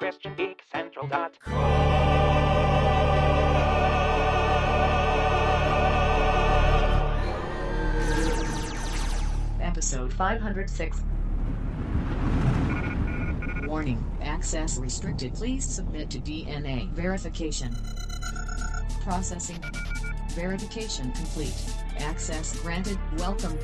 ChristianGeekCentral.com. 0.00 1.32
Episode 9.60 10.12
506. 10.12 11.02
Warning, 13.66 14.04
access 14.22 14.78
restricted. 14.78 15.34
Please 15.34 15.64
submit 15.64 16.08
to 16.10 16.18
DNA 16.18 16.90
verification. 16.90 17.74
Processing. 19.02 19.62
Verification 20.30 21.10
complete. 21.12 21.54
Access 21.98 22.58
granted. 22.60 22.98
Welcome. 23.18 23.58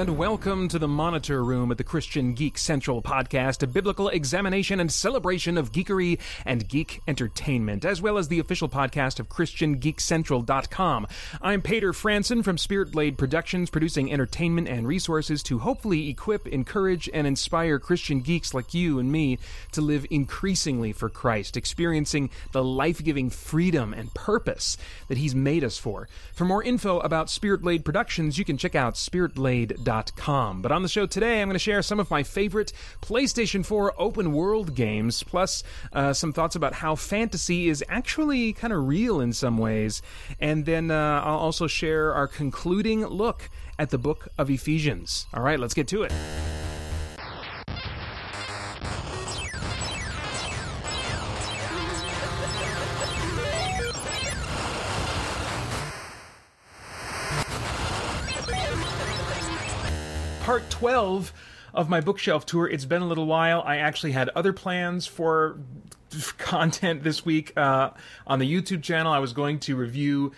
And 0.00 0.16
welcome 0.16 0.66
to 0.68 0.78
the 0.78 0.88
Monitor 0.88 1.44
Room 1.44 1.70
at 1.70 1.76
the 1.76 1.84
Christian 1.84 2.32
Geek 2.32 2.56
Central 2.56 3.02
podcast, 3.02 3.62
a 3.62 3.66
biblical 3.66 4.08
examination 4.08 4.80
and 4.80 4.90
celebration 4.90 5.58
of 5.58 5.72
geekery 5.72 6.18
and 6.46 6.66
geek 6.66 7.02
entertainment, 7.06 7.84
as 7.84 8.00
well 8.00 8.16
as 8.16 8.28
the 8.28 8.38
official 8.38 8.66
podcast 8.66 9.20
of 9.20 9.28
ChristianGeekCentral.com. 9.28 11.06
I'm 11.42 11.60
Paeter 11.60 11.92
Frandsen 11.92 12.42
from 12.42 12.56
Spirit 12.56 12.92
Blade 12.92 13.18
Productions, 13.18 13.68
producing 13.68 14.10
entertainment 14.10 14.68
and 14.68 14.88
resources 14.88 15.42
to 15.42 15.58
hopefully 15.58 16.08
equip, 16.08 16.46
encourage, 16.46 17.10
and 17.12 17.26
inspire 17.26 17.78
Christian 17.78 18.20
geeks 18.20 18.54
like 18.54 18.72
you 18.72 19.00
and 19.00 19.12
me 19.12 19.38
to 19.72 19.82
live 19.82 20.06
increasingly 20.08 20.94
for 20.94 21.10
Christ, 21.10 21.58
experiencing 21.58 22.30
the 22.52 22.64
life 22.64 23.04
giving 23.04 23.28
freedom 23.28 23.92
and 23.92 24.14
purpose 24.14 24.78
that 25.08 25.18
He's 25.18 25.34
made 25.34 25.62
us 25.62 25.76
for. 25.76 26.08
For 26.32 26.46
more 26.46 26.62
info 26.62 27.00
about 27.00 27.28
Spirit 27.28 27.60
Blade 27.60 27.84
Productions, 27.84 28.38
you 28.38 28.46
can 28.46 28.56
check 28.56 28.74
out 28.74 28.94
spiritblade.com. 28.94 29.89
But 29.90 30.70
on 30.70 30.82
the 30.82 30.88
show 30.88 31.04
today, 31.04 31.42
I'm 31.42 31.48
going 31.48 31.56
to 31.56 31.58
share 31.58 31.82
some 31.82 31.98
of 31.98 32.12
my 32.12 32.22
favorite 32.22 32.72
PlayStation 33.02 33.66
4 33.66 33.94
open 33.98 34.32
world 34.32 34.76
games, 34.76 35.24
plus 35.24 35.64
uh, 35.92 36.12
some 36.12 36.32
thoughts 36.32 36.54
about 36.54 36.74
how 36.74 36.94
fantasy 36.94 37.68
is 37.68 37.82
actually 37.88 38.52
kind 38.52 38.72
of 38.72 38.86
real 38.86 39.20
in 39.20 39.32
some 39.32 39.58
ways. 39.58 40.00
And 40.38 40.64
then 40.64 40.92
uh, 40.92 41.22
I'll 41.24 41.38
also 41.38 41.66
share 41.66 42.14
our 42.14 42.28
concluding 42.28 43.04
look 43.04 43.50
at 43.80 43.90
the 43.90 43.98
book 43.98 44.28
of 44.38 44.48
Ephesians. 44.48 45.26
All 45.34 45.42
right, 45.42 45.58
let's 45.58 45.74
get 45.74 45.88
to 45.88 46.04
it. 46.04 46.12
Part 60.50 60.68
12 60.68 61.32
of 61.74 61.88
my 61.88 62.00
bookshelf 62.00 62.44
tour. 62.44 62.66
It's 62.66 62.84
been 62.84 63.02
a 63.02 63.06
little 63.06 63.26
while. 63.26 63.62
I 63.64 63.76
actually 63.76 64.10
had 64.10 64.30
other 64.30 64.52
plans 64.52 65.06
for 65.06 65.60
content 66.38 67.04
this 67.04 67.24
week 67.24 67.56
uh, 67.56 67.90
on 68.26 68.40
the 68.40 68.52
YouTube 68.52 68.82
channel. 68.82 69.12
I 69.12 69.20
was 69.20 69.32
going 69.32 69.60
to 69.60 69.76
review. 69.76 70.32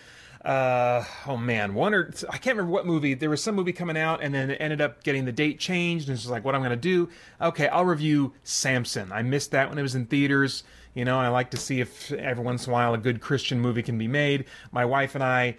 Uh, 0.44 1.02
oh 1.26 1.38
man, 1.38 1.72
one 1.72 1.94
or 1.94 2.12
I 2.28 2.36
can't 2.36 2.58
remember 2.58 2.72
what 2.72 2.84
movie. 2.84 3.14
There 3.14 3.30
was 3.30 3.42
some 3.42 3.54
movie 3.54 3.72
coming 3.72 3.96
out, 3.96 4.22
and 4.22 4.34
then 4.34 4.50
it 4.50 4.58
ended 4.60 4.82
up 4.82 5.02
getting 5.02 5.24
the 5.24 5.32
date 5.32 5.58
changed. 5.58 6.10
And 6.10 6.18
it's 6.18 6.28
like, 6.28 6.44
what 6.44 6.54
I'm 6.54 6.60
going 6.60 6.72
to 6.72 6.76
do? 6.76 7.08
Okay, 7.40 7.68
I'll 7.68 7.86
review 7.86 8.34
Samson. 8.44 9.12
I 9.12 9.22
missed 9.22 9.52
that 9.52 9.70
when 9.70 9.78
it 9.78 9.82
was 9.82 9.94
in 9.94 10.04
theaters. 10.04 10.62
You 10.92 11.06
know, 11.06 11.18
I 11.18 11.28
like 11.28 11.52
to 11.52 11.56
see 11.56 11.80
if 11.80 12.12
every 12.12 12.44
once 12.44 12.66
in 12.66 12.70
a 12.70 12.74
while 12.74 12.92
a 12.92 12.98
good 12.98 13.22
Christian 13.22 13.60
movie 13.60 13.82
can 13.82 13.96
be 13.96 14.08
made. 14.08 14.44
My 14.72 14.84
wife 14.84 15.14
and 15.14 15.24
I 15.24 15.56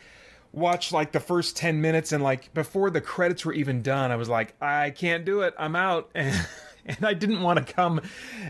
watched 0.54 0.92
like 0.94 1.12
the 1.12 1.20
first 1.20 1.58
10 1.58 1.82
minutes 1.82 2.12
and 2.12 2.23
like 2.23 2.54
before 2.54 2.90
the 2.90 3.02
credits 3.02 3.44
were 3.44 3.54
even 3.54 3.82
done 3.82 4.12
i 4.12 4.16
was 4.16 4.30
like 4.30 4.54
i 4.62 4.92
can't 4.92 5.26
do 5.26 5.42
it. 5.42 5.54
I'm 5.58 5.76
out. 5.76 6.09
And, 6.86 6.98
and 6.98 7.06
i 7.06 7.14
didn't 7.14 7.42
want 7.42 7.66
to 7.66 7.73
come 7.73 8.02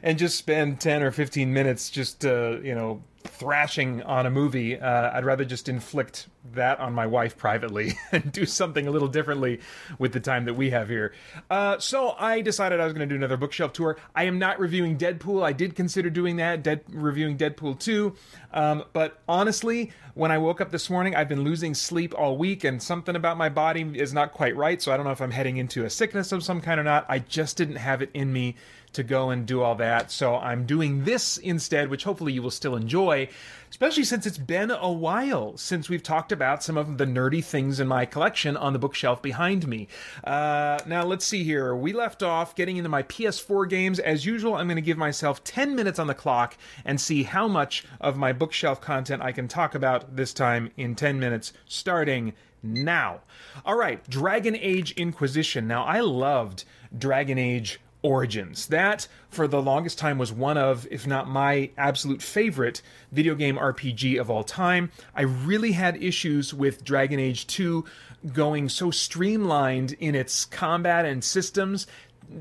and 0.02 0.18
just 0.18 0.38
spend 0.38 0.82
10 0.82 1.04
or 1.04 1.12
15 1.12 1.54
minutes 1.54 1.92
just 1.92 2.26
uh, 2.26 2.58
you 2.64 2.74
know 2.74 3.04
thrashing 3.24 4.02
on 4.04 4.26
a 4.26 4.30
movie 4.30 4.80
uh, 4.80 5.16
i'd 5.18 5.26
rather 5.26 5.46
just 5.46 5.70
inflict 5.70 6.28
that 6.54 6.80
on 6.80 6.94
my 6.94 7.06
wife 7.06 7.38
privately 7.38 7.98
and 8.12 8.32
do 8.32 8.46
something 8.46 8.88
a 8.88 8.92
little 8.92 9.08
differently 9.08 9.60
with 9.98 10.12
the 10.14 10.20
time 10.20 10.46
that 10.46 10.54
we 10.54 10.70
have 10.70 10.90
here 10.90 11.14
uh, 11.50 11.78
so 11.80 12.12
i 12.20 12.42
decided 12.42 12.80
i 12.80 12.84
was 12.84 12.94
going 12.94 13.08
to 13.08 13.12
do 13.12 13.18
another 13.18 13.38
bookshelf 13.38 13.74
tour 13.74 13.98
i 14.16 14.24
am 14.24 14.40
not 14.40 14.60
reviewing 14.60 14.98
deadpool 14.98 15.44
i 15.44 15.54
did 15.54 15.76
consider 15.76 16.10
doing 16.10 16.38
that 16.38 16.64
Dead, 16.64 16.82
reviewing 16.90 17.38
deadpool 17.38 17.80
2 17.80 18.16
um, 18.54 18.84
but 18.94 19.22
honestly 19.28 19.92
when 20.16 20.32
I 20.32 20.38
woke 20.38 20.62
up 20.62 20.70
this 20.70 20.90
morning, 20.90 21.16
I've 21.16 21.28
been 21.28 21.44
losing 21.44 21.74
sleep 21.74 22.14
all 22.16 22.38
week, 22.38 22.64
and 22.64 22.82
something 22.82 23.16
about 23.16 23.36
my 23.36 23.50
body 23.50 23.82
is 23.96 24.14
not 24.14 24.32
quite 24.32 24.56
right. 24.56 24.82
So 24.82 24.92
I 24.92 24.98
don't 24.98 25.06
know 25.06 25.12
if 25.12 25.22
I'm 25.22 25.32
heading 25.32 25.58
into 25.58 25.86
a 25.86 25.90
sickness 25.90 26.32
of 26.32 26.44
some 26.44 26.62
kind 26.62 26.80
or 26.80 26.84
not. 26.84 27.06
I 27.10 27.20
just 27.20 27.58
didn't 27.58 27.78
have 27.78 28.02
it 28.02 28.12
in 28.14 28.32
me 28.32 28.56
to 28.94 29.04
go 29.04 29.30
and 29.30 29.46
do 29.46 29.62
all 29.62 29.76
that. 29.76 30.12
So 30.12 30.36
I'm 30.36 30.66
doing 30.66 31.04
this 31.04 31.38
instead, 31.38 31.90
which 31.90 32.04
hopefully 32.04 32.34
you 32.34 32.42
will 32.42 32.52
still 32.52 32.76
enjoy, 32.76 33.30
especially 33.70 34.04
since 34.04 34.26
it's 34.26 34.38
been 34.38 34.72
a 34.72 34.92
while 34.92 35.58
since 35.58 35.90
we've 35.90 36.04
talked 36.04 36.32
about 36.32 36.64
some 36.64 36.78
of 36.78 36.98
the 36.98 37.06
nerdy 37.06 37.44
things 37.44 37.80
in 37.80 37.88
my 37.88 38.06
collection 38.06 38.56
on 38.56 38.74
the 38.74 38.80
bookshelf 38.80 39.22
behind 39.22 39.68
me. 39.68 39.88
Uh, 40.24 40.80
now, 40.86 41.04
let's 41.04 41.26
see 41.26 41.44
here. 41.44 41.76
We 41.76 41.94
left 41.94 42.24
off 42.24 42.56
getting 42.56 42.78
into 42.78 42.90
my 42.90 43.04
PS4 43.04 43.70
games. 43.70 44.00
As 44.00 44.26
usual, 44.26 44.56
I'm 44.56 44.68
going 44.68 44.76
to 44.76 44.82
give 44.82 44.98
myself 44.98 45.44
10 45.44 45.76
minutes 45.76 46.00
on 46.00 46.08
the 46.08 46.14
clock 46.14 46.58
and 46.86 47.00
see 47.00 47.24
how 47.24 47.48
much 47.48 47.84
of 48.00 48.18
my 48.18 48.34
bookshelf 48.34 48.80
content 48.82 49.22
I 49.22 49.32
can 49.32 49.48
talk 49.48 49.76
about 49.76 50.16
this 50.16 50.34
time 50.34 50.72
in 50.78 50.96
10 50.96 51.20
minutes, 51.20 51.54
starting 51.66 52.34
now. 52.64 53.22
All 53.66 53.76
right, 53.76 54.08
Dragon 54.10 54.56
Age 54.56 54.92
Inquisition. 54.94 55.68
Now, 55.68 55.84
I 55.84 56.00
loved 56.00 56.64
Dragon 56.98 57.38
Age 57.38 57.80
Origins. 58.04 58.68
That, 58.68 59.08
for 59.30 59.48
the 59.48 59.62
longest 59.62 59.98
time, 59.98 60.18
was 60.18 60.32
one 60.32 60.58
of, 60.58 60.88
if 60.92 61.08
not 61.08 61.28
my 61.28 61.72
absolute 61.78 62.22
favorite 62.22 62.82
video 63.12 63.34
game 63.34 63.58
RPG 63.58 64.20
of 64.20 64.30
all 64.30 64.44
time. 64.44 64.92
I 65.16 65.24
really 65.24 65.72
had 65.72 66.02
issues 66.02 66.54
with 66.54 66.84
Dragon 66.84 67.20
Age 67.20 67.48
2 67.48 67.84
going 68.32 68.70
so 68.70 68.92
streamlined 68.92 69.94
in 69.94 70.16
its 70.16 70.46
combat 70.46 71.06
and 71.06 71.24
systems 71.24 71.88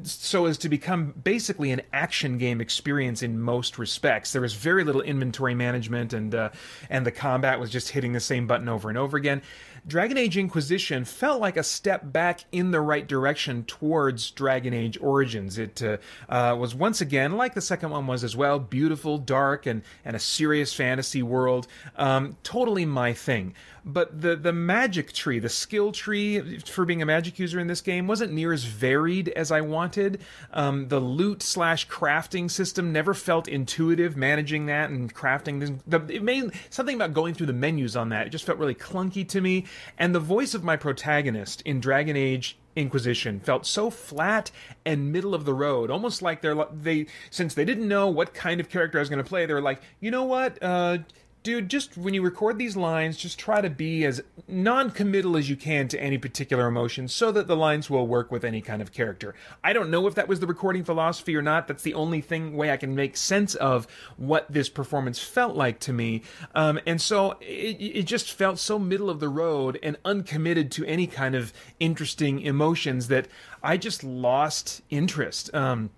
so 0.04 0.46
as 0.46 0.58
to 0.58 0.68
become 0.68 1.12
basically 1.22 1.70
an 1.70 1.82
action 1.92 2.38
game 2.38 2.60
experience 2.60 3.22
in 3.22 3.40
most 3.40 3.78
respects. 3.78 4.32
There 4.32 4.42
was 4.42 4.54
very 4.54 4.84
little 4.84 5.02
inventory 5.02 5.54
management, 5.54 6.12
and 6.12 6.34
uh, 6.34 6.50
and 6.88 7.06
the 7.06 7.10
combat 7.10 7.60
was 7.60 7.70
just 7.70 7.90
hitting 7.90 8.12
the 8.12 8.20
same 8.20 8.46
button 8.46 8.68
over 8.68 8.88
and 8.88 8.98
over 8.98 9.16
again. 9.16 9.42
Dragon 9.86 10.16
Age 10.16 10.38
Inquisition 10.38 11.04
felt 11.04 11.40
like 11.40 11.56
a 11.56 11.62
step 11.64 12.12
back 12.12 12.44
in 12.52 12.70
the 12.70 12.80
right 12.80 13.06
direction 13.06 13.64
towards 13.64 14.30
Dragon 14.30 14.72
Age 14.72 14.96
Origins. 15.00 15.58
It 15.58 15.82
uh, 15.82 15.96
uh, 16.28 16.56
was 16.56 16.74
once 16.74 17.00
again, 17.00 17.36
like 17.36 17.54
the 17.54 17.60
second 17.60 17.90
one 17.90 18.06
was 18.06 18.22
as 18.22 18.36
well, 18.36 18.60
beautiful, 18.60 19.18
dark, 19.18 19.66
and, 19.66 19.82
and 20.04 20.14
a 20.14 20.20
serious 20.20 20.72
fantasy 20.72 21.22
world. 21.22 21.66
Um, 21.96 22.36
totally 22.44 22.86
my 22.86 23.12
thing. 23.12 23.54
But 23.84 24.20
the, 24.20 24.36
the 24.36 24.52
magic 24.52 25.12
tree, 25.12 25.40
the 25.40 25.48
skill 25.48 25.90
tree 25.90 26.58
for 26.60 26.84
being 26.84 27.02
a 27.02 27.06
magic 27.06 27.40
user 27.40 27.58
in 27.58 27.66
this 27.66 27.80
game, 27.80 28.06
wasn't 28.06 28.32
near 28.32 28.52
as 28.52 28.62
varied 28.62 29.30
as 29.30 29.50
I 29.50 29.60
wanted. 29.62 30.20
Um, 30.52 30.86
the 30.86 31.00
loot 31.00 31.42
slash 31.42 31.88
crafting 31.88 32.48
system 32.48 32.92
never 32.92 33.12
felt 33.12 33.48
intuitive, 33.48 34.16
managing 34.16 34.66
that 34.66 34.90
and 34.90 35.12
crafting. 35.12 35.80
The, 35.88 36.00
it 36.14 36.22
made 36.22 36.52
something 36.70 36.94
about 36.94 37.12
going 37.12 37.34
through 37.34 37.46
the 37.46 37.52
menus 37.52 37.96
on 37.96 38.10
that. 38.10 38.28
It 38.28 38.30
just 38.30 38.44
felt 38.44 38.58
really 38.58 38.76
clunky 38.76 39.28
to 39.30 39.40
me. 39.40 39.64
And 39.98 40.14
the 40.14 40.20
voice 40.20 40.54
of 40.54 40.64
my 40.64 40.76
protagonist 40.76 41.62
in 41.62 41.80
Dragon 41.80 42.16
Age 42.16 42.58
Inquisition 42.74 43.38
felt 43.40 43.66
so 43.66 43.90
flat 43.90 44.50
and 44.86 45.12
middle 45.12 45.34
of 45.34 45.44
the 45.44 45.52
road, 45.52 45.90
almost 45.90 46.22
like 46.22 46.40
they're 46.40 46.56
they 46.72 47.06
since 47.30 47.52
they 47.52 47.66
didn't 47.66 47.86
know 47.86 48.08
what 48.08 48.32
kind 48.32 48.60
of 48.60 48.70
character 48.70 48.98
I 48.98 49.02
was 49.02 49.10
going 49.10 49.22
to 49.22 49.28
play, 49.28 49.44
they 49.44 49.52
were 49.52 49.60
like, 49.60 49.82
you 50.00 50.10
know 50.10 50.24
what, 50.24 50.62
uh, 50.62 50.98
dude, 51.42 51.68
just 51.68 51.96
when 51.96 52.14
you 52.14 52.22
record 52.22 52.58
these 52.58 52.76
lines, 52.76 53.16
just 53.16 53.38
try 53.38 53.60
to 53.60 53.70
be 53.70 54.04
as 54.04 54.22
non-committal 54.46 55.36
as 55.36 55.50
you 55.50 55.56
can 55.56 55.88
to 55.88 56.00
any 56.00 56.18
particular 56.18 56.66
emotion 56.66 57.08
so 57.08 57.32
that 57.32 57.46
the 57.46 57.56
lines 57.56 57.90
will 57.90 58.06
work 58.06 58.30
with 58.30 58.44
any 58.44 58.60
kind 58.60 58.80
of 58.80 58.92
character. 58.92 59.34
I 59.62 59.72
don't 59.72 59.90
know 59.90 60.06
if 60.06 60.14
that 60.14 60.28
was 60.28 60.40
the 60.40 60.46
recording 60.46 60.84
philosophy 60.84 61.36
or 61.36 61.42
not. 61.42 61.66
That's 61.68 61.82
the 61.82 61.94
only 61.94 62.20
thing 62.20 62.56
way 62.56 62.70
I 62.70 62.76
can 62.76 62.94
make 62.94 63.16
sense 63.16 63.54
of 63.54 63.86
what 64.16 64.50
this 64.50 64.68
performance 64.68 65.18
felt 65.18 65.56
like 65.56 65.80
to 65.80 65.92
me. 65.92 66.22
Um, 66.54 66.78
and 66.86 67.00
so 67.00 67.32
it, 67.40 67.76
it 67.80 68.02
just 68.04 68.32
felt 68.32 68.58
so 68.58 68.78
middle 68.78 69.10
of 69.10 69.20
the 69.20 69.28
road 69.28 69.78
and 69.82 69.96
uncommitted 70.04 70.70
to 70.72 70.84
any 70.84 71.06
kind 71.06 71.34
of 71.34 71.52
interesting 71.80 72.40
emotions 72.40 73.08
that 73.08 73.26
I 73.62 73.76
just 73.76 74.04
lost 74.04 74.82
interest. 74.90 75.52
Um, 75.54 75.90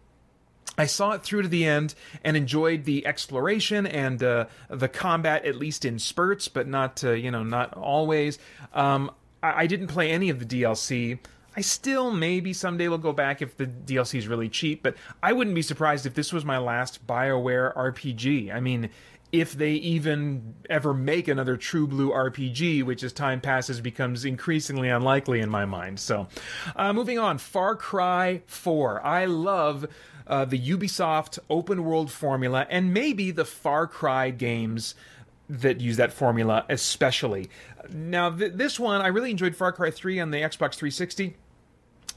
I 0.77 0.87
saw 0.87 1.13
it 1.13 1.23
through 1.23 1.43
to 1.43 1.49
the 1.49 1.65
end 1.65 1.95
and 2.23 2.37
enjoyed 2.37 2.85
the 2.85 3.07
exploration 3.07 3.87
and 3.87 4.23
uh, 4.23 4.47
the 4.69 4.89
combat, 4.89 5.45
at 5.45 5.57
least 5.57 5.85
in 5.85 5.99
spurts, 5.99 6.49
but 6.49 6.67
not 6.67 7.03
uh, 7.05 7.13
you 7.13 7.31
know 7.31 7.43
not 7.43 7.75
always. 7.75 8.39
Um, 8.73 9.11
I-, 9.43 9.63
I 9.63 9.67
didn't 9.67 9.89
play 9.89 10.11
any 10.11 10.31
of 10.31 10.39
the 10.39 10.63
DLC. 10.63 11.19
I 11.57 11.61
still 11.61 12.11
maybe 12.11 12.53
someday 12.53 12.89
will 12.89 12.99
go 12.99 13.13
back 13.13 13.41
if 13.41 13.57
the 13.57 13.67
DLC 13.67 14.19
is 14.19 14.27
really 14.27 14.49
cheap, 14.49 14.83
but 14.83 14.97
I 15.23 15.33
wouldn't 15.33 15.55
be 15.55 15.63
surprised 15.63 16.05
if 16.05 16.15
this 16.15 16.33
was 16.33 16.45
my 16.45 16.59
last 16.59 17.07
BioWare 17.07 17.77
RPG. 17.77 18.53
I 18.53 18.59
mean, 18.59 18.91
if 19.35 19.53
they 19.53 19.73
even 19.73 20.55
ever 20.71 20.95
make 20.95 21.29
another 21.29 21.57
true 21.57 21.87
blue 21.87 22.11
RPG, 22.11 22.85
which 22.85 23.03
as 23.03 23.13
time 23.13 23.41
passes 23.41 23.81
becomes 23.81 24.25
increasingly 24.25 24.89
unlikely 24.89 25.41
in 25.41 25.51
my 25.51 25.65
mind. 25.65 25.99
So, 25.99 26.29
uh, 26.77 26.93
moving 26.93 27.19
on, 27.19 27.39
Far 27.39 27.75
Cry 27.77 28.43
4. 28.47 29.05
I 29.05 29.25
love 29.25 29.87
uh, 30.27 30.45
the 30.45 30.59
Ubisoft 30.59 31.39
open 31.51 31.85
world 31.85 32.11
formula 32.11 32.67
and 32.71 32.93
maybe 32.95 33.31
the 33.31 33.45
Far 33.45 33.87
Cry 33.87 34.31
games 34.31 34.95
that 35.49 35.81
use 35.81 35.99
that 35.99 36.13
formula 36.13 36.65
especially. 36.69 37.51
Now, 37.93 38.31
th- 38.31 38.53
this 38.55 38.81
one, 38.81 39.03
I 39.03 39.09
really 39.09 39.31
enjoyed 39.31 39.55
Far 39.55 39.73
Cry 39.73 39.91
3 39.91 40.21
on 40.21 40.31
the 40.31 40.39
Xbox 40.39 40.75
360 40.75 41.37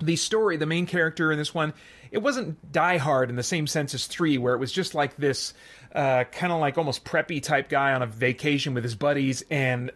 the 0.01 0.15
story, 0.15 0.57
the 0.57 0.65
main 0.65 0.85
character 0.85 1.31
in 1.31 1.37
this 1.37 1.53
one, 1.53 1.73
it 2.11 2.19
wasn't 2.19 2.71
Die 2.71 2.97
Hard 2.97 3.29
in 3.29 3.35
the 3.35 3.43
same 3.43 3.67
sense 3.67 3.93
as 3.93 4.07
three, 4.07 4.37
where 4.37 4.53
it 4.53 4.59
was 4.59 4.71
just 4.71 4.95
like 4.95 5.15
this 5.17 5.53
uh, 5.93 6.23
kind 6.25 6.53
of 6.53 6.59
like 6.59 6.77
almost 6.77 7.03
preppy 7.03 7.41
type 7.41 7.69
guy 7.69 7.93
on 7.93 8.01
a 8.01 8.05
vacation 8.05 8.73
with 8.73 8.83
his 8.83 8.95
buddies, 8.95 9.43
and 9.49 9.91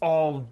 all 0.00 0.48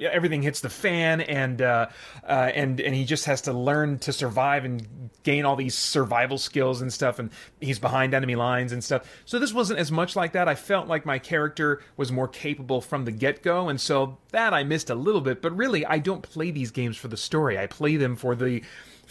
everything 0.00 0.42
hits 0.42 0.60
the 0.60 0.68
fan 0.68 1.20
and 1.22 1.62
uh, 1.62 1.88
uh, 2.24 2.50
and 2.54 2.80
and 2.80 2.94
he 2.94 3.04
just 3.04 3.24
has 3.24 3.40
to 3.42 3.52
learn 3.52 3.98
to 3.98 4.12
survive 4.12 4.64
and 4.64 5.10
gain 5.22 5.44
all 5.44 5.56
these 5.56 5.74
survival 5.74 6.36
skills 6.36 6.82
and 6.82 6.92
stuff 6.92 7.18
and 7.18 7.30
he's 7.60 7.78
behind 7.78 8.12
enemy 8.12 8.34
lines 8.34 8.72
and 8.72 8.82
stuff. 8.82 9.08
So 9.24 9.38
this 9.38 9.52
wasn't 9.52 9.78
as 9.78 9.92
much 9.92 10.16
like 10.16 10.32
that. 10.32 10.48
I 10.48 10.54
felt 10.54 10.88
like 10.88 11.06
my 11.06 11.18
character 11.18 11.80
was 11.96 12.10
more 12.12 12.28
capable 12.28 12.80
from 12.80 13.04
the 13.04 13.12
get-go 13.12 13.68
and 13.68 13.80
so 13.80 14.18
that 14.30 14.52
i 14.52 14.62
missed 14.62 14.90
a 14.90 14.94
little 14.94 15.20
bit. 15.20 15.40
But 15.40 15.56
really 15.56 15.86
i 15.86 15.98
don't 15.98 16.22
play 16.22 16.50
these 16.50 16.70
games 16.70 16.96
for 16.96 17.08
the 17.08 17.16
story. 17.16 17.58
I 17.58 17.66
play 17.66 17.96
them 17.96 18.16
for 18.16 18.34
the 18.34 18.62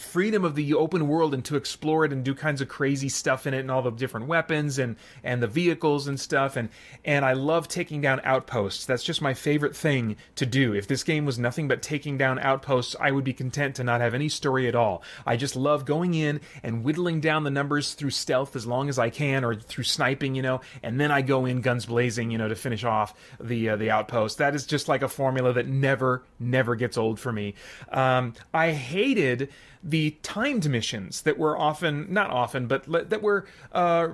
freedom 0.02 0.44
of 0.44 0.56
the 0.56 0.74
open 0.74 1.08
world 1.08 1.34
and 1.34 1.46
to 1.46 1.56
explore 1.56 2.04
it 2.04 2.12
and 2.12 2.24
do 2.24 2.34
kinds 2.34 2.62
of 2.62 2.68
crazy 2.68 3.10
stuff 3.10 3.46
in 3.46 3.54
it 3.54 3.60
and 3.60 3.72
all 3.72 3.82
the 3.82 3.92
different 3.92 4.28
weapons 4.28 4.80
and 4.80 4.96
and 5.24 5.42
the 5.42 5.48
vehicles 5.48 6.08
and 6.08 6.20
stuff 6.20 6.56
and 6.56 6.70
and 7.06 7.24
I 7.24 7.34
love 7.34 7.68
taking 7.68 8.02
down 8.02 8.22
outposts. 8.24 8.86
That's 8.86 9.04
just 9.04 9.22
my 9.22 9.34
favorite 9.34 9.76
thing 9.76 10.18
to 10.36 10.46
do. 10.46 10.74
If 10.74 10.88
this 10.88 11.04
game 11.04 11.26
was 11.26 11.40
nothing 11.40 11.68
but 11.68 11.82
taking 11.82 12.18
down 12.18 12.40
outposts, 12.40 12.96
I 13.00 13.12
would 13.12 13.24
be 13.24 13.34
content 13.34 13.76
to 13.76 13.84
not 13.84 14.02
have 14.02 14.14
any 14.14 14.30
story 14.30 14.68
at 14.68 14.76
all. 14.76 15.04
I 15.26 15.38
just 15.38 15.56
love 15.56 15.86
going 15.86 16.14
in 16.14 16.42
and 16.64 16.84
whittling 16.84 17.22
down 17.22 17.44
the 17.44 17.52
numbers 17.52 17.94
through 17.94 18.10
stealth 18.10 18.56
as 18.56 18.66
long 18.66 18.90
as 18.90 18.98
I 19.00 19.10
can 19.10 19.44
or 19.44 19.56
through 19.56 19.84
sniping, 19.84 20.36
you 20.36 20.42
know, 20.42 20.62
and 20.84 21.00
then 21.00 21.12
I 21.12 21.22
go 21.22 21.46
in 21.46 21.62
guns 21.62 21.86
blazing, 21.86 22.32
you 22.32 22.38
know, 22.38 22.48
to 22.48 22.56
finish 22.56 22.84
off 22.84 23.14
the 23.40 23.70
uh, 23.70 23.76
the 23.76 23.92
outpost. 23.92 24.40
That 24.40 24.56
is 24.56 24.66
just 24.66 24.88
like 24.88 25.02
a 25.02 25.08
formula 25.08 25.54
that 25.54 25.68
never 25.68 26.24
never 26.40 26.76
gets 26.76 26.98
old 26.98 27.20
for 27.20 27.32
me. 27.32 27.56
Um, 27.92 28.34
I 28.54 28.72
hated 28.72 29.50
the 29.84 30.12
timed 30.24 30.70
missions 30.70 31.22
that 31.22 31.38
were 31.38 31.58
often, 31.58 32.12
not 32.12 32.30
often, 32.30 32.68
but 32.68 32.86
that 33.10 33.22
were 33.22 33.46
uh, 33.72 34.10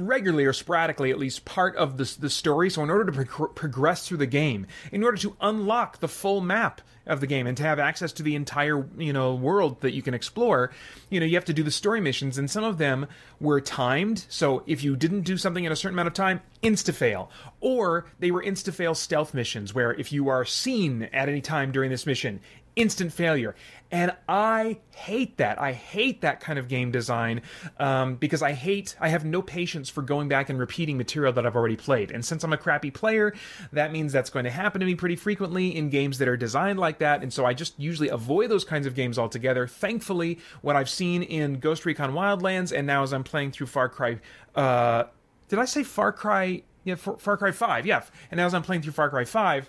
regularly 0.00 0.44
or 0.44 0.52
sporadically 0.52 1.10
at 1.10 1.18
least 1.18 1.44
part 1.44 1.76
of 1.76 1.96
the, 1.96 2.16
the 2.18 2.30
story. 2.30 2.70
So, 2.70 2.82
in 2.82 2.90
order 2.90 3.10
to 3.10 3.24
pro- 3.24 3.48
progress 3.48 4.06
through 4.06 4.18
the 4.18 4.26
game, 4.26 4.66
in 4.90 5.04
order 5.04 5.18
to 5.18 5.36
unlock 5.40 6.00
the 6.00 6.08
full 6.08 6.40
map 6.40 6.80
of 7.06 7.20
the 7.20 7.26
game 7.26 7.46
and 7.46 7.56
to 7.56 7.62
have 7.62 7.78
access 7.78 8.12
to 8.12 8.22
the 8.22 8.36
entire 8.36 8.86
you 8.96 9.12
know 9.12 9.34
world 9.34 9.80
that 9.80 9.92
you 9.92 10.02
can 10.02 10.14
explore, 10.14 10.70
you 11.08 11.20
know 11.20 11.26
you 11.26 11.36
have 11.36 11.44
to 11.46 11.52
do 11.52 11.62
the 11.62 11.70
story 11.70 12.00
missions, 12.00 12.38
and 12.38 12.50
some 12.50 12.64
of 12.64 12.78
them 12.78 13.06
were 13.40 13.60
timed. 13.60 14.24
So, 14.28 14.62
if 14.66 14.82
you 14.82 14.96
didn't 14.96 15.22
do 15.22 15.36
something 15.36 15.64
in 15.64 15.72
a 15.72 15.76
certain 15.76 15.94
amount 15.94 16.08
of 16.08 16.14
time, 16.14 16.40
insta 16.62 16.94
fail, 16.94 17.30
or 17.60 18.06
they 18.18 18.30
were 18.30 18.42
insta 18.42 18.72
fail 18.72 18.94
stealth 18.94 19.34
missions 19.34 19.74
where 19.74 19.92
if 19.94 20.12
you 20.12 20.28
are 20.28 20.44
seen 20.44 21.04
at 21.12 21.28
any 21.28 21.40
time 21.40 21.72
during 21.72 21.90
this 21.90 22.06
mission, 22.06 22.40
instant 22.76 23.12
failure. 23.12 23.54
And 23.92 24.14
I 24.28 24.78
hate 24.94 25.38
that. 25.38 25.60
I 25.60 25.72
hate 25.72 26.20
that 26.20 26.38
kind 26.38 26.58
of 26.58 26.68
game 26.68 26.92
design 26.92 27.42
um, 27.78 28.14
because 28.14 28.40
I 28.40 28.52
hate, 28.52 28.94
I 29.00 29.08
have 29.08 29.24
no 29.24 29.42
patience 29.42 29.88
for 29.88 30.02
going 30.02 30.28
back 30.28 30.48
and 30.48 30.58
repeating 30.58 30.96
material 30.96 31.32
that 31.32 31.44
I've 31.44 31.56
already 31.56 31.76
played. 31.76 32.12
And 32.12 32.24
since 32.24 32.44
I'm 32.44 32.52
a 32.52 32.56
crappy 32.56 32.92
player, 32.92 33.34
that 33.72 33.90
means 33.90 34.12
that's 34.12 34.30
going 34.30 34.44
to 34.44 34.50
happen 34.50 34.80
to 34.80 34.86
me 34.86 34.94
pretty 34.94 35.16
frequently 35.16 35.76
in 35.76 35.90
games 35.90 36.18
that 36.18 36.28
are 36.28 36.36
designed 36.36 36.78
like 36.78 36.98
that. 36.98 37.22
And 37.22 37.32
so 37.32 37.44
I 37.44 37.52
just 37.52 37.78
usually 37.80 38.08
avoid 38.08 38.48
those 38.50 38.64
kinds 38.64 38.86
of 38.86 38.94
games 38.94 39.18
altogether. 39.18 39.66
Thankfully, 39.66 40.38
what 40.62 40.76
I've 40.76 40.90
seen 40.90 41.24
in 41.24 41.58
Ghost 41.58 41.84
Recon 41.84 42.12
Wildlands 42.12 42.76
and 42.76 42.86
now 42.86 43.02
as 43.02 43.12
I'm 43.12 43.24
playing 43.24 43.50
through 43.50 43.66
Far 43.66 43.88
Cry, 43.88 44.20
uh, 44.54 45.04
did 45.48 45.58
I 45.58 45.64
say 45.64 45.82
Far 45.82 46.12
Cry? 46.12 46.62
Yeah, 46.84 46.94
Far 46.94 47.36
Cry 47.36 47.50
5, 47.50 47.84
yeah. 47.84 48.02
And 48.30 48.38
now 48.38 48.46
as 48.46 48.54
I'm 48.54 48.62
playing 48.62 48.82
through 48.82 48.92
Far 48.92 49.10
Cry 49.10 49.24
5, 49.24 49.68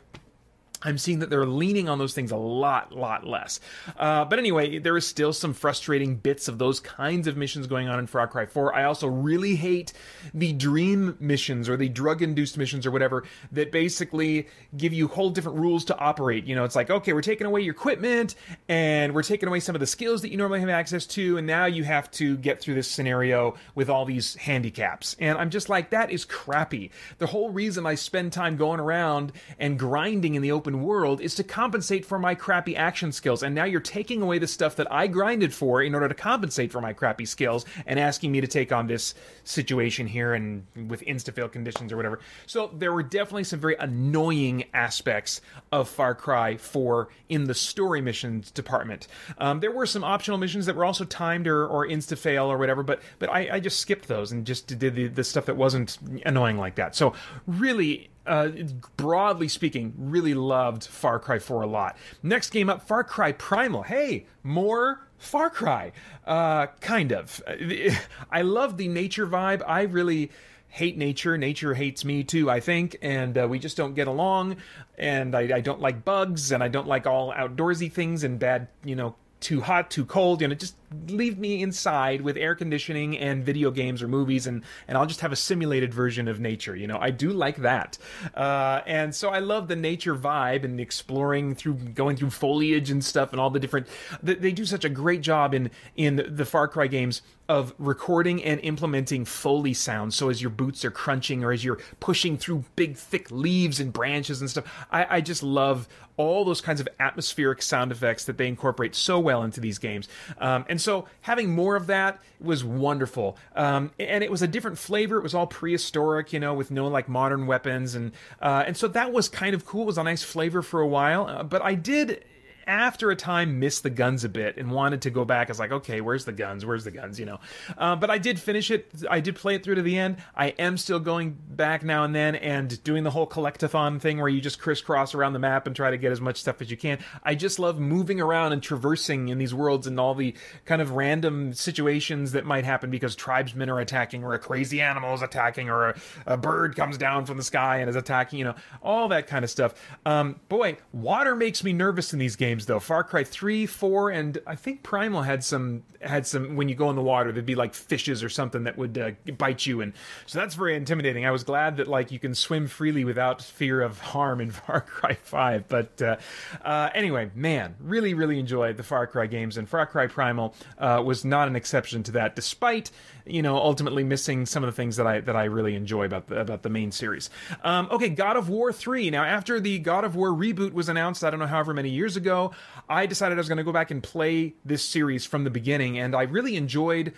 I'm 0.84 0.98
seeing 0.98 1.20
that 1.20 1.30
they're 1.30 1.46
leaning 1.46 1.90
on 1.90 2.00
those 2.00 2.14
things 2.14 2.32
a 2.32 2.38
lot, 2.38 2.92
lot 2.92 3.26
less. 3.26 3.60
Uh, 3.98 4.26
but 4.26 4.40
anyway, 4.40 4.80
there 4.80 4.98
is 4.98 5.06
still 5.06 5.34
some 5.34 5.54
frustrating 5.54 6.16
bits 6.16 6.48
of 6.48 6.58
those 6.58 6.80
kinds 6.80 7.28
of 7.28 7.38
missions 7.38 7.68
going 7.68 7.88
on 7.88 8.00
in 8.00 8.08
Far 8.08 8.28
Cry 8.28 8.46
4. 8.46 8.76
I 8.76 8.84
also 8.84 9.08
really 9.08 9.56
hate 9.56 9.94
the 10.34 10.54
dream 10.54 11.18
missions 11.20 11.70
or 11.70 11.78
the 11.78 11.90
drug 11.90 12.22
induced 12.22 12.58
missions 12.58 12.86
or 12.86 12.92
whatever 12.92 13.24
that 13.52 13.72
basically 13.72 14.48
give 14.76 14.94
you 14.94 15.08
whole 15.08 15.30
different 15.30 15.60
rules 15.60 15.86
to 15.86 15.98
operate. 15.98 16.46
You 16.46 16.56
know, 16.56 16.64
it's 16.64 16.76
like, 16.76 16.90
okay, 16.90 17.14
we're 17.14 17.22
taking 17.22 17.48
away 17.48 17.62
your 17.62 17.74
equipment 17.74 18.36
and 18.68 19.14
we're 19.14 19.24
taking 19.24 19.48
away 19.48 19.60
some 19.60 19.76
of 19.76 19.80
the 19.80 19.88
skills 19.88 20.22
that 20.22 20.32
you 20.32 20.38
normally 20.38 20.60
have 20.60 20.70
access 20.70 21.06
to, 21.08 21.38
and 21.38 21.46
now 21.46 21.66
you 21.66 21.84
have 21.84 22.10
to 22.12 22.38
get 22.38 22.62
through 22.62 22.76
this 22.76 22.88
scenario 22.88 23.56
with 23.76 23.90
all 23.90 24.06
these 24.06 24.36
handicaps. 24.36 25.16
And 25.20 25.38
I'm 25.38 25.50
just 25.50 25.70
like, 25.70 25.92
that 25.92 26.12
is 26.12 26.26
crappy. 26.26 26.92
The 27.18 27.28
whole 27.28 27.50
reason 27.50 27.86
I 27.86 27.96
spend 27.96 28.34
time 28.34 28.58
going 28.58 28.80
around 28.80 29.32
and 29.60 29.78
grinding 29.78 30.36
in 30.36 30.42
the 30.42 30.52
open 30.52 30.71
open 30.72 30.84
world 30.84 31.22
is 31.22 31.36
to 31.36 31.44
compensate 31.44 32.06
for 32.06 32.18
my 32.18 32.36
crappy 32.36 32.76
action 32.76 33.12
skills. 33.12 33.44
And 33.44 33.54
now 33.54 33.66
you're 33.66 33.82
taking 33.82 34.22
away 34.22 34.40
the 34.40 34.48
stuff 34.48 34.76
that 34.78 34.92
I 34.92 35.08
grinded 35.08 35.54
for 35.54 35.82
in 35.82 35.94
order 35.94 36.08
to 36.08 36.14
compensate 36.14 36.72
for 36.72 36.82
my 36.82 36.94
crappy 36.94 37.26
skills 37.26 37.66
and 37.86 38.00
asking 38.00 38.32
me 38.32 38.42
to 38.42 38.48
take 38.48 38.72
on 38.72 38.88
this 38.88 39.14
situation 39.44 40.08
here 40.08 40.34
and 40.34 40.66
with 40.88 41.02
insta-fail 41.02 41.50
conditions 41.50 41.92
or 41.92 41.98
whatever. 41.98 42.20
So 42.46 42.72
there 42.74 42.94
were 42.94 43.04
definitely 43.04 43.44
some 43.44 43.60
very 43.60 43.76
annoying 43.76 44.66
aspects 44.74 45.42
of 45.72 45.90
Far 45.90 46.16
Cry 46.16 46.58
4 46.58 47.10
in 47.30 47.46
the 47.46 47.54
story 47.54 48.02
missions 48.02 48.52
department. 48.52 49.08
Um, 49.38 49.60
there 49.60 49.72
were 49.72 49.86
some 49.86 50.04
optional 50.04 50.38
missions 50.38 50.66
that 50.68 50.76
were 50.76 50.86
also 50.86 51.04
timed 51.06 51.48
or, 51.48 51.68
or 51.68 51.86
insta-fail 51.86 52.46
or 52.46 52.58
whatever, 52.58 52.84
but 52.84 53.02
but 53.20 53.30
I, 53.30 53.56
I 53.56 53.60
just 53.60 53.80
skipped 53.80 54.08
those 54.08 54.32
and 54.32 54.46
just 54.46 54.68
did 54.68 54.96
the, 54.96 55.08
the 55.08 55.24
stuff 55.24 55.46
that 55.46 55.58
wasn't 55.58 55.98
annoying 56.26 56.58
like 56.58 56.76
that. 56.76 56.96
So 56.96 57.14
really 57.48 58.10
uh, 58.26 58.50
broadly 58.98 59.48
speaking, 59.48 59.94
really 59.98 60.34
loved 60.34 60.86
Far 60.86 61.20
Cry 61.20 61.40
4 61.40 61.64
a 61.64 61.68
lot. 61.68 61.98
Next 62.22 62.52
game 62.52 62.70
up, 62.70 62.88
Far 62.88 63.04
Cry 63.04 63.32
Primal. 63.32 63.84
Hey, 63.84 64.26
more 64.44 65.08
Far 65.18 65.50
Cry. 65.50 65.92
Uh, 66.26 66.68
kind 66.80 67.12
of. 67.12 67.42
I 68.32 68.42
love 68.42 68.78
the 68.78 68.88
nature 68.88 69.28
vibe. 69.28 69.64
I 69.66 69.84
really 69.84 70.32
hate 70.68 70.98
nature. 70.98 71.38
Nature 71.38 71.74
hates 71.74 72.06
me 72.06 72.24
too, 72.24 72.50
I 72.50 72.60
think, 72.60 72.98
and 73.02 73.38
uh, 73.38 73.48
we 73.50 73.60
just 73.60 73.78
don't 73.78 73.94
get 73.94 74.08
along. 74.08 74.58
And 74.98 75.36
I, 75.36 75.58
I, 75.58 75.62
don't 75.62 75.82
like 75.82 76.06
bugs, 76.06 76.52
and 76.52 76.64
I 76.64 76.70
don't 76.70 76.88
like 76.88 77.06
all 77.06 77.34
outdoorsy 77.34 77.92
things 77.92 78.24
and 78.24 78.40
bad, 78.40 78.68
you 78.84 78.96
know, 78.96 79.16
too 79.42 79.62
hot, 79.62 79.92
too 79.92 80.06
cold. 80.06 80.42
You 80.42 80.48
know, 80.48 80.56
just 80.56 80.76
leave 81.08 81.38
me 81.38 81.62
inside 81.62 82.22
with 82.22 82.38
air 82.38 82.56
conditioning 82.56 83.18
and 83.18 83.46
video 83.46 83.72
games 83.72 84.02
or 84.02 84.08
movies, 84.08 84.48
and 84.48 84.64
and 84.88 84.98
I'll 84.98 85.06
just 85.06 85.22
have 85.22 85.32
a 85.32 85.36
simulated 85.36 85.94
version 85.94 86.28
of 86.28 86.40
nature. 86.40 86.76
You 86.76 86.88
know, 86.88 86.98
I 87.00 87.12
do 87.12 87.32
like 87.32 87.58
that, 87.58 87.98
uh, 88.36 88.82
and 88.86 89.14
so 89.16 89.30
I 89.30 89.40
love 89.40 89.68
the 89.68 89.76
nature 89.76 90.16
vibe 90.16 90.64
and 90.64 90.80
exploring 90.80 91.56
through 91.56 91.76
going 91.76 92.18
through 92.18 92.32
foliage 92.32 92.92
and 92.92 93.04
stuff 93.04 93.32
and 93.32 93.40
all 93.40 93.50
the 93.50 93.60
different. 93.60 93.88
They 94.22 94.52
do 94.52 94.66
such 94.66 94.86
a 94.86 94.90
great 94.90 95.22
job 95.22 95.54
in 95.54 95.72
in 95.96 96.24
the 96.28 96.46
Far 96.46 96.68
Cry 96.68 96.88
games 96.88 97.22
of 97.52 97.74
recording 97.78 98.42
and 98.44 98.62
implementing 98.62 99.26
Foley 99.26 99.74
sounds. 99.74 100.16
So 100.16 100.30
as 100.30 100.42
your 100.42 100.52
boots 100.52 100.86
are 100.86 100.92
crunching 100.92 101.44
or 101.44 101.52
as 101.52 101.66
you're 101.66 101.80
pushing 102.00 102.38
through 102.38 102.64
big 102.78 102.96
thick 102.96 103.30
leaves 103.30 103.82
and 103.82 103.92
branches 103.92 104.40
and 104.40 104.50
stuff, 104.50 104.64
I, 104.90 105.18
I 105.18 105.22
just 105.22 105.44
love 105.44 105.90
all 106.16 106.46
those 106.46 106.62
kinds 106.62 106.80
of 106.80 106.88
atmospheric 107.00 107.62
sound 107.62 107.92
effects 107.92 108.24
that 108.26 108.38
they 108.38 108.48
incorporate 108.48 108.96
so 108.96 109.20
well 109.20 109.44
into 109.44 109.60
these 109.60 109.80
games. 109.80 110.08
Um, 110.38 110.66
and 110.70 110.80
so 110.82 111.06
having 111.22 111.50
more 111.50 111.76
of 111.76 111.88
that 111.88 112.20
was 112.40 112.64
wonderful. 112.64 113.38
Um, 113.56 113.92
and 114.00 114.24
it 114.24 114.32
was 114.32 114.42
a 114.42 114.48
different 114.48 114.78
flavor. 114.78 115.18
It 115.18 115.24
was 115.24 115.34
all 115.34 115.48
prehistoric, 115.48 116.34
you 116.34 116.40
know, 116.40 116.54
with 116.54 116.72
no 116.72 116.88
like 116.88 117.08
modern 117.08 117.48
weapons, 117.48 117.96
and 117.96 118.12
uh, 118.42 118.64
and 118.66 118.76
so 118.76 118.88
that 118.90 119.12
was 119.12 119.30
kind 119.30 119.54
of 119.54 119.66
cool. 119.66 119.84
It 119.84 119.88
was 119.88 119.98
a 119.98 120.04
nice 120.04 120.24
flavor 120.24 120.62
for 120.62 120.82
a 120.82 120.88
while. 120.88 121.28
Uh, 121.28 121.44
but 121.44 121.62
I 121.62 121.76
did 121.76 122.24
after 122.68 123.12
a 123.12 123.16
time 123.16 123.60
missed 123.60 123.84
the 123.84 123.90
guns 123.90 124.24
a 124.24 124.30
bit 124.30 124.58
and 124.58 124.72
wanted 124.72 125.02
to 125.04 125.10
go 125.10 125.26
back. 125.26 125.50
I 125.50 125.52
was 125.52 125.60
like, 125.60 125.72
okay, 125.72 126.02
where's 126.02 126.26
the 126.26 126.32
guns? 126.32 126.66
Where's 126.66 126.84
the 126.84 126.92
guns? 126.92 127.20
You 127.20 127.26
know. 127.26 127.40
Uh, 127.78 127.96
but 127.96 128.10
I 128.10 128.18
did 128.18 128.40
finish 128.40 128.72
it. 128.72 128.92
I 129.10 129.20
did 129.20 129.36
play 129.36 129.56
it 129.56 129.64
through 129.64 129.76
to 129.76 129.82
the 129.82 129.98
end. 129.98 130.18
I 130.36 130.48
am 130.50 130.78
still 130.78 131.00
going 131.00 131.38
back 131.50 131.84
now 131.84 132.04
and 132.04 132.14
then 132.14 132.36
and 132.36 132.84
doing 132.84 133.04
the 133.04 133.12
whole 133.12 133.28
collectathon 133.28 134.00
thing 134.00 134.20
where 134.20 134.30
you 134.30 134.42
just 134.42 134.60
crisscross 134.60 135.16
around 135.16 135.34
the 135.34 135.40
map 135.40 135.68
and 135.68 135.76
try 135.76 135.92
to 135.92 135.98
get 135.98 136.12
as 136.12 136.22
much 136.22 136.38
stuff 136.38 136.62
as 136.62 136.70
you 136.70 136.78
can. 136.78 137.00
I 137.24 137.36
just 137.36 137.60
love 137.60 137.80
moving 137.80 138.20
around 138.20 138.54
and 138.54 138.62
traversing 138.62 139.30
in 139.30 139.38
these 139.38 139.54
worlds 139.54 139.88
and 139.88 140.00
all 140.00 140.16
the 140.16 140.36
kind 140.66 140.82
of 140.82 140.92
random 140.92 141.54
situations 141.54 142.34
that 142.34 142.46
might 142.46 142.66
happen 142.66 142.90
because 142.90 143.16
tribesmen 143.16 143.70
are 143.70 143.80
attacking 143.80 144.24
or 144.24 144.34
a 144.34 144.40
crazy 144.40 144.82
animal 144.82 145.14
is 145.14 145.22
attacking 145.22 145.70
or 145.70 145.90
a, 145.90 145.96
a 146.26 146.38
bird 146.38 146.76
comes 146.76 146.98
down 146.98 147.26
from 147.26 147.38
the 147.38 147.44
sky 147.44 147.78
and 147.78 147.90
is 147.90 147.96
attacking. 147.96 148.40
You 148.40 148.46
know, 148.46 148.56
all 148.82 149.08
that 149.10 149.28
kind 149.28 149.44
of 149.44 149.50
stuff. 149.50 149.74
Um, 150.06 150.40
boy, 150.50 150.78
water 150.92 151.36
makes 151.36 151.64
me 151.64 151.74
nervous 151.74 152.14
in 152.14 152.20
these 152.20 152.36
games 152.36 152.51
games 152.52 152.66
though. 152.66 152.80
Far 152.80 153.04
Cry 153.04 153.24
3, 153.24 153.66
4 153.66 154.10
and 154.10 154.38
I 154.46 154.56
think 154.56 154.84
Primal 154.84 155.22
had 155.22 155.44
some 155.44 155.84
had 156.02 156.28
some 156.28 156.56
when 156.56 156.68
you 156.68 156.76
go 156.76 156.90
in 156.90 156.96
the 156.96 157.02
water 157.02 157.32
there'd 157.32 157.46
be 157.46 157.56
like 157.56 157.74
fishes 157.74 158.24
or 158.24 158.30
something 158.30 158.64
that 158.64 158.78
would 158.78 158.98
uh, 158.98 159.12
bite 159.38 159.66
you 159.66 159.82
and 159.82 159.94
so 160.26 160.40
that's 160.40 160.56
very 160.56 160.76
intimidating. 160.76 161.26
I 161.26 161.32
was 161.32 161.44
glad 161.44 161.78
that 161.78 161.88
like 161.88 162.12
you 162.12 162.20
can 162.20 162.36
swim 162.36 162.68
freely 162.68 163.06
without 163.06 163.42
fear 163.42 163.82
of 163.82 164.00
harm 164.00 164.42
in 164.42 164.52
Far 164.62 164.82
Cry 164.82 165.14
5. 165.14 165.68
But 165.70 166.02
uh, 166.02 166.18
uh, 166.66 166.90
anyway, 166.94 167.32
man, 167.36 167.76
really 167.80 168.14
really 168.14 168.38
enjoyed 168.40 168.76
the 168.78 168.84
Far 168.84 169.08
Cry 169.08 169.28
games 169.28 169.58
and 169.58 169.70
Far 169.70 169.86
Cry 169.86 170.08
Primal 170.08 170.54
uh, 170.78 171.02
was 171.06 171.24
not 171.24 171.48
an 171.48 171.56
exception 171.56 172.04
to 172.04 172.12
that 172.12 172.36
despite 172.36 172.92
you 173.26 173.42
know 173.42 173.56
ultimately 173.56 174.04
missing 174.04 174.46
some 174.46 174.64
of 174.64 174.68
the 174.68 174.76
things 174.76 174.98
that 174.98 175.08
I 175.08 175.22
that 175.22 175.36
I 175.36 175.46
really 175.46 175.76
enjoy 175.76 176.06
about 176.06 176.28
the 176.28 176.42
about 176.42 176.64
the 176.64 176.70
main 176.70 176.92
series. 176.92 177.30
Um, 177.64 177.88
okay, 177.92 178.10
God 178.10 178.36
of 178.36 178.50
War 178.50 178.74
3. 178.74 179.10
Now 179.10 179.24
after 179.24 179.60
the 179.60 179.80
God 179.80 180.04
of 180.04 180.16
War 180.16 180.30
reboot 180.30 180.74
was 180.74 180.90
announced, 180.90 181.24
I 181.24 181.30
don't 181.30 181.40
know 181.40 181.48
however 181.48 181.74
many 181.74 181.90
years 181.90 182.18
ago, 182.18 182.41
I 182.90 183.06
decided 183.06 183.38
I 183.38 183.42
was 183.42 183.48
going 183.48 183.58
to 183.58 183.64
go 183.64 183.72
back 183.72 183.92
and 183.92 184.02
play 184.02 184.54
this 184.66 184.84
series 184.84 185.26
from 185.26 185.44
the 185.44 185.50
beginning 185.50 185.98
and 186.00 186.16
I 186.16 186.24
really 186.24 186.56
enjoyed 186.56 187.14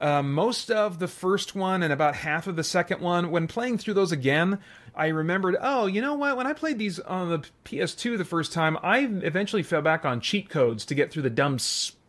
uh, 0.00 0.22
most 0.22 0.70
of 0.70 0.98
the 0.98 1.08
first 1.08 1.54
one 1.54 1.82
and 1.82 1.92
about 1.92 2.14
half 2.14 2.46
of 2.46 2.56
the 2.56 2.64
second 2.64 3.00
one. 3.00 3.30
When 3.30 3.48
playing 3.48 3.78
through 3.78 3.94
those 3.94 4.12
again, 4.12 4.60
I 4.94 5.08
remembered, 5.08 5.56
oh, 5.60 5.86
you 5.86 6.00
know 6.00 6.14
what? 6.14 6.36
When 6.36 6.46
I 6.46 6.52
played 6.52 6.78
these 6.78 6.98
on 7.00 7.28
the 7.28 7.44
PS2 7.64 8.18
the 8.18 8.24
first 8.24 8.52
time, 8.52 8.78
I 8.82 9.00
eventually 9.00 9.62
fell 9.62 9.82
back 9.82 10.04
on 10.04 10.20
cheat 10.20 10.48
codes 10.48 10.84
to 10.86 10.94
get 10.94 11.10
through 11.10 11.22
the 11.22 11.30
dumb 11.30 11.58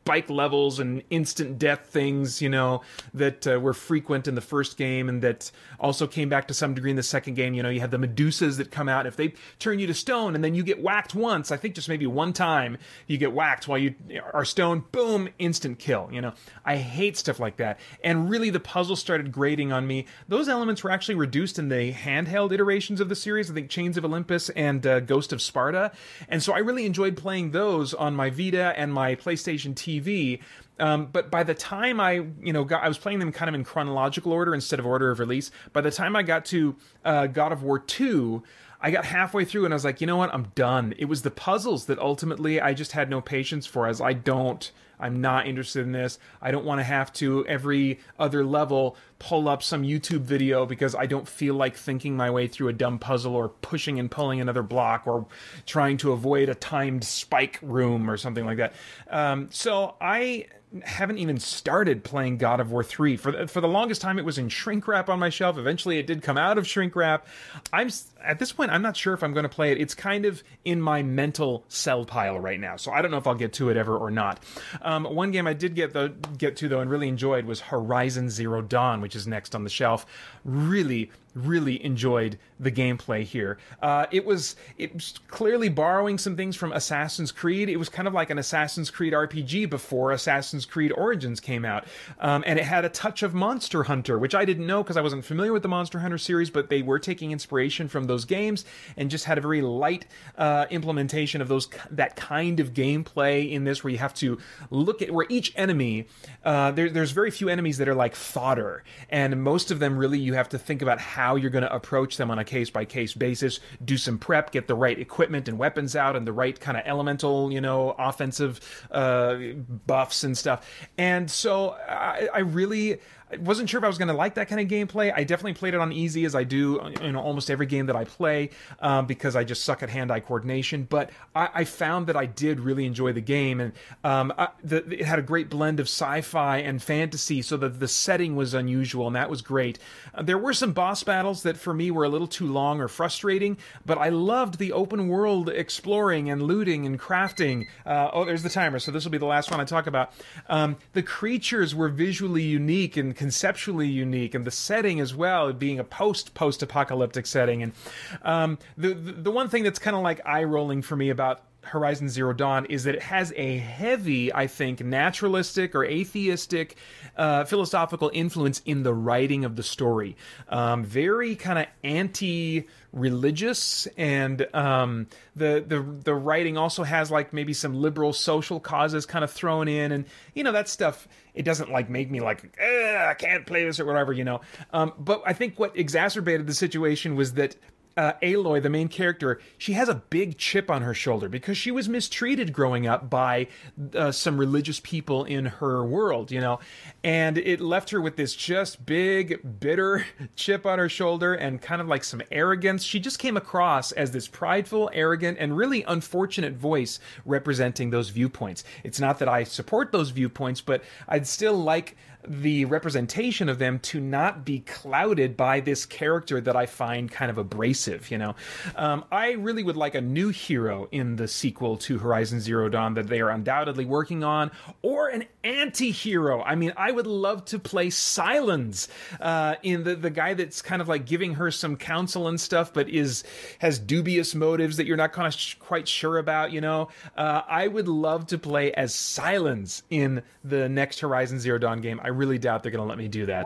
spike 0.10 0.30
levels 0.32 0.80
and 0.80 1.04
instant 1.12 1.60
death 1.60 1.86
things, 1.86 2.42
you 2.42 2.50
know, 2.50 2.82
that 3.14 3.46
uh, 3.46 3.60
were 3.60 3.76
frequent 3.76 4.28
in 4.28 4.34
the 4.34 4.42
first 4.42 4.76
game 4.76 5.08
and 5.08 5.22
that 5.22 5.52
also 5.80 6.08
came 6.08 6.28
back 6.28 6.48
to 6.48 6.54
some 6.56 6.74
degree 6.74 6.90
in 6.90 6.96
the 6.96 7.04
second 7.04 7.36
game. 7.36 7.54
You 7.54 7.62
know, 7.62 7.70
you 7.70 7.80
have 7.80 7.92
the 7.92 7.98
Medusas 7.98 8.58
that 8.58 8.72
come 8.72 8.90
out. 8.90 9.06
If 9.06 9.18
they 9.18 9.36
turn 9.60 9.78
you 9.78 9.86
to 9.86 9.94
stone 9.94 10.34
and 10.34 10.44
then 10.44 10.56
you 10.56 10.64
get 10.64 10.82
whacked 10.82 11.14
once, 11.14 11.52
I 11.52 11.58
think 11.58 11.76
just 11.76 11.88
maybe 11.88 12.08
one 12.08 12.34
time 12.34 12.80
you 13.06 13.20
get 13.20 13.34
whacked 13.34 13.68
while 13.68 13.78
you 13.78 13.94
are 14.34 14.46
stone, 14.46 14.84
boom, 14.92 15.30
instant 15.38 15.78
kill. 15.78 16.10
You 16.12 16.22
know, 16.22 16.34
I 16.66 16.78
hate 16.78 17.16
stuff 17.16 17.40
like 17.40 17.58
that. 17.58 17.80
And 18.04 18.32
really, 18.32 18.50
the 18.50 18.60
puzzle 18.60 18.96
started 18.96 19.32
grating 19.32 19.72
on 19.72 19.86
me. 19.86 20.08
Those 20.28 20.50
elements 20.50 20.84
were 20.84 20.90
actually 20.90 21.16
reduced 21.16 21.60
in 21.60 21.70
the 21.70 21.94
handheld 21.94 22.52
iterations 22.52 23.00
of 23.00 23.10
the 23.10 23.16
series. 23.16 23.52
I 23.52 23.54
think 23.54 23.70
Chains 23.70 23.96
of 23.96 24.06
Olympus 24.06 24.50
and 24.50 24.88
uh, 24.88 25.02
Ghost 25.02 25.32
of 25.32 25.40
Sparta. 25.40 25.92
And 26.28 26.42
so 26.42 26.54
I 26.54 26.60
really 26.60 26.88
enjoyed 26.88 27.16
playing 27.16 27.52
those 27.52 27.94
on 27.94 28.16
my 28.16 28.32
Vita 28.32 28.74
and 28.76 28.92
my 28.92 29.14
PlayStation 29.14 29.76
TV 29.76 29.99
TV. 30.02 30.40
Um, 30.80 31.08
but 31.08 31.30
by 31.30 31.44
the 31.44 31.54
time 31.54 32.00
I, 32.00 32.26
you 32.42 32.54
know, 32.54 32.64
got, 32.64 32.84
I 32.84 32.88
was 32.88 32.98
playing 32.98 33.20
them 33.20 33.32
kind 33.32 33.50
of 33.50 33.56
in 33.56 33.64
chronological 33.64 34.32
order 34.32 34.56
instead 34.56 34.80
of 34.80 34.86
order 34.86 35.12
of 35.12 35.20
release. 35.20 35.52
By 35.74 35.82
the 35.82 35.92
time 35.92 36.16
I 36.16 36.24
got 36.24 36.46
to 36.46 36.76
uh, 37.04 37.28
God 37.28 37.52
of 37.52 37.64
War 37.64 37.80
2, 37.80 38.42
I 38.82 38.92
got 38.92 39.06
halfway 39.06 39.44
through 39.44 39.66
and 39.66 39.74
I 39.74 39.76
was 39.76 39.84
like, 39.84 40.00
you 40.00 40.08
know 40.08 40.18
what, 40.18 40.34
I'm 40.34 40.52
done. 40.56 40.94
It 40.98 41.06
was 41.06 41.24
the 41.24 41.32
puzzles 41.32 41.86
that 41.88 42.00
ultimately 42.00 42.62
I 42.62 42.74
just 42.74 42.94
had 42.94 43.10
no 43.10 43.20
patience 43.20 43.66
for, 43.66 43.88
as 43.88 44.00
I 44.00 44.14
don't, 44.14 44.72
I'm 45.00 45.22
not 45.22 45.48
interested 45.48 45.84
in 45.84 45.92
this. 45.92 46.20
I 46.42 46.52
don't 46.52 46.66
want 46.66 46.80
to 46.80 46.84
have 46.84 47.14
to 47.14 47.46
every 47.48 48.00
other 48.18 48.44
level 48.44 48.98
pull 49.20 49.48
up 49.48 49.64
some 49.64 49.84
YouTube 49.84 50.22
video 50.22 50.66
because 50.66 50.96
I 50.96 51.06
don't 51.06 51.28
feel 51.28 51.54
like 51.54 51.76
thinking 51.76 52.16
my 52.18 52.30
way 52.30 52.48
through 52.48 52.70
a 52.70 52.74
dumb 52.74 53.00
puzzle 53.00 53.36
or 53.36 53.50
pushing 53.50 54.00
and 54.00 54.10
pulling 54.10 54.42
another 54.42 54.64
block 54.64 55.08
or 55.08 55.26
trying 55.66 55.98
to 55.98 56.12
avoid 56.12 56.50
a 56.50 56.56
timed 56.56 57.04
spike 57.04 57.60
room 57.62 58.10
or 58.10 58.18
something 58.18 58.46
like 58.46 58.58
that. 58.58 58.74
Um, 59.10 59.50
so 59.52 59.96
I 60.02 60.46
haven't 60.84 61.18
even 61.18 61.40
started 61.40 62.04
playing 62.04 62.38
God 62.38 62.60
of 62.60 62.72
War 62.72 62.84
3. 62.84 63.18
For 63.18 63.32
the, 63.32 63.48
for 63.48 63.60
the 63.60 63.68
longest 63.68 64.02
time, 64.02 64.20
it 64.20 64.26
was 64.26 64.38
in 64.38 64.50
shrink 64.50 64.88
wrap 64.88 65.10
on 65.10 65.18
my 65.18 65.30
shelf. 65.30 65.58
Eventually, 65.58 65.98
it 65.98 66.06
did 66.06 66.22
come 66.22 66.38
out 66.38 66.58
of 66.60 66.68
shrink 66.68 66.96
wrap. 66.96 67.28
I'm 67.74 67.90
at 68.24 68.38
this 68.38 68.52
point, 68.52 68.72
I'm 68.72 68.82
not 68.82 68.96
sure 68.96 69.14
if 69.14 69.24
I'm 69.24 69.34
going 69.34 69.44
to 69.44 69.50
play 69.50 69.72
it. 69.72 69.80
It's 69.80 69.96
kind 69.96 70.26
of 70.26 70.44
in 70.66 70.82
my 70.82 71.02
mental 71.02 71.64
sell 71.70 72.06
pile 72.06 72.40
right 72.40 72.60
now, 72.60 72.76
so 72.76 72.92
I 72.92 73.02
don't 73.02 73.12
know 73.12 73.18
if 73.18 73.26
I'll 73.26 73.36
get 73.36 73.54
to 73.54 73.70
it 73.70 73.78
ever 73.78 73.98
or 73.98 74.12
not. 74.12 74.44
Um, 74.82 75.06
one 75.06 75.32
game 75.32 75.48
I 75.48 75.54
did 75.54 75.74
get 75.74 75.94
though, 75.94 76.10
get 76.10 76.56
to 76.58 76.68
though 76.68 76.82
and 76.82 76.90
really 76.92 77.08
enjoyed 77.08 77.46
was 77.46 77.62
Horizon 77.62 78.30
Zero 78.30 78.62
Dawn, 78.62 79.02
which 79.02 79.16
is 79.16 79.26
next 79.26 79.56
on 79.56 79.64
the 79.64 79.70
shelf. 79.70 80.06
Really, 80.44 81.12
really 81.36 81.84
enjoyed 81.84 82.38
the 82.60 82.72
gameplay 82.72 83.24
here. 83.24 83.58
Uh, 83.82 84.06
it 84.12 84.26
was 84.26 84.56
it 84.78 84.94
was 84.94 85.20
clearly 85.28 85.70
borrowing 85.70 86.18
some 86.18 86.36
things 86.36 86.56
from 86.56 86.72
Assassin's 86.74 87.32
Creed. 87.32 87.70
It 87.70 87.78
was 87.78 87.90
kind 87.90 88.08
of 88.08 88.14
like 88.14 88.30
an 88.30 88.38
Assassin's 88.38 88.92
Creed 88.92 89.14
RPG 89.14 89.70
before 89.70 90.12
Assassin's 90.12 90.66
Creed 90.66 90.92
Origins 90.92 91.40
came 91.40 91.66
out, 91.66 91.86
um, 92.20 92.44
and 92.46 92.60
it 92.60 92.66
had 92.66 92.86
a 92.86 92.90
touch 92.90 93.24
of 93.24 93.34
Monster 93.34 93.84
Hunter, 93.84 94.18
which 94.18 94.36
I 94.36 94.46
didn't 94.46 94.68
know 94.68 94.84
because 94.84 94.98
I 94.98 95.02
wasn't 95.02 95.26
familiar 95.26 95.54
with 95.54 95.64
the 95.64 95.70
Monster 95.70 96.00
Hunter 96.00 96.18
series. 96.18 96.50
But 96.50 96.70
they 96.70 96.82
were 96.82 97.00
taking 97.00 97.32
inspiration 97.32 97.88
from 97.88 98.06
those 98.06 98.26
games 98.26 98.66
and 98.98 99.10
just 99.10 99.26
had 99.26 99.38
a 99.38 99.42
very 99.42 99.62
light 99.62 100.06
uh, 100.38 100.66
implementation 100.70 101.42
of 101.42 101.48
those 101.48 101.70
that 101.92 102.16
kind 102.16 102.60
of 102.60 102.74
gameplay 102.74 103.52
in 103.52 103.64
this, 103.64 103.84
where 103.84 103.92
you 103.92 104.00
have 104.00 104.14
to 104.16 104.38
look 104.70 105.02
at 105.02 105.12
where 105.12 105.26
each 105.30 105.54
enemy. 105.56 106.08
Uh, 106.44 106.72
there, 106.72 106.90
there's 106.90 107.12
very 107.12 107.32
few 107.32 107.50
enemies 107.50 107.78
that 107.78 107.88
are 107.88 107.96
like 107.96 108.16
fodder, 108.16 108.84
and 109.10 109.42
most 109.44 109.72
of 109.72 109.80
them 109.80 109.98
really 109.98 110.20
you 110.20 110.34
have 110.34 110.50
to 110.50 110.58
think 110.58 110.82
about 110.82 111.00
how 111.00 111.19
you're 111.36 111.50
going 111.50 111.64
to 111.64 111.74
approach 111.74 112.18
them 112.18 112.32
on 112.32 112.40
a 112.40 112.46
case 112.46 112.70
by 112.70 112.86
case 112.86 113.14
basis. 113.14 113.60
Do 113.84 113.98
some 113.98 114.18
prep, 114.18 114.52
get 114.52 114.68
the 114.68 114.76
right 114.76 114.98
equipment 114.98 115.48
and 115.48 115.58
weapons 115.58 115.96
out, 115.96 116.16
and 116.16 116.26
the 116.26 116.34
right 116.34 116.60
kind 116.60 116.78
of 116.78 116.84
elemental, 116.86 117.52
you 117.52 117.62
know, 117.62 117.96
offensive 117.98 118.60
uh, 118.92 119.38
buffs 119.86 120.24
and 120.24 120.38
stuff. 120.38 120.70
And 120.98 121.30
so 121.30 121.72
I, 121.88 122.30
I 122.34 122.40
really 122.40 123.00
I 123.32 123.38
wasn't 123.38 123.70
sure 123.70 123.78
if 123.78 123.84
I 123.84 123.88
was 123.88 123.98
going 123.98 124.08
to 124.08 124.14
like 124.14 124.36
that 124.36 124.48
kind 124.48 124.60
of 124.60 124.68
gameplay. 124.68 125.14
I 125.16 125.24
definitely 125.24 125.54
played 125.54 125.74
it 125.74 125.80
on 125.80 125.92
easy 125.92 126.26
as 126.26 126.36
I 126.36 126.44
do 126.44 126.80
in 126.80 127.16
almost 127.16 127.52
every 127.52 127.66
game 127.66 127.86
that 127.86 127.96
I 127.96 128.06
play 128.06 128.50
um, 128.80 129.06
because 129.06 129.36
I 129.36 129.44
just 129.44 129.64
suck 129.64 129.84
at 129.84 129.90
hand-eye 129.90 130.22
coordination. 130.22 130.88
But 130.90 131.12
I, 131.36 131.50
I, 131.54 131.64
found 131.64 132.08
that 132.08 132.18
I 132.18 132.26
did 132.26 132.60
really 132.60 132.86
enjoy 132.86 133.14
the 133.14 133.22
game, 133.22 133.60
and 133.60 133.74
um, 134.04 134.34
I, 134.38 134.50
the, 134.64 134.78
it 134.92 135.06
had 135.06 135.20
a 135.20 135.22
great 135.22 135.50
blend 135.50 135.80
of 135.80 135.86
sci-fi 135.86 136.58
and 136.58 136.82
fantasy, 136.82 137.42
so 137.42 137.58
that 137.58 137.80
the 137.80 137.88
setting 137.88 138.36
was 138.36 138.54
unusual, 138.54 139.08
and 139.08 139.16
that 139.16 139.30
was 139.30 139.42
great. 139.42 139.78
Uh, 140.14 140.24
there 140.24 140.38
were 140.38 140.54
some 140.54 140.74
boss 140.74 141.04
battles 141.04 141.44
that 141.44 141.58
for 141.58 141.74
me 141.74 141.92
were 141.92 142.06
a 142.06 142.10
little 142.10 142.28
too 142.28 142.48
long 142.48 142.82
or 142.82 142.88
frustrating, 142.88 143.58
but 143.86 143.98
I 143.98 144.10
loved 144.10 144.58
the 144.58 144.74
open 144.74 145.08
world 145.08 145.50
exploring 145.50 146.30
and 146.30 146.42
looting 146.42 146.86
and 146.86 147.00
crafting. 147.00 147.68
Uh, 147.86 148.10
oh, 148.12 148.26
there's 148.26 148.44
the 148.44 148.50
timer, 148.50 148.80
so 148.80 148.92
this 148.92 149.04
will 149.04 149.12
be 149.12 149.18
the 149.18 149.26
last 149.26 149.52
one 149.52 149.60
I 149.60 149.66
talk 149.66 149.86
about. 149.86 150.14
Um, 150.48 150.78
the 150.94 151.04
creatures 151.04 151.76
were 151.76 151.90
visually 151.90 152.44
unique 152.44 152.98
and 152.98 153.16
conceptually 153.20 153.90
unique, 153.90 154.34
and 154.34 154.46
the 154.46 154.52
setting 154.52 155.02
as 155.02 155.14
well, 155.14 155.52
being 155.52 155.78
a 155.78 155.84
post 155.84 156.34
post 156.36 156.64
apocalyptic 156.64 157.28
setting. 157.28 157.62
And 157.62 157.74
um, 158.22 158.58
the, 158.78 158.94
the 158.94 159.30
one 159.30 159.50
thing 159.50 159.64
that's 159.64 159.78
kind 159.78 159.94
of 159.94 160.04
like 160.04 160.22
eye 160.26 160.46
rolling 160.46 160.82
for 160.82 160.96
me 160.96 161.10
about 161.10 161.42
Horizon 161.62 162.10
Zero 162.10 162.34
Dawn 162.34 162.66
is 162.66 162.86
that 162.86 162.96
it 162.96 163.02
has 163.02 163.34
a 163.36 163.58
heavy, 163.58 164.34
I 164.34 164.48
think, 164.48 164.84
naturalistic 164.84 165.76
or 165.76 165.84
atheistic 165.84 166.78
uh, 167.18 167.44
philosophical 167.46 168.10
influence 168.14 168.62
in 168.66 168.84
the 168.84 168.94
writing 168.94 169.46
of 169.46 169.56
the 169.56 169.64
story. 169.64 170.16
Um, 170.48 170.84
very 170.84 171.36
kind 171.36 171.60
of 171.60 171.68
anti 171.84 172.68
religious 172.92 173.88
and 173.98 174.48
um, 174.56 175.08
the 175.36 175.64
the 175.66 175.82
the 176.04 176.14
writing 176.14 176.58
also 176.58 176.84
has 176.84 177.12
like 177.12 177.34
maybe 177.34 177.54
some 177.54 177.76
liberal 177.76 178.14
social 178.14 178.60
causes 178.60 179.06
kind 179.06 179.24
of 179.24 179.32
thrown 179.32 179.68
in 179.68 179.92
and 179.92 180.06
you 180.34 180.44
know 180.44 180.52
that 180.52 180.68
stuff 180.68 181.08
it 181.36 181.44
doesn't 181.44 181.72
like 181.72 181.88
make 181.88 182.10
me 182.10 182.20
like 182.20 182.60
I 182.60 183.14
can't 183.18 183.46
play 183.46 183.64
this 183.64 183.80
or 183.80 183.86
whatever 183.86 184.12
you 184.12 184.24
know 184.24 184.42
um, 184.74 184.94
but 184.98 185.22
I 185.24 185.34
think 185.34 185.60
what 185.60 185.78
exacerbated 185.78 186.48
the 186.48 186.54
situation 186.54 187.16
was 187.16 187.34
that 187.34 187.56
uh, 188.00 188.14
Aloy, 188.24 188.64
the 188.64 188.70
main 188.70 188.88
character, 188.88 189.42
she 189.58 189.74
has 189.74 189.90
a 189.90 189.96
big 189.96 190.38
chip 190.38 190.72
on 190.72 190.84
her 190.84 190.94
shoulder 190.94 191.28
because 191.28 191.58
she 191.58 191.70
was 191.70 191.90
mistreated 191.90 192.54
growing 192.54 192.88
up 192.88 193.10
by 193.10 193.48
uh, 193.94 194.10
some 194.10 194.38
religious 194.38 194.80
people 194.80 195.26
in 195.26 195.46
her 195.46 195.84
world, 195.84 196.32
you 196.32 196.40
know, 196.40 196.62
and 197.04 197.38
it 197.38 197.60
left 197.60 197.90
her 197.90 198.00
with 198.00 198.16
this 198.16 198.34
just 198.34 198.86
big, 198.86 199.60
bitter 199.60 200.06
chip 200.38 200.66
on 200.66 200.80
her 200.80 200.88
shoulder 200.88 201.34
and 201.34 201.62
kind 201.62 201.82
of 201.82 201.90
like 201.90 202.06
some 202.06 202.22
arrogance. 202.32 202.86
She 202.86 203.02
just 203.02 203.20
came 203.20 203.36
across 203.36 203.92
as 203.92 204.12
this 204.12 204.30
prideful, 204.30 204.90
arrogant, 204.94 205.38
and 205.38 205.58
really 205.58 205.84
unfortunate 205.84 206.54
voice 206.54 207.02
representing 207.26 207.90
those 207.90 208.12
viewpoints. 208.12 208.64
It's 208.86 209.02
not 209.02 209.20
that 209.20 209.28
I 209.28 209.44
support 209.44 209.92
those 209.92 210.12
viewpoints, 210.12 210.62
but 210.62 210.86
I'd 211.10 211.28
still 211.28 211.58
like 211.58 211.98
the 212.28 212.66
representation 212.66 213.48
of 213.50 213.60
them 213.60 213.80
to 213.80 214.00
not 214.00 214.44
be 214.44 214.60
clouded 214.60 215.38
by 215.38 215.60
this 215.60 215.86
character 215.86 216.42
that 216.42 216.56
I 216.56 216.66
find 216.66 217.10
kind 217.10 217.32
of 217.32 217.38
abrasive. 217.38 218.12
You 218.12 218.18
know, 218.18 218.36
um, 218.76 219.06
I 219.12 219.32
really 219.32 219.64
would 219.64 219.78
like 219.78 219.96
a 219.96 220.02
new 220.02 220.30
hero 220.30 220.88
in 220.92 221.16
the 221.16 221.28
sequel 221.28 221.78
to 221.78 221.98
Horizon 221.98 222.42
Zero 222.42 222.70
Dawn 222.70 222.94
that 222.96 223.08
they 223.08 223.22
are 223.22 223.30
undoubtedly 223.30 223.86
working 223.86 224.24
on, 224.24 224.52
or 224.82 225.08
an 225.08 225.26
anti-hero. 225.44 226.42
I 226.44 226.56
mean, 226.56 226.74
I 226.76 226.92
would 226.92 227.08
love 227.08 227.46
to 227.46 227.60
play 227.60 227.90
Silence 227.90 228.90
uh, 229.22 229.56
in 229.64 229.84
the 229.84 229.96
the 229.96 230.10
guy 230.10 230.34
that's 230.34 230.62
kind 230.62 230.82
of 230.82 230.88
like 230.88 231.06
giving 231.06 231.36
her 231.36 231.52
some 231.52 231.78
counsel 231.78 232.28
and 232.28 232.40
stuff, 232.40 232.74
but 232.74 232.90
is 232.90 233.24
has 233.60 233.80
dubious 233.80 234.36
motives 234.36 234.78
that 234.78 234.86
you're 234.86 234.98
not 234.98 235.14
kind 235.14 235.28
of 235.28 235.34
sh- 235.34 235.56
quite 235.56 235.88
sure 235.88 236.18
about. 236.18 236.52
You 236.52 236.62
know, 236.62 236.90
uh, 237.16 237.42
I 237.48 237.68
would 237.68 237.88
love 237.88 238.28
to 238.28 238.38
play 238.38 238.74
as 238.74 238.94
Silence 238.94 239.84
in 239.90 240.22
the 240.44 240.68
next 240.68 241.00
Horizon 241.00 241.40
Zero 241.40 241.58
Dawn 241.58 241.80
game. 241.82 242.00
I 242.04 242.09
really 242.10 242.38
doubt 242.38 242.64
they're 242.64 242.72
going 242.72 242.84
to 242.84 242.90
let 242.90 242.98
me 242.98 243.08
do 243.08 243.26
that. 243.28 243.46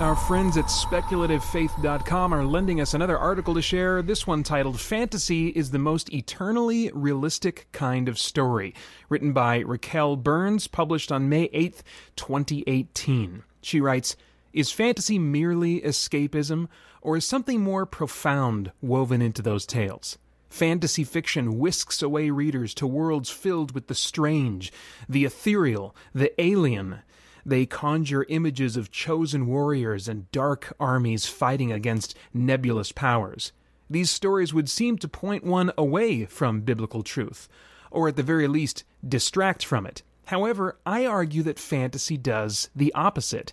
Our 0.00 0.16
friends 0.16 0.56
at 0.56 0.64
speculativefaith.com 0.64 2.32
are 2.32 2.44
lending 2.46 2.80
us 2.80 2.94
another 2.94 3.18
article 3.18 3.52
to 3.52 3.60
share, 3.60 4.00
this 4.00 4.26
one 4.26 4.42
titled 4.42 4.80
Fantasy 4.80 5.48
is 5.48 5.72
the 5.72 5.78
Most 5.78 6.10
Eternally 6.10 6.90
Realistic 6.94 7.68
Kind 7.72 8.08
of 8.08 8.18
Story, 8.18 8.74
written 9.10 9.34
by 9.34 9.58
Raquel 9.58 10.16
Burns, 10.16 10.68
published 10.68 11.12
on 11.12 11.28
May 11.28 11.48
8th, 11.48 11.82
2018. 12.16 13.42
She 13.60 13.78
writes, 13.78 14.16
Is 14.54 14.72
fantasy 14.72 15.18
merely 15.18 15.82
escapism, 15.82 16.68
or 17.02 17.18
is 17.18 17.26
something 17.26 17.60
more 17.60 17.84
profound 17.84 18.72
woven 18.80 19.20
into 19.20 19.42
those 19.42 19.66
tales? 19.66 20.16
Fantasy 20.50 21.04
fiction 21.04 21.58
whisks 21.58 22.02
away 22.02 22.28
readers 22.28 22.74
to 22.74 22.86
worlds 22.86 23.30
filled 23.30 23.72
with 23.72 23.86
the 23.86 23.94
strange, 23.94 24.72
the 25.08 25.24
ethereal, 25.24 25.96
the 26.12 26.38
alien, 26.40 27.00
they 27.44 27.66
conjure 27.66 28.26
images 28.28 28.76
of 28.76 28.90
chosen 28.90 29.46
warriors 29.46 30.08
and 30.08 30.30
dark 30.30 30.74
armies 30.78 31.26
fighting 31.26 31.72
against 31.72 32.16
nebulous 32.34 32.92
powers. 32.92 33.52
These 33.88 34.10
stories 34.10 34.52
would 34.52 34.68
seem 34.68 34.98
to 34.98 35.08
point 35.08 35.44
one 35.44 35.72
away 35.78 36.26
from 36.26 36.60
biblical 36.60 37.02
truth, 37.02 37.48
or 37.90 38.08
at 38.08 38.16
the 38.16 38.22
very 38.22 38.46
least, 38.46 38.84
distract 39.06 39.64
from 39.64 39.86
it. 39.86 40.02
However, 40.26 40.78
I 40.86 41.06
argue 41.06 41.42
that 41.44 41.58
fantasy 41.58 42.16
does 42.16 42.70
the 42.76 42.92
opposite. 42.94 43.52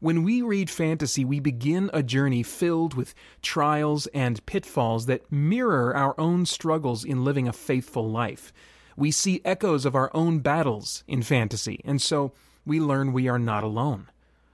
When 0.00 0.22
we 0.22 0.40
read 0.40 0.70
fantasy, 0.70 1.26
we 1.26 1.40
begin 1.40 1.90
a 1.92 2.02
journey 2.02 2.42
filled 2.42 2.94
with 2.94 3.14
trials 3.42 4.06
and 4.14 4.44
pitfalls 4.46 5.04
that 5.06 5.30
mirror 5.30 5.94
our 5.94 6.18
own 6.18 6.46
struggles 6.46 7.04
in 7.04 7.22
living 7.22 7.46
a 7.46 7.52
faithful 7.52 8.10
life. 8.10 8.50
We 8.96 9.10
see 9.10 9.42
echoes 9.44 9.84
of 9.84 9.94
our 9.94 10.10
own 10.14 10.38
battles 10.38 11.04
in 11.06 11.20
fantasy, 11.20 11.82
and 11.84 12.00
so 12.00 12.32
we 12.64 12.80
learn 12.80 13.12
we 13.12 13.28
are 13.28 13.38
not 13.38 13.62
alone. 13.62 14.08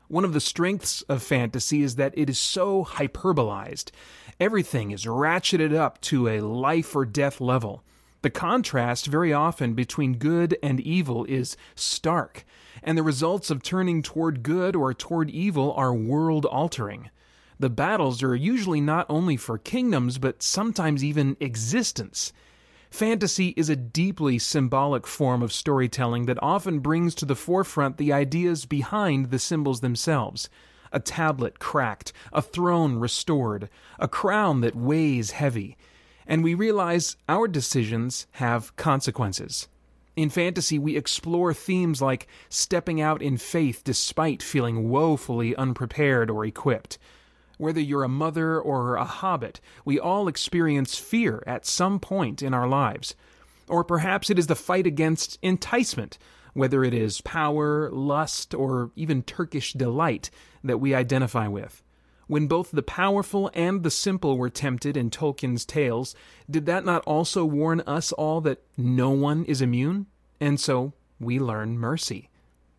One 0.08 0.24
of 0.24 0.32
the 0.32 0.40
strengths 0.40 1.02
of 1.02 1.22
fantasy 1.22 1.82
is 1.82 1.94
that 1.94 2.18
it 2.18 2.28
is 2.28 2.40
so 2.40 2.84
hyperbolized. 2.84 3.92
Everything 4.40 4.90
is 4.90 5.04
ratcheted 5.04 5.72
up 5.72 6.00
to 6.02 6.26
a 6.26 6.40
life 6.40 6.96
or 6.96 7.04
death 7.04 7.40
level. 7.40 7.84
The 8.22 8.30
contrast 8.30 9.06
very 9.06 9.32
often 9.32 9.74
between 9.74 10.18
good 10.18 10.56
and 10.62 10.80
evil 10.80 11.24
is 11.26 11.56
stark, 11.74 12.44
and 12.82 12.96
the 12.96 13.02
results 13.02 13.50
of 13.50 13.62
turning 13.62 14.02
toward 14.02 14.42
good 14.42 14.74
or 14.74 14.94
toward 14.94 15.30
evil 15.30 15.72
are 15.74 15.94
world 15.94 16.46
altering. 16.46 17.10
The 17.58 17.70
battles 17.70 18.22
are 18.22 18.34
usually 18.34 18.80
not 18.80 19.06
only 19.08 19.36
for 19.36 19.58
kingdoms, 19.58 20.18
but 20.18 20.42
sometimes 20.42 21.02
even 21.02 21.36
existence. 21.40 22.32
Fantasy 22.90 23.48
is 23.56 23.68
a 23.68 23.76
deeply 23.76 24.38
symbolic 24.38 25.06
form 25.06 25.42
of 25.42 25.52
storytelling 25.52 26.26
that 26.26 26.42
often 26.42 26.80
brings 26.80 27.14
to 27.16 27.24
the 27.24 27.36
forefront 27.36 27.96
the 27.96 28.12
ideas 28.12 28.64
behind 28.64 29.30
the 29.30 29.38
symbols 29.38 29.80
themselves. 29.80 30.48
A 30.92 31.00
tablet 31.00 31.58
cracked, 31.58 32.12
a 32.32 32.40
throne 32.40 32.96
restored, 32.96 33.68
a 33.98 34.08
crown 34.08 34.60
that 34.60 34.76
weighs 34.76 35.32
heavy. 35.32 35.76
And 36.26 36.42
we 36.42 36.54
realize 36.54 37.16
our 37.28 37.48
decisions 37.48 38.26
have 38.32 38.74
consequences. 38.76 39.68
In 40.16 40.30
fantasy, 40.30 40.78
we 40.78 40.96
explore 40.96 41.52
themes 41.52 42.00
like 42.00 42.26
stepping 42.48 43.00
out 43.00 43.22
in 43.22 43.36
faith 43.36 43.82
despite 43.84 44.42
feeling 44.42 44.88
woefully 44.88 45.54
unprepared 45.54 46.30
or 46.30 46.44
equipped 46.44 46.98
whether 47.58 47.80
you're 47.80 48.04
a 48.04 48.08
mother 48.08 48.60
or 48.60 48.96
a 48.96 49.04
hobbit, 49.04 49.60
we 49.84 49.98
all 49.98 50.28
experience 50.28 50.98
fear 50.98 51.42
at 51.46 51.66
some 51.66 51.98
point 51.98 52.42
in 52.42 52.52
our 52.52 52.68
lives. 52.68 53.14
Or 53.68 53.82
perhaps 53.82 54.30
it 54.30 54.38
is 54.38 54.46
the 54.46 54.54
fight 54.54 54.86
against 54.86 55.38
enticement, 55.42 56.18
whether 56.52 56.84
it 56.84 56.94
is 56.94 57.20
power, 57.22 57.90
lust, 57.90 58.54
or 58.54 58.90
even 58.94 59.22
Turkish 59.22 59.72
delight 59.72 60.30
that 60.62 60.78
we 60.78 60.94
identify 60.94 61.48
with. 61.48 61.82
When 62.26 62.48
both 62.48 62.72
the 62.72 62.82
powerful 62.82 63.50
and 63.54 63.82
the 63.82 63.90
simple 63.90 64.36
were 64.36 64.50
tempted 64.50 64.96
in 64.96 65.10
Tolkien's 65.10 65.64
tales, 65.64 66.14
did 66.50 66.66
that 66.66 66.84
not 66.84 67.04
also 67.04 67.44
warn 67.44 67.80
us 67.82 68.10
all 68.12 68.40
that 68.40 68.62
no 68.76 69.10
one 69.10 69.44
is 69.44 69.62
immune? 69.62 70.06
And 70.40 70.58
so 70.58 70.92
we 71.20 71.38
learn 71.38 71.78
mercy. 71.78 72.28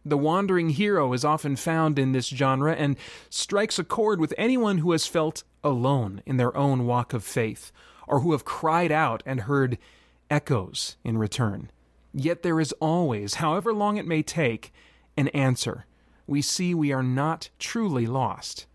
The 0.05 0.17
wandering 0.17 0.69
hero 0.69 1.13
is 1.13 1.25
often 1.25 1.55
found 1.55 1.97
in 1.97 2.11
this 2.11 2.27
genre 2.27 2.73
and 2.73 2.97
strikes 3.29 3.79
a 3.79 3.83
chord 3.83 4.19
with 4.19 4.33
anyone 4.37 4.79
who 4.79 4.91
has 4.91 5.07
felt 5.07 5.43
alone 5.63 6.21
in 6.25 6.37
their 6.37 6.55
own 6.55 6.85
walk 6.85 7.13
of 7.13 7.23
faith, 7.23 7.71
or 8.07 8.21
who 8.21 8.31
have 8.31 8.45
cried 8.45 8.91
out 8.91 9.21
and 9.25 9.41
heard 9.41 9.77
echoes 10.29 10.97
in 11.03 11.17
return. 11.17 11.71
Yet 12.13 12.41
there 12.41 12.59
is 12.59 12.73
always, 12.73 13.35
however 13.35 13.73
long 13.73 13.97
it 13.97 14.07
may 14.07 14.23
take, 14.23 14.73
an 15.17 15.27
answer. 15.29 15.85
We 16.25 16.41
see 16.41 16.73
we 16.73 16.91
are 16.91 17.03
not 17.03 17.49
truly 17.59 18.05
lost. 18.05 18.65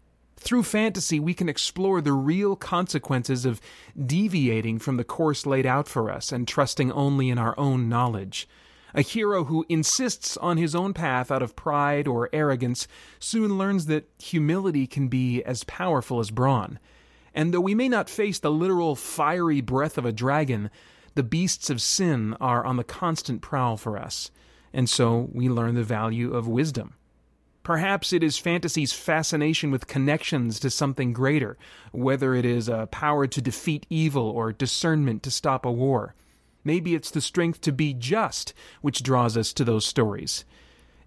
Through 0.42 0.64
fantasy, 0.64 1.20
we 1.20 1.34
can 1.34 1.48
explore 1.48 2.00
the 2.00 2.12
real 2.12 2.56
consequences 2.56 3.44
of 3.44 3.60
deviating 3.96 4.80
from 4.80 4.96
the 4.96 5.04
course 5.04 5.46
laid 5.46 5.64
out 5.64 5.86
for 5.86 6.10
us 6.10 6.32
and 6.32 6.48
trusting 6.48 6.90
only 6.90 7.30
in 7.30 7.38
our 7.38 7.54
own 7.56 7.88
knowledge. 7.88 8.48
A 8.92 9.02
hero 9.02 9.44
who 9.44 9.64
insists 9.68 10.36
on 10.36 10.56
his 10.56 10.74
own 10.74 10.94
path 10.94 11.30
out 11.30 11.42
of 11.42 11.54
pride 11.54 12.08
or 12.08 12.28
arrogance 12.32 12.88
soon 13.20 13.56
learns 13.56 13.86
that 13.86 14.10
humility 14.18 14.88
can 14.88 15.06
be 15.06 15.44
as 15.44 15.62
powerful 15.62 16.18
as 16.18 16.32
brawn. 16.32 16.80
And 17.32 17.54
though 17.54 17.60
we 17.60 17.76
may 17.76 17.88
not 17.88 18.10
face 18.10 18.40
the 18.40 18.50
literal 18.50 18.96
fiery 18.96 19.60
breath 19.60 19.96
of 19.96 20.04
a 20.04 20.12
dragon, 20.12 20.70
the 21.14 21.22
beasts 21.22 21.70
of 21.70 21.80
sin 21.80 22.36
are 22.40 22.64
on 22.64 22.78
the 22.78 22.84
constant 22.84 23.42
prowl 23.42 23.76
for 23.76 23.96
us, 23.96 24.32
and 24.72 24.90
so 24.90 25.30
we 25.32 25.48
learn 25.48 25.76
the 25.76 25.84
value 25.84 26.34
of 26.34 26.48
wisdom. 26.48 26.94
Perhaps 27.62 28.12
it 28.12 28.24
is 28.24 28.38
fantasy's 28.38 28.92
fascination 28.92 29.70
with 29.70 29.86
connections 29.86 30.58
to 30.60 30.70
something 30.70 31.12
greater, 31.12 31.56
whether 31.92 32.34
it 32.34 32.44
is 32.44 32.68
a 32.68 32.88
power 32.88 33.26
to 33.28 33.40
defeat 33.40 33.86
evil 33.88 34.28
or 34.28 34.52
discernment 34.52 35.22
to 35.22 35.30
stop 35.30 35.64
a 35.64 35.70
war. 35.70 36.14
Maybe 36.64 36.94
it's 36.94 37.10
the 37.10 37.20
strength 37.20 37.60
to 37.62 37.72
be 37.72 37.94
just 37.94 38.52
which 38.80 39.02
draws 39.02 39.36
us 39.36 39.52
to 39.52 39.64
those 39.64 39.86
stories. 39.86 40.44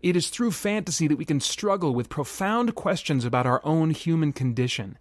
It 0.02 0.16
is 0.16 0.30
through 0.30 0.52
fantasy 0.52 1.08
that 1.08 1.18
we 1.18 1.26
can 1.26 1.40
struggle 1.40 1.94
with 1.94 2.10
profound 2.10 2.76
questions 2.76 3.26
about 3.26 3.46
our 3.46 3.60
own 3.66 3.90
human 3.90 4.32
condition. 4.34 4.98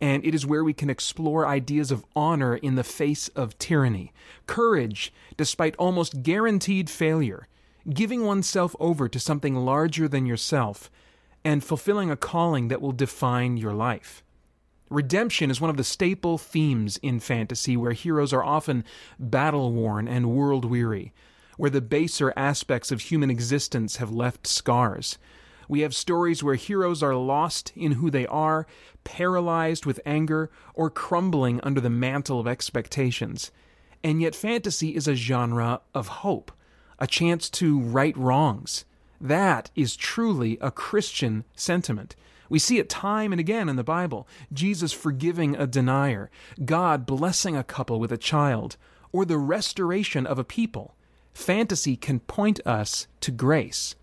And 0.00 0.24
it 0.24 0.34
is 0.34 0.46
where 0.46 0.64
we 0.64 0.72
can 0.72 0.90
explore 0.90 1.46
ideas 1.46 1.90
of 1.90 2.04
honor 2.14 2.56
in 2.56 2.74
the 2.74 2.84
face 2.84 3.28
of 3.28 3.56
tyranny, 3.58 4.12
courage 4.46 5.12
despite 5.36 5.76
almost 5.76 6.22
guaranteed 6.22 6.90
failure, 6.90 7.48
giving 7.88 8.24
oneself 8.24 8.76
over 8.78 9.08
to 9.08 9.18
something 9.18 9.54
larger 9.54 10.08
than 10.08 10.26
yourself, 10.26 10.90
and 11.44 11.64
fulfilling 11.64 12.10
a 12.10 12.16
calling 12.16 12.68
that 12.68 12.80
will 12.80 12.92
define 12.92 13.56
your 13.56 13.72
life. 13.72 14.22
Redemption 14.90 15.50
is 15.50 15.60
one 15.60 15.70
of 15.70 15.76
the 15.76 15.84
staple 15.84 16.38
themes 16.38 16.98
in 16.98 17.18
fantasy, 17.18 17.76
where 17.76 17.92
heroes 17.92 18.32
are 18.32 18.44
often 18.44 18.84
battle 19.18 19.72
worn 19.72 20.06
and 20.06 20.30
world 20.30 20.64
weary, 20.64 21.12
where 21.56 21.70
the 21.70 21.80
baser 21.80 22.32
aspects 22.36 22.92
of 22.92 23.00
human 23.00 23.30
existence 23.30 23.96
have 23.96 24.12
left 24.12 24.46
scars. 24.46 25.18
We 25.68 25.80
have 25.80 25.94
stories 25.94 26.42
where 26.42 26.56
heroes 26.56 27.02
are 27.02 27.14
lost 27.14 27.72
in 27.74 27.92
who 27.92 28.10
they 28.10 28.26
are, 28.26 28.66
paralyzed 29.04 29.86
with 29.86 30.00
anger, 30.04 30.50
or 30.74 30.90
crumbling 30.90 31.60
under 31.62 31.80
the 31.80 31.88
mantle 31.88 32.38
of 32.38 32.46
expectations. 32.46 33.50
And 34.04 34.20
yet, 34.20 34.34
fantasy 34.34 34.94
is 34.94 35.08
a 35.08 35.14
genre 35.14 35.80
of 35.94 36.08
hope, 36.08 36.52
a 37.02 37.06
chance 37.08 37.50
to 37.50 37.80
right 37.80 38.16
wrongs. 38.16 38.84
That 39.20 39.72
is 39.74 39.96
truly 39.96 40.56
a 40.60 40.70
Christian 40.70 41.42
sentiment. 41.56 42.14
We 42.48 42.60
see 42.60 42.78
it 42.78 42.88
time 42.88 43.32
and 43.32 43.40
again 43.40 43.68
in 43.68 43.74
the 43.74 43.82
Bible 43.82 44.28
Jesus 44.52 44.92
forgiving 44.92 45.56
a 45.56 45.66
denier, 45.66 46.30
God 46.64 47.04
blessing 47.04 47.56
a 47.56 47.64
couple 47.64 47.98
with 47.98 48.12
a 48.12 48.16
child, 48.16 48.76
or 49.10 49.24
the 49.24 49.36
restoration 49.36 50.28
of 50.28 50.38
a 50.38 50.44
people. 50.44 50.94
Fantasy 51.34 51.96
can 51.96 52.20
point 52.20 52.64
us 52.64 53.08
to 53.18 53.32
grace. 53.32 53.96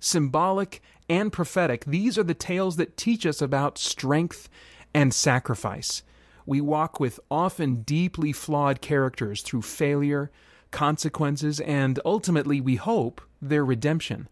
Symbolic 0.00 0.80
and 1.10 1.30
prophetic, 1.30 1.84
these 1.84 2.16
are 2.16 2.24
the 2.24 2.32
tales 2.32 2.76
that 2.76 2.96
teach 2.96 3.26
us 3.26 3.42
about 3.42 3.76
strength 3.76 4.48
and 4.94 5.12
sacrifice. 5.12 6.02
We 6.46 6.62
walk 6.62 6.98
with 6.98 7.20
often 7.30 7.82
deeply 7.82 8.32
flawed 8.32 8.80
characters 8.80 9.42
through 9.42 9.62
failure, 9.62 10.30
consequences, 10.72 11.60
and 11.60 12.00
ultimately, 12.04 12.60
we 12.60 12.76
hope, 12.76 13.20
their 13.40 13.64
redemption. 13.64 14.28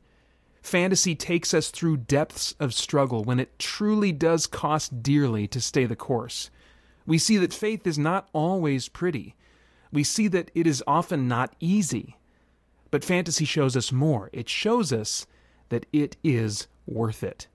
Fantasy 0.63 1.15
takes 1.15 1.55
us 1.55 1.71
through 1.71 1.99
depths 1.99 2.55
of 2.59 2.75
struggle 2.75 3.25
when 3.25 3.41
it 3.41 3.59
truly 3.59 4.13
does 4.13 4.47
cost 4.47 5.03
dearly 5.03 5.47
to 5.49 5.61
stay 5.61 5.87
the 5.87 5.97
course. 5.97 6.51
We 7.07 7.19
see 7.19 7.37
that 7.39 7.55
faith 7.55 7.87
is 7.87 7.99
not 7.99 8.29
always 8.33 8.89
pretty. 8.89 9.35
We 9.93 10.05
see 10.05 10.29
that 10.29 10.51
it 10.55 10.67
is 10.67 10.85
often 10.87 11.29
not 11.29 11.55
easy. 11.61 12.17
But 12.91 13.05
fantasy 13.05 13.45
shows 13.45 13.77
us 13.77 13.93
more. 13.93 14.29
It 14.33 14.49
shows 14.49 14.93
us 14.93 15.27
that 15.71 15.87
it 15.93 16.17
is 16.23 16.67
worth 16.87 17.23
it. 17.23 17.47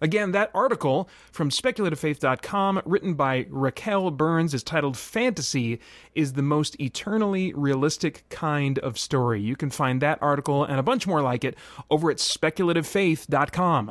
Again, 0.00 0.32
that 0.32 0.50
article 0.52 1.08
from 1.32 1.48
speculativefaith.com, 1.48 2.82
written 2.84 3.14
by 3.14 3.46
Raquel 3.48 4.10
Burns, 4.10 4.52
is 4.52 4.62
titled 4.62 4.98
Fantasy 4.98 5.80
is 6.14 6.34
the 6.34 6.42
Most 6.42 6.78
Eternally 6.78 7.54
Realistic 7.54 8.28
Kind 8.28 8.78
of 8.80 8.98
Story. 8.98 9.40
You 9.40 9.56
can 9.56 9.70
find 9.70 10.02
that 10.02 10.18
article 10.20 10.64
and 10.64 10.78
a 10.78 10.82
bunch 10.82 11.06
more 11.06 11.22
like 11.22 11.44
it 11.44 11.56
over 11.90 12.10
at 12.10 12.18
speculativefaith.com. 12.18 13.90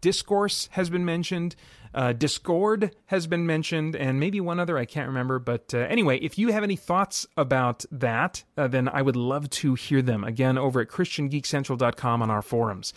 Discourse 0.00 0.68
has 0.72 0.90
been 0.90 1.04
mentioned. 1.04 1.56
Uh, 1.96 2.12
Discord 2.12 2.94
has 3.06 3.26
been 3.26 3.46
mentioned, 3.46 3.96
and 3.96 4.20
maybe 4.20 4.38
one 4.38 4.60
other 4.60 4.76
I 4.76 4.84
can't 4.84 5.08
remember. 5.08 5.38
But 5.38 5.72
uh, 5.72 5.78
anyway, 5.78 6.18
if 6.18 6.38
you 6.38 6.52
have 6.52 6.62
any 6.62 6.76
thoughts 6.76 7.26
about 7.38 7.86
that, 7.90 8.44
uh, 8.58 8.68
then 8.68 8.86
I 8.86 9.00
would 9.00 9.16
love 9.16 9.48
to 9.50 9.74
hear 9.74 10.02
them. 10.02 10.22
Again, 10.22 10.58
over 10.58 10.82
at 10.82 10.88
ChristianGeekCentral.com 10.88 12.20
on 12.20 12.30
our 12.30 12.42
forums. 12.42 12.92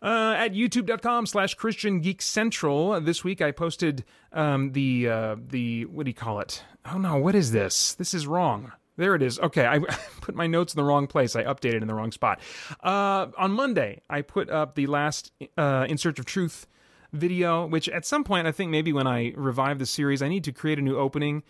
Uh, 0.00 0.34
at 0.38 0.54
YouTube.com 0.54 1.26
slash 1.26 1.52
Christian 1.52 2.00
Geek 2.00 2.22
Central, 2.22 2.98
this 3.02 3.22
week 3.22 3.42
I 3.42 3.50
posted 3.50 4.04
um, 4.32 4.72
the, 4.72 5.08
uh, 5.08 5.36
the, 5.46 5.84
what 5.84 6.04
do 6.04 6.10
you 6.10 6.14
call 6.14 6.40
it? 6.40 6.64
Oh 6.90 6.96
no, 6.96 7.18
what 7.18 7.34
is 7.34 7.52
this? 7.52 7.92
This 7.94 8.14
is 8.14 8.26
wrong. 8.26 8.72
There 8.96 9.14
it 9.14 9.22
is. 9.22 9.38
Okay, 9.38 9.66
I 9.66 9.78
put 10.22 10.34
my 10.34 10.46
notes 10.46 10.72
in 10.72 10.78
the 10.78 10.84
wrong 10.84 11.06
place. 11.06 11.36
I 11.36 11.44
updated 11.44 11.82
in 11.82 11.88
the 11.88 11.94
wrong 11.94 12.10
spot. 12.10 12.40
Uh, 12.82 13.26
on 13.36 13.52
Monday, 13.52 14.00
I 14.08 14.22
put 14.22 14.48
up 14.48 14.76
the 14.76 14.86
last 14.86 15.30
In 15.58 15.98
Search 15.98 16.18
of 16.18 16.24
Truth 16.24 16.66
video, 17.12 17.66
which 17.66 17.88
at 17.88 18.06
some 18.06 18.24
point 18.24 18.46
I 18.46 18.52
think 18.52 18.70
maybe 18.70 18.92
when 18.92 19.06
I 19.06 19.32
revive 19.36 19.78
the 19.78 19.86
series, 19.86 20.22
I 20.22 20.28
need 20.28 20.44
to 20.44 20.52
create 20.52 20.78
a 20.78 20.82
new 20.82 20.96
opening. 20.96 21.42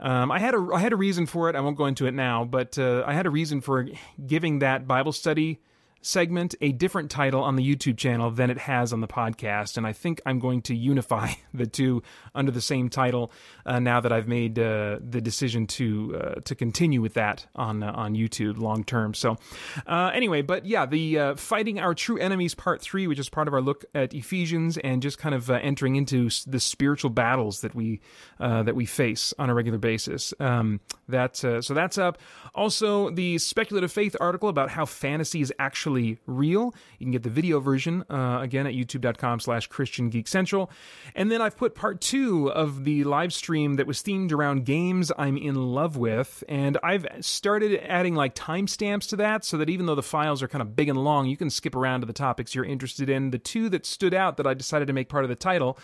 Um, 0.00 0.30
I 0.32 0.38
had 0.38 0.54
a 0.54 0.68
I 0.74 0.80
had 0.80 0.92
a 0.92 0.96
reason 0.96 1.26
for 1.26 1.48
it. 1.48 1.56
I 1.56 1.60
won't 1.60 1.76
go 1.76 1.86
into 1.86 2.06
it 2.06 2.12
now, 2.12 2.44
but 2.44 2.78
uh, 2.78 3.04
I 3.06 3.12
had 3.12 3.26
a 3.26 3.30
reason 3.30 3.60
for 3.60 3.86
giving 4.26 4.58
that 4.58 4.88
Bible 4.88 5.12
study 5.12 5.60
segment 6.02 6.54
a 6.60 6.72
different 6.72 7.10
title 7.10 7.42
on 7.42 7.56
the 7.56 7.62
YouTube 7.62 7.96
channel 7.96 8.30
than 8.30 8.50
it 8.50 8.58
has 8.58 8.92
on 8.92 9.00
the 9.00 9.08
podcast, 9.08 9.76
and 9.76 9.86
I 9.86 9.92
think 9.92 10.20
I'm 10.26 10.38
going 10.38 10.62
to 10.62 10.74
unify 10.74 11.30
the 11.54 11.66
two 11.66 12.02
under 12.34 12.50
the 12.50 12.60
same 12.60 12.88
title 12.88 13.32
uh, 13.64 13.78
now 13.78 14.00
that 14.00 14.12
I've 14.12 14.28
made 14.28 14.58
uh, 14.58 14.98
the 15.00 15.20
decision 15.20 15.66
to 15.68 16.20
uh, 16.20 16.40
to 16.44 16.54
continue 16.54 17.00
with 17.00 17.14
that 17.14 17.46
on 17.54 17.82
uh, 17.82 17.92
on 17.92 18.14
YouTube 18.14 18.58
long 18.58 18.84
term. 18.84 19.14
So 19.14 19.38
uh, 19.86 20.10
anyway, 20.12 20.42
but 20.42 20.66
yeah, 20.66 20.84
the 20.86 21.18
uh, 21.18 21.34
fighting 21.36 21.78
our 21.78 21.94
true 21.94 22.18
enemies 22.18 22.54
part 22.54 22.82
three, 22.82 23.06
which 23.06 23.18
is 23.18 23.28
part 23.28 23.48
of 23.48 23.54
our 23.54 23.62
look 23.62 23.84
at 23.94 24.12
Ephesians 24.12 24.78
and 24.78 25.00
just 25.00 25.18
kind 25.18 25.34
of 25.34 25.48
entering 25.48 25.96
into 25.96 26.28
the 26.46 26.60
spiritual 26.60 27.10
battles 27.10 27.60
that 27.60 27.74
we 27.74 28.00
that 28.38 28.74
we 28.74 28.84
face 28.84 29.32
on 29.38 29.48
a 29.48 29.54
regular 29.54 29.78
basis. 29.78 30.34
Um, 30.40 30.80
that 31.08 31.36
so 31.36 31.60
that's 31.60 31.98
up. 31.98 32.18
Also, 32.54 33.10
the 33.10 33.38
speculative 33.38 33.92
faith 33.92 34.16
article 34.20 34.48
about 34.48 34.70
how 34.70 34.84
fantasy 34.84 35.40
is 35.40 35.52
actually 35.58 35.91
actually 35.92 36.18
real. 36.26 36.74
You 36.98 37.06
can 37.06 37.12
get 37.12 37.22
the 37.22 37.30
video 37.30 37.60
version 37.60 38.04
uh, 38.08 38.38
again 38.40 38.66
at 38.66 38.72
youtube.com 38.72 39.40
slash 39.40 39.66
Christian 39.66 40.08
Geek 40.08 40.26
Central. 40.26 40.70
And 41.14 41.30
then 41.30 41.42
I've 41.42 41.56
put 41.56 41.74
part 41.74 42.00
two 42.00 42.50
of 42.50 42.84
the 42.84 43.04
live 43.04 43.32
stream 43.32 43.74
that 43.74 43.86
was 43.86 44.02
themed 44.02 44.32
around 44.32 44.64
games 44.64 45.12
I'm 45.18 45.36
in 45.36 45.54
love 45.54 45.96
with. 45.96 46.42
And 46.48 46.78
I've 46.82 47.06
started 47.20 47.82
adding 47.86 48.14
like 48.14 48.34
timestamps 48.34 49.08
to 49.10 49.16
that 49.16 49.44
so 49.44 49.58
that 49.58 49.68
even 49.68 49.86
though 49.86 49.94
the 49.94 50.02
files 50.02 50.42
are 50.42 50.48
kind 50.48 50.62
of 50.62 50.74
big 50.74 50.88
and 50.88 51.02
long, 51.02 51.26
you 51.26 51.36
can 51.36 51.50
skip 51.50 51.76
around 51.76 52.00
to 52.00 52.06
the 52.06 52.12
topics 52.12 52.54
you're 52.54 52.64
interested 52.64 53.10
in. 53.10 53.30
The 53.30 53.38
two 53.38 53.68
that 53.70 53.84
stood 53.84 54.14
out 54.14 54.38
that 54.38 54.46
I 54.46 54.54
decided 54.54 54.86
to 54.86 54.92
make 54.92 55.08
part 55.08 55.24
of 55.24 55.28
the 55.28 55.36
title 55.36 55.78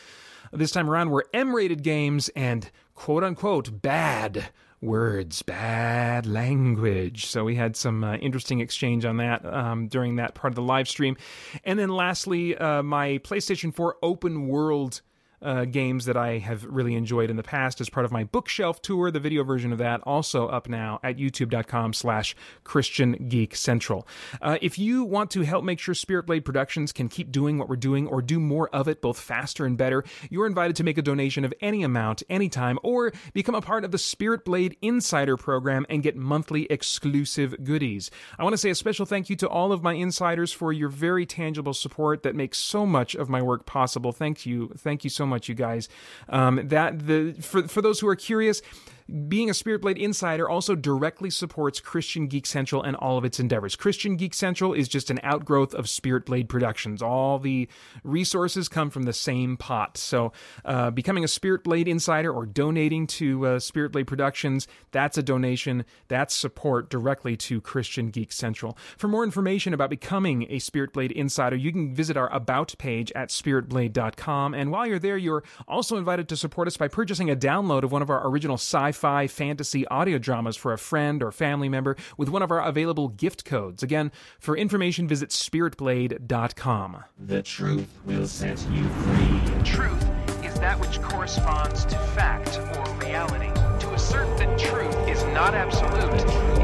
this 0.53 0.71
time 0.71 0.89
around 0.89 1.11
were 1.11 1.27
M 1.35 1.55
rated 1.55 1.83
games 1.83 2.31
and 2.31 2.71
quote 2.95 3.23
unquote 3.23 3.83
bad 3.83 4.49
words, 4.81 5.43
bad 5.43 6.27
language. 6.27 7.27
So 7.27 7.45
we 7.45 7.57
had 7.57 7.77
some 7.77 8.05
uh, 8.05 8.17
interesting 8.17 8.61
exchange 8.61 9.05
on 9.05 9.17
that 9.19 9.45
um, 9.45 9.89
during 9.89 10.17
that 10.17 10.35
part 10.35 10.53
of 10.53 10.57
the 10.57 10.63
live 10.63 10.89
stream. 10.89 11.17
And 11.65 11.79
then 11.79 11.89
lastly, 11.89 12.57
uh, 12.57 12.83
my 12.83 13.19
PlayStation 13.19 13.75
4 13.75 13.97
open 14.03 14.47
world 14.47 15.03
uh, 15.43 15.65
games 15.65 16.05
that 16.07 16.17
I 16.17 16.39
have 16.39 16.65
really 16.65 16.95
enjoyed 16.95 17.31
in 17.31 17.37
the 17.37 17.43
past 17.43 17.81
as 17.81 17.89
part 17.89 18.05
of 18.05 18.13
my 18.13 18.25
bookshelf 18.25 18.83
tour. 18.83 19.11
The 19.11 19.21
video 19.21 19.45
version 19.45 19.73
of 19.73 19.79
that 19.79 20.01
also 20.03 20.49
up 20.49 20.69
now 20.69 21.01
at 21.03 21.17
youtube.com 21.17 21.93
slash 21.93 22.35
Christian 22.65 23.29
Geek 23.29 23.55
Central. 23.55 24.07
Uh, 24.43 24.59
if 24.61 24.79
you 24.79 25.05
want 25.05 25.31
to 25.33 25.43
help 25.43 25.65
make 25.65 25.79
sure 25.79 25.95
Spirit 25.95 26.27
Blade 26.27 26.45
Productions 26.45 26.93
can 26.93 27.09
keep 27.09 27.31
doing 27.31 27.59
what 27.59 27.69
we're 27.69 27.77
doing 27.77 28.07
or 28.07 28.23
do 28.23 28.41
more 28.41 28.69
of 28.71 28.89
it 28.89 29.01
both 29.01 29.19
faster 29.19 29.65
and 29.65 29.77
better, 29.77 30.05
you're 30.31 30.47
invited 30.47 30.77
to 30.77 30.85
make 30.85 30.99
a 30.99 31.03
donation 31.03 31.45
of 31.45 31.55
any 31.61 31.83
amount, 31.83 32.23
anytime, 32.29 32.79
or 32.83 33.13
become 33.33 33.55
a 33.55 33.61
part 33.61 33.85
of 33.85 33.91
the 33.91 33.99
Spirit 33.99 34.45
Blade 34.45 34.77
Insider 34.83 35.37
program 35.37 35.87
and 35.89 36.03
get 36.03 36.17
monthly 36.17 36.67
exclusive 36.71 37.65
goodies. 37.65 38.11
I 38.39 38.45
want 38.45 38.55
to 38.55 38.59
say 38.59 38.71
a 38.71 38.75
special 38.75 39.07
thank 39.07 39.31
you 39.31 39.37
to 39.37 39.49
all 39.49 39.73
of 39.73 39.83
my 39.83 39.95
insiders 39.95 40.53
for 40.53 40.73
your 40.73 40.89
very 40.89 41.27
tangible 41.27 41.75
support 41.75 42.23
that 42.23 42.35
makes 42.35 42.59
so 42.59 42.87
much 42.87 43.15
of 43.15 43.29
my 43.29 43.43
work 43.43 43.67
possible. 43.67 44.13
Thank 44.13 44.47
you. 44.47 44.73
Thank 44.77 45.05
you 45.05 45.11
so 45.11 45.27
much, 45.29 45.49
you 45.49 45.55
guys. 45.55 45.89
Um, 46.29 46.67
that 46.69 47.07
the 47.07 47.35
for 47.41 47.69
for 47.69 47.81
those 47.81 48.01
who 48.01 48.09
are 48.09 48.17
curious, 48.17 48.63
being 49.09 49.49
a 49.49 49.55
Spirit 49.55 49.81
Blade 49.81 49.97
insider 49.97 50.49
also 50.49 50.75
directly 50.75 51.31
supports 51.31 51.81
Christian 51.81 52.27
Geek 52.27 52.45
Central 52.45 52.83
and 52.83 52.95
all 52.97 53.17
of 53.17 53.25
its 53.25 53.41
endeavors. 53.41 53.75
Christian 53.75 54.17
Geek 54.17 54.35
Central 54.35 54.75
is 54.75 54.87
just 54.87 55.11
an 55.11 55.19
outgrowth 55.23 55.73
of 55.73 55.89
Spirit 55.89 56.27
Blade 56.27 56.49
Productions. 56.49 57.01
All 57.01 57.39
the 57.39 57.69
resources 58.05 58.69
come 58.69 58.91
from 58.91 59.05
the 59.05 59.15
same 59.15 59.57
pot. 59.57 59.97
So, 59.97 60.33
uh, 60.65 60.91
becoming 60.91 61.25
a 61.25 61.29
Spirit 61.29 61.65
Blade 61.65 61.89
insider 61.89 62.31
or 62.31 62.45
donating 62.45 63.07
to 63.07 63.47
uh, 63.47 63.59
Spirit 63.61 63.93
Blade 63.93 64.07
Productions, 64.07 64.69
that's 64.91 65.17
a 65.17 65.23
donation. 65.23 65.87
That's 66.09 66.35
support 66.35 66.91
directly 66.91 67.37
to 67.39 67.63
Christian 67.63 68.11
Geek 68.11 68.31
Central. 68.31 68.77
For 68.99 69.09
more 69.09 69.25
information 69.25 69.73
about 69.73 69.89
becoming 69.89 70.47
a 70.51 70.59
Spirit 70.59 70.93
Blade 70.93 71.13
insider, 71.13 71.57
you 71.57 71.73
can 71.73 71.95
visit 71.95 72.17
our 72.17 72.31
About 72.31 72.75
page 72.79 73.11
at 73.15 73.31
spiritblade.com. 73.31 74.53
And 74.53 74.71
while 74.71 74.87
you're 74.87 74.99
there, 74.99 75.17
you're 75.17 75.45
also 75.67 75.97
invited 75.97 76.29
to 76.29 76.37
support 76.37 76.69
us 76.69 76.77
by 76.77 76.89
purchasing 76.89 77.31
a 77.31 77.37
download 77.37 77.85
of 77.85 77.93
one 77.93 78.03
of 78.03 78.11
our 78.11 78.29
original 78.29 78.57
sci 78.57 78.93
sci-fi 78.99 79.29
fantasy 79.29 79.87
audio 79.87 80.19
dramas 80.19 80.57
for 80.57 80.73
a 80.73 80.79
friend 80.79 81.23
or 81.23 81.31
family 81.31 81.69
member 81.69 81.97
with 82.17 82.29
one 82.29 82.43
of 82.43 82.51
our 82.51 82.61
available 82.61 83.07
gift 83.09 83.45
codes. 83.45 83.81
Again, 83.83 84.11
for 84.41 84.57
information, 84.57 85.07
visit 85.07 85.31
spiritblade.com. 85.31 87.05
The 87.17 87.43
truth 87.43 87.87
will 88.05 88.27
set 88.27 88.59
you 88.73 88.89
free. 88.89 89.63
Truth 89.65 90.03
is 90.45 90.59
that 90.59 90.81
which 90.81 91.01
corresponds 91.01 91.85
to 91.85 91.97
fact 92.17 92.59
or 92.77 92.95
reality. 92.97 93.53
To 93.81 93.95
assert 93.95 94.37
that 94.39 94.59
truth 94.59 94.97
is 95.09 95.23
not 95.27 95.55
absolute 95.55 96.13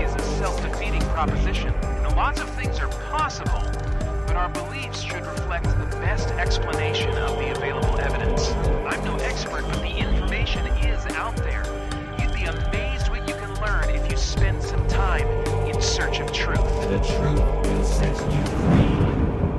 is 0.00 0.12
a 0.12 0.22
self-defeating 0.38 1.02
proposition. 1.10 1.72
Now, 2.02 2.16
lots 2.16 2.40
of 2.40 2.50
things 2.56 2.80
are 2.80 2.88
possible, 3.10 3.62
but 4.26 4.34
our 4.34 4.48
beliefs 4.48 5.02
should 5.02 5.24
reflect 5.24 5.66
the 5.66 5.96
best 6.00 6.30
explanation 6.30 7.10
of 7.10 7.38
the 7.38 7.52
available 7.52 8.00
evidence. 8.00 8.50
I'm 8.50 9.04
no 9.04 9.14
expert, 9.18 9.62
but 9.62 9.80
the 9.80 10.13
time 14.94 15.26
in 15.66 15.80
search 15.82 16.20
of 16.20 16.30
truth. 16.32 16.58
The 16.88 16.98
truth 16.98 17.40
will 17.66 17.84
set 17.84 18.14
you 18.32 18.44
free. 18.46 18.63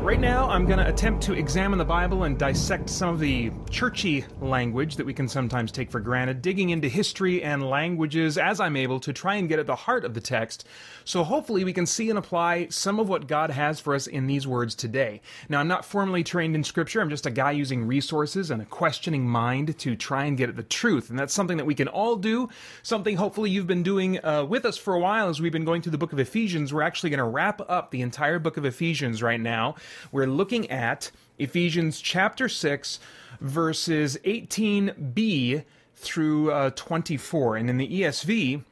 Right 0.06 0.20
now, 0.20 0.48
I'm 0.48 0.68
going 0.68 0.78
to 0.78 0.88
attempt 0.88 1.24
to 1.24 1.34
examine 1.34 1.80
the 1.80 1.84
Bible 1.84 2.26
and 2.26 2.38
dissect 2.38 2.92
some 2.92 3.10
of 3.10 3.20
the 3.20 3.52
churchy 3.72 4.24
language 4.40 4.98
that 4.98 5.06
we 5.06 5.16
can 5.16 5.28
sometimes 5.28 5.72
take 5.72 5.90
for 5.90 6.00
granted, 6.00 6.44
digging 6.44 6.70
into 6.70 6.88
history 6.88 7.42
and 7.42 7.68
languages 7.68 8.38
as 8.38 8.60
I'm 8.60 8.76
able 8.76 9.00
to 9.00 9.12
try 9.12 9.34
and 9.34 9.50
get 9.50 9.58
at 9.58 9.66
the 9.66 9.76
heart 9.76 10.06
of 10.06 10.14
the 10.14 10.22
text. 10.22 10.68
So 11.06 11.24
hopefully, 11.24 11.64
we 11.64 11.74
can 11.74 11.88
see 11.88 12.12
and 12.12 12.20
apply 12.20 12.68
some 12.70 13.00
of 13.00 13.10
what 13.10 13.26
God 13.26 13.50
has 13.50 13.80
for 13.80 13.96
us 13.96 14.06
in 14.06 14.28
these 14.28 14.46
words 14.46 14.76
today. 14.76 15.22
Now, 15.50 15.60
I'm 15.60 15.68
not 15.68 15.84
formally 15.84 16.24
trained 16.24 16.54
in 16.54 16.64
Scripture, 16.64 17.02
I'm 17.02 17.10
just 17.10 17.26
a 17.26 17.32
guy 17.32 17.52
using 17.52 17.88
resources 17.88 18.52
and 18.52 18.62
a 18.62 18.66
questioning 18.66 19.28
mind 19.28 19.76
to 19.80 19.96
try 19.96 20.26
and 20.26 20.38
get 20.38 20.50
at 20.50 20.56
the 20.56 20.62
truth. 20.62 21.10
And 21.10 21.18
that's 21.18 21.34
something 21.34 21.58
that 21.58 21.66
we 21.66 21.74
can 21.74 21.88
all 21.88 22.16
do, 22.16 22.48
something 22.84 23.18
hopefully 23.18 23.50
you've 23.50 23.66
been 23.66 23.84
doing 23.84 24.24
uh, 24.24 24.46
with 24.46 24.66
us 24.66 24.78
for 24.78 24.94
a 24.94 25.00
while 25.00 25.30
as 25.30 25.42
we've 25.42 25.52
been 25.52 25.66
going 25.66 25.82
through 25.82 25.94
the 25.94 25.98
book 25.98 26.14
of 26.14 26.20
Ephesians. 26.20 26.72
We're 26.72 26.84
actually 26.84 27.10
going 27.10 27.18
to 27.18 27.24
wrap 27.24 27.60
up 27.68 27.90
the 27.90 28.02
entire 28.02 28.38
book 28.38 28.58
of 28.58 28.66
Ephesians 28.66 29.24
right 29.24 29.42
now. 29.42 29.76
We're 30.12 30.28
looking 30.28 30.70
at 30.70 31.12
Ephesians 31.38 32.00
chapter 32.00 32.48
6, 32.48 33.00
verses 33.42 34.18
18b 34.24 35.64
through 35.96 36.52
uh, 36.52 36.70
24. 36.76 37.58
And 37.58 37.70
in 37.70 37.78
the 37.78 38.02
ESV, 38.02 38.64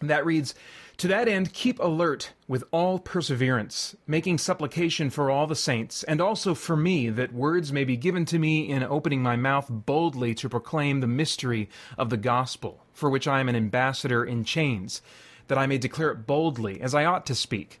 that 0.00 0.26
reads, 0.26 0.54
To 0.98 1.08
that 1.08 1.28
end, 1.28 1.52
keep 1.52 1.78
alert 1.78 2.32
with 2.48 2.64
all 2.70 2.98
perseverance, 2.98 3.96
making 4.06 4.38
supplication 4.38 5.10
for 5.10 5.30
all 5.30 5.46
the 5.46 5.56
saints, 5.56 6.02
and 6.02 6.20
also 6.20 6.54
for 6.54 6.76
me, 6.76 7.08
that 7.10 7.32
words 7.32 7.72
may 7.72 7.84
be 7.84 7.96
given 7.96 8.24
to 8.26 8.38
me 8.38 8.68
in 8.68 8.82
opening 8.82 9.22
my 9.22 9.36
mouth 9.36 9.66
boldly 9.70 10.34
to 10.34 10.48
proclaim 10.48 11.00
the 11.00 11.06
mystery 11.06 11.68
of 11.96 12.10
the 12.10 12.16
gospel, 12.16 12.84
for 12.92 13.08
which 13.08 13.28
I 13.28 13.40
am 13.40 13.48
an 13.48 13.56
ambassador 13.56 14.24
in 14.24 14.44
chains, 14.44 15.02
that 15.48 15.58
I 15.58 15.66
may 15.66 15.78
declare 15.78 16.10
it 16.10 16.26
boldly, 16.26 16.80
as 16.80 16.94
I 16.94 17.04
ought 17.04 17.26
to 17.26 17.34
speak 17.34 17.80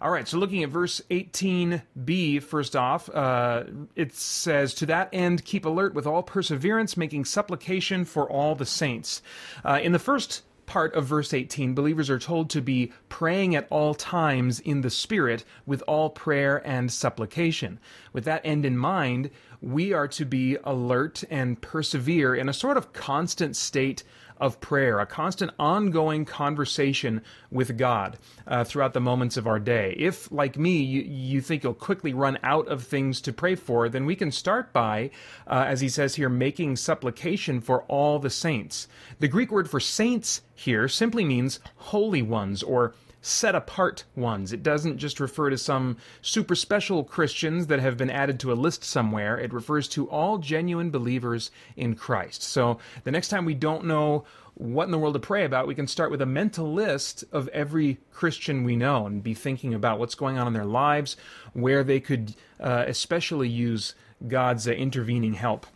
All 0.00 0.10
right, 0.10 0.28
so 0.28 0.38
looking 0.38 0.62
at 0.62 0.70
verse 0.70 1.00
18b, 1.10 2.42
first 2.42 2.76
off, 2.76 3.08
uh, 3.10 3.64
it 3.96 4.14
says, 4.14 4.74
To 4.74 4.86
that 4.86 5.08
end, 5.12 5.44
keep 5.44 5.64
alert 5.64 5.94
with 5.94 6.06
all 6.06 6.22
perseverance, 6.22 6.96
making 6.96 7.24
supplication 7.24 8.04
for 8.04 8.30
all 8.30 8.54
the 8.54 8.66
saints. 8.66 9.22
Uh, 9.64 9.80
in 9.82 9.92
the 9.92 9.98
first 9.98 10.42
part 10.68 10.94
of 10.94 11.06
verse 11.06 11.32
18, 11.32 11.74
believers 11.74 12.10
are 12.10 12.18
told 12.18 12.50
to 12.50 12.60
be 12.60 12.92
praying 13.08 13.56
at 13.56 13.66
all 13.70 13.94
times 13.94 14.60
in 14.60 14.82
the 14.82 14.90
Spirit 14.90 15.44
with 15.66 15.82
all 15.88 16.10
prayer 16.10 16.62
and 16.64 16.92
supplication. 16.92 17.80
With 18.12 18.24
that 18.24 18.42
end 18.44 18.64
in 18.64 18.76
mind, 18.76 19.30
we 19.60 19.92
are 19.92 20.08
to 20.08 20.24
be 20.24 20.56
alert 20.62 21.24
and 21.30 21.60
persevere 21.60 22.34
in 22.34 22.48
a 22.48 22.52
sort 22.52 22.76
of 22.76 22.92
constant 22.92 23.56
state 23.56 24.04
of 24.40 24.60
prayer, 24.60 25.00
a 25.00 25.06
constant 25.06 25.50
ongoing 25.58 26.24
conversation 26.24 27.22
with 27.50 27.76
God 27.76 28.18
uh, 28.46 28.64
throughout 28.64 28.92
the 28.92 29.00
moments 29.00 29.36
of 29.36 29.46
our 29.46 29.58
day. 29.58 29.94
If, 29.98 30.30
like 30.30 30.58
me, 30.58 30.78
you, 30.78 31.02
you, 31.02 31.40
think 31.40 31.62
you'll 31.62 31.74
quickly 31.74 32.12
run 32.12 32.38
out 32.42 32.68
of 32.68 32.84
things 32.84 33.20
to 33.22 33.32
pray 33.32 33.54
for, 33.54 33.88
then 33.88 34.06
we 34.06 34.16
can 34.16 34.30
start 34.30 34.72
by, 34.72 35.10
uh, 35.46 35.64
as 35.66 35.80
he 35.80 35.88
says 35.88 36.14
here, 36.14 36.28
making 36.28 36.76
supplication 36.76 37.60
for 37.60 37.82
all 37.84 38.18
the 38.18 38.30
saints. 38.30 38.88
The 39.18 39.28
Greek 39.28 39.50
word 39.50 39.68
for 39.68 39.80
saints 39.80 40.42
here 40.54 40.88
simply 40.88 41.24
means 41.24 41.60
holy 41.76 42.22
ones 42.22 42.62
or 42.62 42.94
set 43.20 43.54
apart 43.54 44.04
ones. 44.14 44.52
It 44.52 44.62
doesn't 44.62 44.98
just 44.98 45.20
refer 45.20 45.50
to 45.50 45.58
some 45.58 45.96
super 46.22 46.54
special 46.54 47.04
Christians 47.04 47.66
that 47.66 47.80
have 47.80 47.96
been 47.96 48.10
added 48.10 48.38
to 48.40 48.52
a 48.52 48.54
list 48.54 48.84
somewhere. 48.84 49.38
It 49.38 49.52
refers 49.52 49.88
to 49.88 50.08
all 50.08 50.38
genuine 50.38 50.90
believers 50.90 51.50
in 51.76 51.94
Christ. 51.94 52.42
So 52.42 52.78
the 53.04 53.10
next 53.10 53.28
time 53.28 53.44
we 53.44 53.54
don't 53.54 53.84
know 53.84 54.24
what 54.54 54.84
in 54.84 54.90
the 54.90 54.98
world 54.98 55.14
to 55.14 55.20
pray 55.20 55.44
about, 55.44 55.68
we 55.68 55.74
can 55.74 55.86
start 55.86 56.10
with 56.10 56.20
a 56.20 56.26
mental 56.26 56.72
list 56.72 57.24
of 57.32 57.48
every 57.48 57.98
Christian 58.12 58.64
we 58.64 58.74
know 58.74 59.06
and 59.06 59.22
be 59.22 59.34
thinking 59.34 59.72
about 59.72 59.98
what's 59.98 60.16
going 60.16 60.38
on 60.38 60.48
in 60.48 60.52
their 60.52 60.64
lives, 60.64 61.16
where 61.52 61.84
they 61.84 62.00
could 62.00 62.34
uh, 62.58 62.84
especially 62.86 63.48
use 63.48 63.94
God's 64.26 64.66
uh, 64.66 64.72
intervening 64.72 65.34
help. 65.34 65.66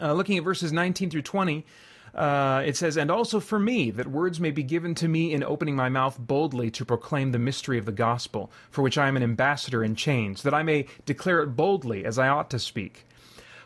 Uh, 0.00 0.14
looking 0.14 0.38
at 0.38 0.44
verses 0.44 0.72
19 0.72 1.10
through 1.10 1.22
20, 1.22 1.66
uh, 2.14 2.62
it 2.64 2.76
says, 2.76 2.96
And 2.96 3.10
also 3.10 3.40
for 3.40 3.58
me, 3.58 3.90
that 3.90 4.06
words 4.06 4.38
may 4.38 4.50
be 4.50 4.62
given 4.62 4.94
to 4.96 5.08
me 5.08 5.32
in 5.32 5.42
opening 5.42 5.76
my 5.76 5.88
mouth 5.88 6.18
boldly 6.18 6.70
to 6.72 6.84
proclaim 6.84 7.32
the 7.32 7.38
mystery 7.38 7.78
of 7.78 7.86
the 7.86 7.92
gospel, 7.92 8.50
for 8.70 8.82
which 8.82 8.98
I 8.98 9.08
am 9.08 9.16
an 9.16 9.22
ambassador 9.22 9.82
in 9.82 9.94
chains, 9.94 10.42
that 10.42 10.54
I 10.54 10.62
may 10.62 10.86
declare 11.06 11.40
it 11.42 11.56
boldly 11.56 12.04
as 12.04 12.18
I 12.18 12.28
ought 12.28 12.50
to 12.50 12.58
speak. 12.58 13.06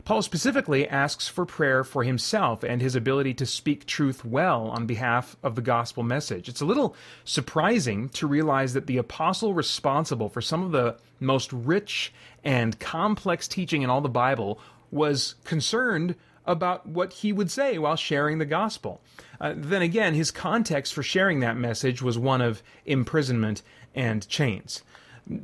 Paul 0.04 0.22
specifically 0.22 0.88
asks 0.88 1.26
for 1.26 1.44
prayer 1.44 1.82
for 1.82 2.04
himself 2.04 2.62
and 2.62 2.80
his 2.80 2.94
ability 2.94 3.34
to 3.34 3.44
speak 3.44 3.86
truth 3.86 4.24
well 4.24 4.68
on 4.68 4.86
behalf 4.86 5.36
of 5.42 5.56
the 5.56 5.62
gospel 5.62 6.04
message. 6.04 6.48
It's 6.48 6.60
a 6.60 6.64
little 6.64 6.94
surprising 7.24 8.08
to 8.10 8.28
realize 8.28 8.72
that 8.74 8.86
the 8.86 8.98
apostle 8.98 9.52
responsible 9.52 10.28
for 10.28 10.40
some 10.40 10.62
of 10.62 10.70
the 10.70 10.96
most 11.18 11.52
rich 11.52 12.12
and 12.44 12.78
complex 12.78 13.48
teaching 13.48 13.82
in 13.82 13.90
all 13.90 14.00
the 14.00 14.08
Bible 14.08 14.60
was 14.92 15.34
concerned 15.42 16.14
about 16.46 16.86
what 16.86 17.12
he 17.12 17.32
would 17.32 17.50
say 17.50 17.78
while 17.78 17.96
sharing 17.96 18.38
the 18.38 18.44
gospel. 18.44 19.00
Uh, 19.40 19.54
then 19.56 19.82
again, 19.82 20.14
his 20.14 20.30
context 20.30 20.94
for 20.94 21.02
sharing 21.02 21.40
that 21.40 21.56
message 21.56 22.02
was 22.02 22.18
one 22.18 22.40
of 22.40 22.62
imprisonment 22.84 23.62
and 23.94 24.28
chains. 24.28 24.82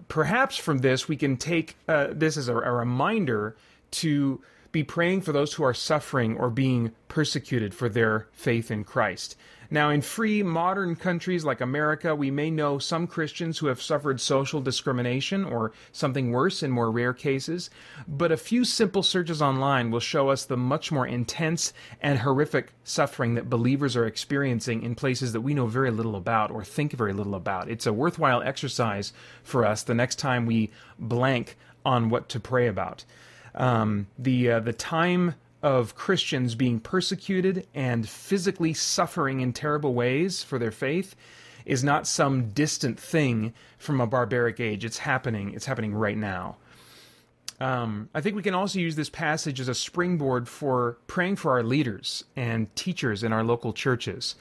Perhaps 0.09 0.57
from 0.57 0.79
this, 0.79 1.09
we 1.09 1.17
can 1.17 1.37
take 1.37 1.77
uh, 1.89 2.09
this 2.13 2.37
as 2.37 2.49
a, 2.49 2.57
a 2.57 2.73
reminder 2.73 3.57
to 3.91 4.41
be 4.71 4.83
praying 4.83 5.21
for 5.21 5.33
those 5.33 5.53
who 5.55 5.65
are 5.65 5.75
suffering 5.75 6.37
or 6.37 6.49
being 6.49 6.93
persecuted 7.09 7.75
for 7.75 7.89
their 7.89 8.29
faith 8.33 8.71
in 8.71 8.85
Christ. 8.85 9.37
Now, 9.73 9.89
in 9.89 10.03
free 10.03 10.43
modern 10.43 10.97
countries 10.97 11.47
like 11.47 11.63
America, 11.63 12.15
we 12.15 12.31
may 12.31 12.51
know 12.51 12.79
some 12.79 13.07
Christians 13.07 13.57
who 13.57 13.69
have 13.69 13.81
suffered 13.81 14.21
social 14.21 14.61
discrimination 14.61 15.47
or 15.47 15.73
something 15.93 16.31
worse 16.31 16.63
in 16.63 16.71
more 16.71 16.91
rare 16.91 17.15
cases, 17.15 17.71
but 18.07 18.31
a 18.31 18.37
few 18.37 18.67
simple 18.67 19.03
searches 19.03 19.41
online 19.41 19.91
will 19.91 19.99
show 19.99 20.29
us 20.29 20.45
the 20.45 20.59
much 20.59 20.93
more 20.93 21.07
intense 21.07 21.73
and 22.03 22.19
horrific 22.19 22.75
suffering 22.85 23.35
that 23.37 23.49
believers 23.49 23.97
are 23.97 24.05
experiencing 24.07 24.83
in 24.83 24.95
places 24.95 25.33
that 25.33 25.41
we 25.41 25.55
know 25.55 25.67
very 25.67 25.91
little 25.91 26.17
about 26.17 26.51
or 26.51 26.63
think 26.63 26.93
very 26.93 27.15
little 27.15 27.35
about. 27.35 27.71
It's 27.71 27.87
a 27.87 27.95
worthwhile 27.95 28.43
exercise 28.43 29.15
for 29.43 29.65
us 29.65 29.85
the 29.85 29.95
next 29.95 30.19
time 30.19 30.45
we 30.45 30.71
blank 30.99 31.57
on 31.83 32.11
what 32.11 32.29
to 32.29 32.39
pray 32.39 32.67
about. 32.67 33.07
Um, 33.55 34.07
the 34.19 34.51
uh, 34.51 34.61
the 34.61 34.75
time 34.75 35.35
of 35.63 35.95
Christians 35.95 36.55
being 36.55 36.81
persecuted 36.81 37.67
and 37.75 38.09
physically 38.09 38.75
suffering 38.75 39.41
in 39.41 39.53
terrible 39.53 39.95
ways 39.95 40.43
for 40.43 40.59
their 40.59 40.71
faith 40.71 41.15
is 41.65 41.85
not 41.85 42.07
some 42.07 42.49
distant 42.51 42.99
thing 42.99 43.55
from 43.79 44.01
a 44.01 44.07
barbaric 44.07 44.59
age. 44.59 44.85
It's 44.85 44.99
happening. 44.99 45.53
It's 45.55 45.67
happening 45.67 45.95
right 45.95 46.17
now. 46.17 46.57
Um, 47.61 48.09
I 48.13 48.21
think 48.21 48.35
we 48.35 48.43
can 48.43 48.55
also 48.55 48.81
use 48.81 48.97
this 48.97 49.09
passage 49.09 49.61
as 49.61 49.69
a 49.69 49.75
springboard 49.75 50.49
for 50.49 50.99
praying 51.07 51.37
for 51.37 51.53
our 51.53 51.63
leaders 51.63 52.25
and 52.35 52.75
teachers 52.75 53.23
in 53.23 53.33
our 53.33 53.45
local 53.45 53.73
churches. 53.73 54.35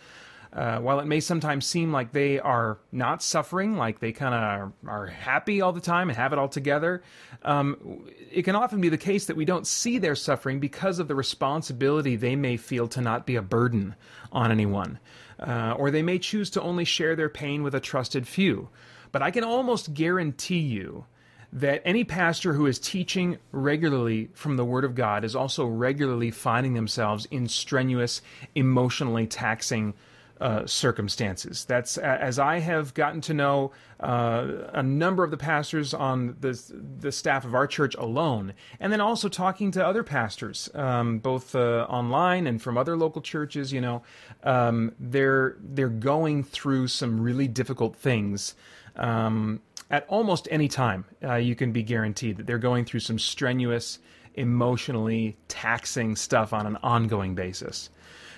Uh, 0.54 0.80
while 0.80 1.00
it 1.00 1.08
may 1.08 1.22
sometimes 1.22 1.66
seem 1.66 1.94
like 1.94 2.12
they 2.12 2.38
are 2.38 2.78
not 2.92 3.24
suffering, 3.24 3.78
like 3.78 4.00
they 4.00 4.12
kind 4.12 4.36
of 4.36 4.74
are, 4.86 5.08
happy 5.08 5.62
all 5.62 5.72
the 5.72 5.80
time 5.80 6.10
and 6.10 6.18
have 6.18 6.34
it 6.34 6.40
all 6.40 6.50
together, 6.50 7.02
um, 7.44 8.04
it 8.30 8.42
can 8.42 8.56
often 8.56 8.82
be 8.82 8.90
the 8.90 8.98
case 8.98 9.26
that 9.26 9.38
we 9.38 9.46
don't 9.46 9.66
see 9.66 9.98
their 9.98 10.16
suffering 10.16 10.60
because 10.60 11.00
of 11.00 11.08
the 11.08 11.16
responsibility 11.16 12.18
they 12.18 12.36
may 12.36 12.58
feel 12.58 12.90
to 12.90 13.00
not 13.00 13.26
be 13.26 13.38
a 13.38 13.42
burden 13.42 13.96
on 14.34 14.52
anyone. 14.52 15.00
Uh, 15.40 15.74
or 15.78 15.90
they 15.90 16.04
may 16.04 16.20
choose 16.20 16.50
to 16.50 16.62
only 16.62 16.84
share 16.84 17.16
their 17.16 17.30
pain 17.30 17.64
with 17.64 17.74
a 17.74 17.80
trusted 17.80 18.28
few. 18.28 18.68
But 19.14 19.22
I 19.22 19.32
can 19.32 19.46
almost 19.46 19.94
guarantee 19.94 20.60
you 20.60 21.06
that 21.54 21.82
any 21.86 22.04
pastor 22.04 22.54
who 22.54 22.66
is 22.66 22.80
teaching 22.80 23.38
regularly 23.52 24.30
from 24.34 24.58
the 24.58 24.66
Word 24.66 24.84
of 24.84 24.96
God 24.96 25.24
is 25.24 25.36
also 25.36 25.66
regularly 25.66 26.32
finding 26.32 26.74
themselves 26.74 27.26
in 27.32 27.48
strenuous, 27.48 28.22
emotionally 28.56 29.28
taxing 29.28 29.94
uh, 30.42 30.66
circumstances. 30.66 31.66
That's 31.66 32.00
as 32.00 32.40
I 32.40 32.60
have 32.60 32.96
gotten 32.96 33.22
to 33.22 33.34
know 33.34 33.72
uh, 34.00 34.48
a 34.74 34.82
number 34.82 35.24
of 35.24 35.30
the 35.30 35.38
pastors 35.38 35.94
on 35.94 36.36
the 36.40 36.60
the 37.00 37.12
staff 37.12 37.46
of 37.46 37.54
our 37.54 37.68
church 37.68 37.94
alone, 37.96 38.56
and 38.80 38.92
then 38.92 39.00
also 39.00 39.30
talking 39.30 39.70
to 39.72 39.86
other 39.86 40.02
pastors, 40.02 40.68
um, 40.74 41.20
both 41.20 41.54
uh, 41.54 41.86
online 41.88 42.48
and 42.48 42.60
from 42.60 42.76
other 42.76 42.98
local 42.98 43.22
churches. 43.22 43.72
You 43.72 43.82
know, 43.82 44.02
um, 44.44 44.94
they're 45.00 45.58
they're 45.60 45.90
going 45.90 46.44
through 46.44 46.88
some 46.88 47.22
really 47.22 47.48
difficult 47.48 47.96
things. 47.96 48.56
Um, 48.96 49.62
at 49.92 50.08
almost 50.08 50.48
any 50.50 50.68
time, 50.68 51.06
uh, 51.24 51.36
you 51.36 51.56
can 51.56 51.72
be 51.72 51.84
guaranteed 51.84 52.38
that 52.38 52.48
they're 52.48 52.58
going 52.58 52.86
through 52.86 53.02
some 53.02 53.20
strenuous, 53.20 54.00
emotionally 54.34 55.38
taxing 55.50 56.16
stuff 56.16 56.52
on 56.52 56.66
an 56.66 56.78
ongoing 56.78 57.36
basis. 57.36 57.92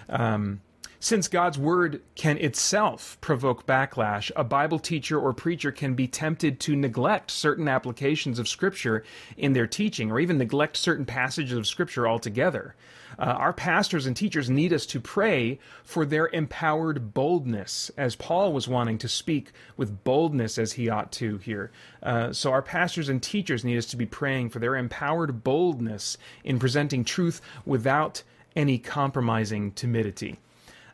Um, 0.09 0.59
since 1.03 1.27
God's 1.27 1.57
word 1.57 2.01
can 2.15 2.37
itself 2.37 3.17
provoke 3.19 3.65
backlash, 3.65 4.31
a 4.37 4.43
Bible 4.45 4.79
teacher 4.79 5.19
or 5.19 5.33
preacher 5.33 5.69
can 5.69 5.95
be 5.95 6.07
tempted 6.07 6.61
to 6.61 6.77
neglect 6.77 7.29
certain 7.29 7.67
applications 7.67 8.39
of 8.39 8.47
Scripture 8.47 9.03
in 9.35 9.51
their 9.51 9.67
teaching, 9.67 10.09
or 10.09 10.21
even 10.21 10.37
neglect 10.37 10.77
certain 10.77 11.05
passages 11.05 11.57
of 11.57 11.67
Scripture 11.67 12.07
altogether. 12.07 12.73
Uh, 13.19 13.23
our 13.23 13.51
pastors 13.51 14.05
and 14.05 14.15
teachers 14.15 14.49
need 14.49 14.71
us 14.71 14.85
to 14.85 15.01
pray 15.01 15.59
for 15.83 16.05
their 16.05 16.29
empowered 16.29 17.13
boldness, 17.13 17.91
as 17.97 18.15
Paul 18.15 18.53
was 18.53 18.69
wanting 18.69 18.97
to 18.99 19.09
speak 19.09 19.51
with 19.75 20.05
boldness 20.05 20.57
as 20.57 20.71
he 20.71 20.87
ought 20.87 21.11
to 21.11 21.35
here. 21.39 21.69
Uh, 22.01 22.31
so, 22.31 22.49
our 22.53 22.61
pastors 22.61 23.09
and 23.09 23.21
teachers 23.21 23.65
need 23.65 23.77
us 23.77 23.87
to 23.87 23.97
be 23.97 24.05
praying 24.05 24.51
for 24.51 24.59
their 24.59 24.77
empowered 24.77 25.43
boldness 25.43 26.17
in 26.45 26.59
presenting 26.59 27.03
truth 27.03 27.41
without 27.65 28.23
any 28.55 28.77
compromising 28.77 29.73
timidity. 29.73 30.39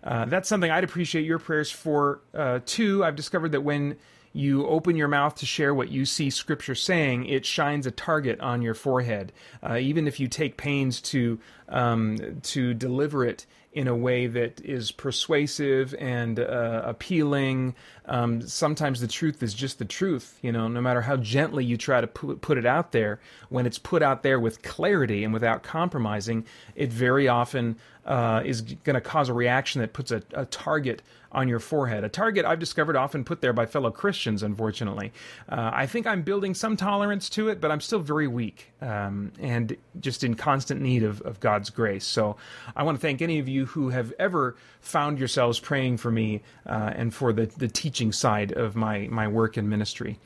Uh, 0.03 0.25
that's 0.25 0.47
something 0.47 0.71
I'd 0.71 0.83
appreciate 0.83 1.25
your 1.25 1.39
prayers 1.39 1.71
for 1.71 2.21
uh, 2.33 2.59
too. 2.65 3.03
I've 3.03 3.15
discovered 3.15 3.51
that 3.51 3.61
when 3.61 3.97
you 4.33 4.65
open 4.67 4.95
your 4.95 5.07
mouth 5.07 5.35
to 5.35 5.45
share 5.45 5.73
what 5.73 5.89
you 5.89 6.05
see 6.05 6.29
Scripture 6.29 6.75
saying, 6.75 7.25
it 7.25 7.45
shines 7.45 7.85
a 7.87 7.91
target 7.91 8.39
on 8.39 8.61
your 8.61 8.75
forehead. 8.75 9.33
Uh, 9.63 9.77
even 9.77 10.07
if 10.07 10.19
you 10.19 10.27
take 10.27 10.55
pains 10.55 11.01
to 11.01 11.39
um, 11.67 12.39
to 12.43 12.73
deliver 12.73 13.25
it 13.25 13.45
in 13.71 13.87
a 13.87 13.95
way 13.95 14.25
that 14.25 14.59
is 14.61 14.91
persuasive 14.91 15.93
and 15.99 16.39
uh, 16.39 16.81
appealing. 16.85 17.75
Um, 18.05 18.41
sometimes 18.41 18.99
the 18.99 19.07
truth 19.07 19.43
is 19.43 19.53
just 19.53 19.77
the 19.77 19.85
truth, 19.85 20.39
you 20.41 20.51
know, 20.51 20.67
no 20.67 20.81
matter 20.81 21.01
how 21.01 21.17
gently 21.17 21.63
you 21.63 21.77
try 21.77 22.01
to 22.01 22.07
put, 22.07 22.57
it 22.57 22.65
out 22.65 22.91
there, 22.91 23.19
when 23.49 23.67
it's 23.67 23.77
put 23.77 24.01
out 24.01 24.23
there 24.23 24.39
with 24.39 24.63
clarity 24.63 25.23
and 25.23 25.33
without 25.33 25.61
compromising, 25.61 26.45
it 26.75 26.91
very 26.91 27.27
often 27.27 27.77
uh, 28.05 28.41
is 28.43 28.61
going 28.61 28.95
to 28.95 29.01
cause 29.01 29.29
a 29.29 29.33
reaction 29.33 29.81
that 29.81 29.93
puts 29.93 30.09
a, 30.09 30.23
a 30.33 30.45
target 30.47 31.03
on 31.31 31.47
your 31.47 31.59
forehead. 31.59 32.03
A 32.03 32.09
target 32.09 32.45
I've 32.45 32.59
discovered 32.59 32.95
often 32.95 33.23
put 33.23 33.41
there 33.41 33.53
by 33.53 33.65
fellow 33.65 33.91
Christians, 33.91 34.43
unfortunately. 34.43 35.11
Uh, 35.47 35.71
I 35.73 35.85
think 35.85 36.07
I'm 36.07 36.21
building 36.21 36.53
some 36.53 36.75
tolerance 36.75 37.29
to 37.31 37.49
it, 37.49 37.61
but 37.61 37.71
I'm 37.71 37.81
still 37.81 37.99
very 37.99 38.27
weak 38.27 38.71
um, 38.81 39.31
and 39.39 39.77
just 39.99 40.23
in 40.23 40.35
constant 40.35 40.81
need 40.81 41.03
of, 41.03 41.21
of 41.21 41.39
God's 41.39 41.69
grace. 41.69 42.05
So 42.05 42.37
I 42.75 42.83
want 42.83 42.97
to 42.97 43.01
thank 43.01 43.21
any 43.21 43.39
of 43.39 43.47
you 43.47 43.65
who 43.67 43.89
have 43.89 44.13
ever 44.19 44.55
found 44.81 45.19
yourselves 45.19 45.59
praying 45.59 45.97
for 45.97 46.11
me 46.11 46.41
uh, 46.65 46.93
and 46.95 47.13
for 47.13 47.33
the, 47.33 47.45
the 47.45 47.67
teaching 47.67 48.11
side 48.11 48.51
of 48.51 48.75
my, 48.75 49.07
my 49.09 49.27
work 49.27 49.57
and 49.57 49.69
ministry. 49.69 50.17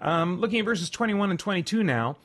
Um, 0.00 0.40
looking 0.40 0.58
at 0.58 0.64
verses 0.64 0.88
21 0.88 1.30
and 1.30 1.38
22 1.38 1.84
now. 1.84 2.16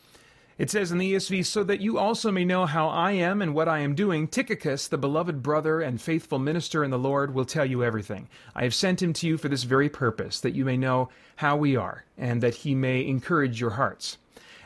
It 0.58 0.72
says 0.72 0.90
in 0.90 1.00
the 1.00 1.14
ESV, 1.14 1.46
so 1.46 1.66
that 1.66 1.82
you 1.82 1.98
also 1.98 2.32
may 2.32 2.46
know 2.46 2.66
how 2.66 2.88
I 2.88 3.12
am 3.12 3.42
and 3.42 3.54
what 3.54 3.68
I 3.68 3.80
am 3.80 3.94
doing, 3.94 4.26
Tychicus, 4.26 4.88
the 4.88 4.98
beloved 4.98 5.44
brother 5.44 5.82
and 5.82 6.00
faithful 6.00 6.40
minister 6.40 6.82
in 6.82 6.92
the 6.92 6.98
Lord, 6.98 7.34
will 7.34 7.44
tell 7.44 7.66
you 7.66 7.84
everything. 7.84 8.30
I 8.56 8.64
have 8.64 8.74
sent 8.74 9.02
him 9.02 9.12
to 9.14 9.28
you 9.28 9.38
for 9.38 9.50
this 9.50 9.64
very 9.64 9.90
purpose, 9.90 10.40
that 10.40 10.56
you 10.56 10.64
may 10.64 10.78
know 10.78 11.10
how 11.36 11.58
we 11.58 11.76
are, 11.76 12.06
and 12.18 12.42
that 12.42 12.56
he 12.56 12.74
may 12.74 13.06
encourage 13.06 13.60
your 13.60 13.72
hearts. 13.72 14.18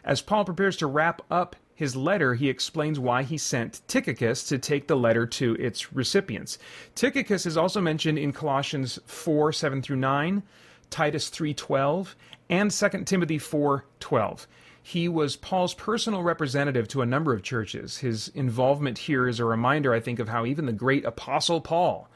As 0.04 0.22
Paul 0.22 0.46
prepares 0.46 0.78
to 0.78 0.86
wrap 0.86 1.24
up 1.32 1.56
his 1.74 1.96
letter, 1.96 2.36
he 2.36 2.50
explains 2.50 3.00
why 3.00 3.24
he 3.24 3.40
sent 3.40 3.82
Tychicus 3.88 4.44
to 4.44 4.60
take 4.60 4.88
the 4.88 4.96
letter 4.96 5.26
to 5.26 5.56
its 5.56 5.92
recipients. 5.92 6.60
Tychicus 6.94 7.48
is 7.48 7.58
also 7.58 7.82
mentioned 7.82 8.20
in 8.20 8.32
Colossians 8.32 9.00
4 9.08 9.52
7 9.52 9.82
through 9.82 9.96
9, 9.96 10.44
Titus 10.92 11.30
3:12, 11.30 12.16
and 12.48 12.72
2 12.72 13.06
Timothy 13.06 13.40
4:12. 13.40 14.46
He 14.90 15.08
was 15.08 15.36
Paul's 15.36 15.76
personal 15.76 16.24
representative 16.24 16.88
to 16.88 17.04
a 17.04 17.06
number 17.06 17.32
of 17.32 17.44
churches. 17.44 18.00
His 18.00 18.30
involvement 18.30 18.98
here 18.98 19.28
is 19.28 19.40
a 19.40 19.46
reminder, 19.46 19.94
I 19.94 20.00
think, 20.00 20.18
of 20.18 20.30
how 20.30 20.48
even 20.48 20.66
the 20.66 20.74
great 20.74 21.06
apostle 21.06 21.62
Paul 21.62 22.10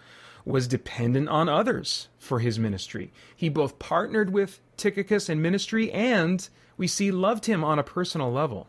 was 0.44 0.68
dependent 0.68 1.30
on 1.30 1.48
others 1.48 2.08
for 2.18 2.40
his 2.40 2.58
ministry. 2.58 3.14
He 3.36 3.48
both 3.48 3.78
partnered 3.78 4.34
with 4.34 4.60
Tychicus 4.76 5.30
in 5.30 5.40
ministry 5.40 5.92
and 5.92 6.50
we 6.76 6.88
see 6.88 7.12
loved 7.12 7.46
him 7.46 7.64
on 7.64 7.78
a 7.78 7.84
personal 7.84 8.32
level. 8.32 8.66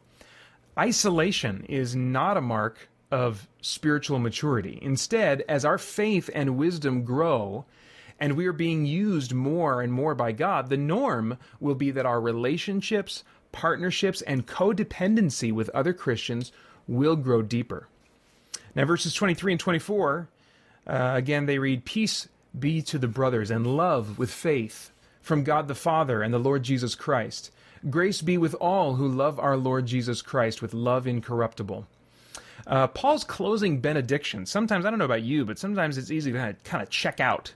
Isolation 0.79 1.65
is 1.67 1.97
not 1.97 2.37
a 2.37 2.43
mark 2.43 2.91
of 3.11 3.49
spiritual 3.63 4.19
maturity. 4.19 4.79
Instead, 4.83 5.45
as 5.49 5.65
our 5.65 5.79
faith 5.79 6.29
and 6.35 6.59
wisdom 6.59 7.05
grow, 7.05 7.65
and 8.21 8.35
we 8.35 8.47
are 8.47 8.53
being 8.53 8.87
used 8.87 9.33
more 9.33 9.81
and 9.83 9.93
more 9.93 10.15
by 10.15 10.33
God, 10.33 10.69
the 10.69 10.77
norm 10.77 11.39
will 11.59 11.75
be 11.75 11.91
that 11.91 12.07
our 12.07 12.21
relationships, 12.21 13.25
partnerships, 13.55 14.21
and 14.23 14.47
codependency 14.47 15.53
with 15.53 15.71
other 15.71 15.95
Christians 15.95 16.51
will 16.89 17.17
grow 17.17 17.41
deeper. 17.41 17.87
Now, 18.75 18.85
verses 18.85 19.15
23 19.15 19.53
and 19.53 19.61
24, 19.61 20.29
uh, 20.87 21.13
again, 21.15 21.47
they 21.47 21.59
read, 21.59 21.85
Peace 21.85 22.29
be 22.59 22.83
to 22.83 22.99
the 22.99 23.09
brothers, 23.09 23.51
and 23.51 23.67
love 23.67 24.19
with 24.19 24.31
faith 24.31 24.91
from 25.23 25.45
God 25.45 25.69
the 25.69 25.75
Father 25.75 26.21
and 26.21 26.35
the 26.35 26.39
Lord 26.39 26.65
Jesus 26.65 26.95
Christ. 26.95 27.51
Grace 27.89 28.21
be 28.21 28.37
with 28.37 28.55
all 28.55 28.97
who 28.97 29.07
love 29.07 29.39
our 29.39 29.57
Lord 29.57 29.87
Jesus 29.87 30.21
Christ 30.21 30.61
with 30.61 30.75
love 30.75 31.07
incorruptible. 31.07 31.87
Uh, 32.67 32.87
Paul's 32.87 33.25
closing 33.25 33.81
benediction. 33.81 34.47
Sometimes 34.47 34.87
I 34.87 34.91
don't 34.91 34.99
know 34.99 35.05
about 35.05 35.23
you, 35.23 35.45
but 35.45 35.59
sometimes 35.59 35.99
it's 35.99 36.11
easy 36.11 36.33
to 36.33 36.57
kind 36.65 36.83
of, 36.83 36.91
check 36.91 37.21
out 37.21 37.53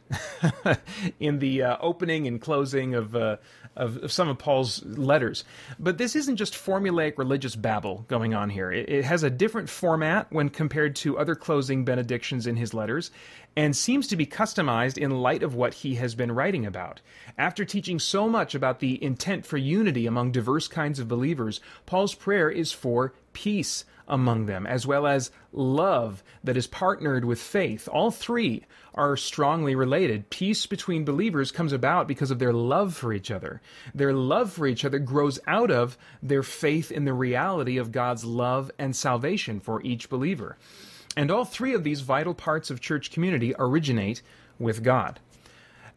in 1.21 1.39
the 1.39 1.63
uh, 1.63 1.77
opening 1.81 2.27
and 2.27 2.41
closing 2.41 2.95
of, 2.95 3.17
uh, 3.17 3.37
of, 3.77 3.97
of 4.05 4.13
some 4.13 4.29
of 4.29 4.39
Paul's 4.39 4.85
letters. 4.85 5.45
But 5.79 5.97
this 5.97 6.15
isn't 6.15 6.37
just 6.37 6.55
formulaic 6.55 7.17
religious 7.17 7.57
babble 7.57 8.05
going 8.09 8.35
on 8.35 8.51
here. 8.51 8.71
It, 8.71 8.89
it 8.89 9.05
has 9.05 9.23
a 9.23 9.31
different 9.31 9.71
format 9.71 10.27
when 10.31 10.51
compared 10.51 10.95
to 10.97 11.19
other 11.19 11.35
closing 11.35 11.85
benedictions 11.85 12.47
in 12.47 12.57
his 12.57 12.75
letters, 12.75 13.11
and 13.57 13.75
seems 13.75 14.07
to 14.09 14.17
be 14.17 14.27
customized 14.27 14.99
in 14.99 15.23
light 15.23 15.43
of 15.43 15.55
what 15.55 15.75
he 15.75 15.95
has 15.97 16.15
been 16.15 16.33
writing 16.33 16.67
about. 16.67 17.01
After 17.39 17.65
teaching 17.65 17.99
so 17.99 18.29
much 18.29 18.55
about 18.55 18.81
the 18.81 19.03
intent 19.03 19.47
for 19.47 19.57
unity 19.57 20.07
among 20.07 20.33
diverse 20.33 20.69
kinds 20.69 20.99
of 20.99 21.09
believers, 21.09 21.61
Paul's 21.87 22.15
prayer 22.15 22.51
is 22.51 22.73
for 22.73 23.15
peace 23.33 23.85
among 24.09 24.47
them, 24.47 24.67
as 24.67 24.87
well 24.87 25.07
as 25.07 25.31
love 25.53 26.25
that 26.43 26.57
is 26.57 26.67
partnered 26.67 27.25
with 27.25 27.41
faith. 27.41 27.89
All 27.93 28.11
three 28.11 28.65
are 28.95 29.17
strongly 29.17 29.75
related. 29.75 30.31
Peace 30.31 30.67
between 30.67 31.05
believers 31.05 31.53
comes 31.53 31.73
about 31.73 32.09
because 32.09 32.31
of 32.31 32.39
their 32.39 32.53
love 32.53 32.95
for 32.95 33.13
each 33.13 33.31
other. 33.31 33.61
Their 33.95 34.13
love 34.13 34.53
for 34.53 34.67
each 34.67 34.85
other 34.85 34.99
grows 34.99 35.39
out 35.47 35.71
of 35.71 35.97
their 36.23 36.43
faith 36.43 36.91
in 36.91 37.05
the 37.05 37.13
reality 37.13 37.79
of 37.79 37.93
God's 37.93 38.25
love 38.25 38.71
and 38.79 38.97
salvation 38.97 39.61
for 39.61 39.83
each 39.83 40.09
believer. 40.09 40.57
And 41.17 41.31
all 41.31 41.45
three 41.45 41.75
of 41.75 41.85
these 41.85 42.01
vital 42.01 42.35
parts 42.35 42.71
of 42.71 42.81
church 42.81 43.11
community 43.11 43.55
originate 43.59 44.23
with 44.59 44.83
God. 44.83 45.21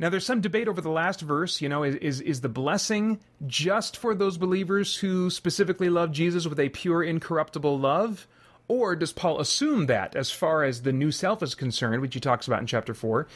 Now, 0.02 0.10
there's 0.10 0.26
some 0.26 0.42
debate 0.42 0.68
over 0.68 0.82
the 0.82 0.90
last 0.90 1.22
verse. 1.22 1.62
You 1.62 1.70
know, 1.70 1.84
is, 1.84 2.22
is 2.22 2.42
the 2.42 2.50
blessing 2.50 3.20
just 3.46 3.96
for 3.96 4.16
those 4.16 4.36
believers 4.36 4.98
who 4.98 5.30
specifically 5.30 5.92
love 5.92 6.12
Jesus 6.12 6.48
with 6.48 6.60
a 6.60 6.70
pure, 6.70 7.04
incorruptible 7.04 7.78
love? 7.78 8.28
Or 8.68 8.96
does 8.96 9.14
Paul 9.14 9.40
assume 9.40 9.86
that, 9.86 10.16
as 10.16 10.32
far 10.32 10.64
as 10.64 10.82
the 10.82 10.92
new 10.92 11.12
self 11.12 11.44
is 11.44 11.54
concerned, 11.54 12.02
which 12.02 12.16
he 12.16 12.20
talks 12.20 12.48
about 12.48 12.62
in 12.62 12.66
chapter 12.66 12.96
4, 12.96 13.28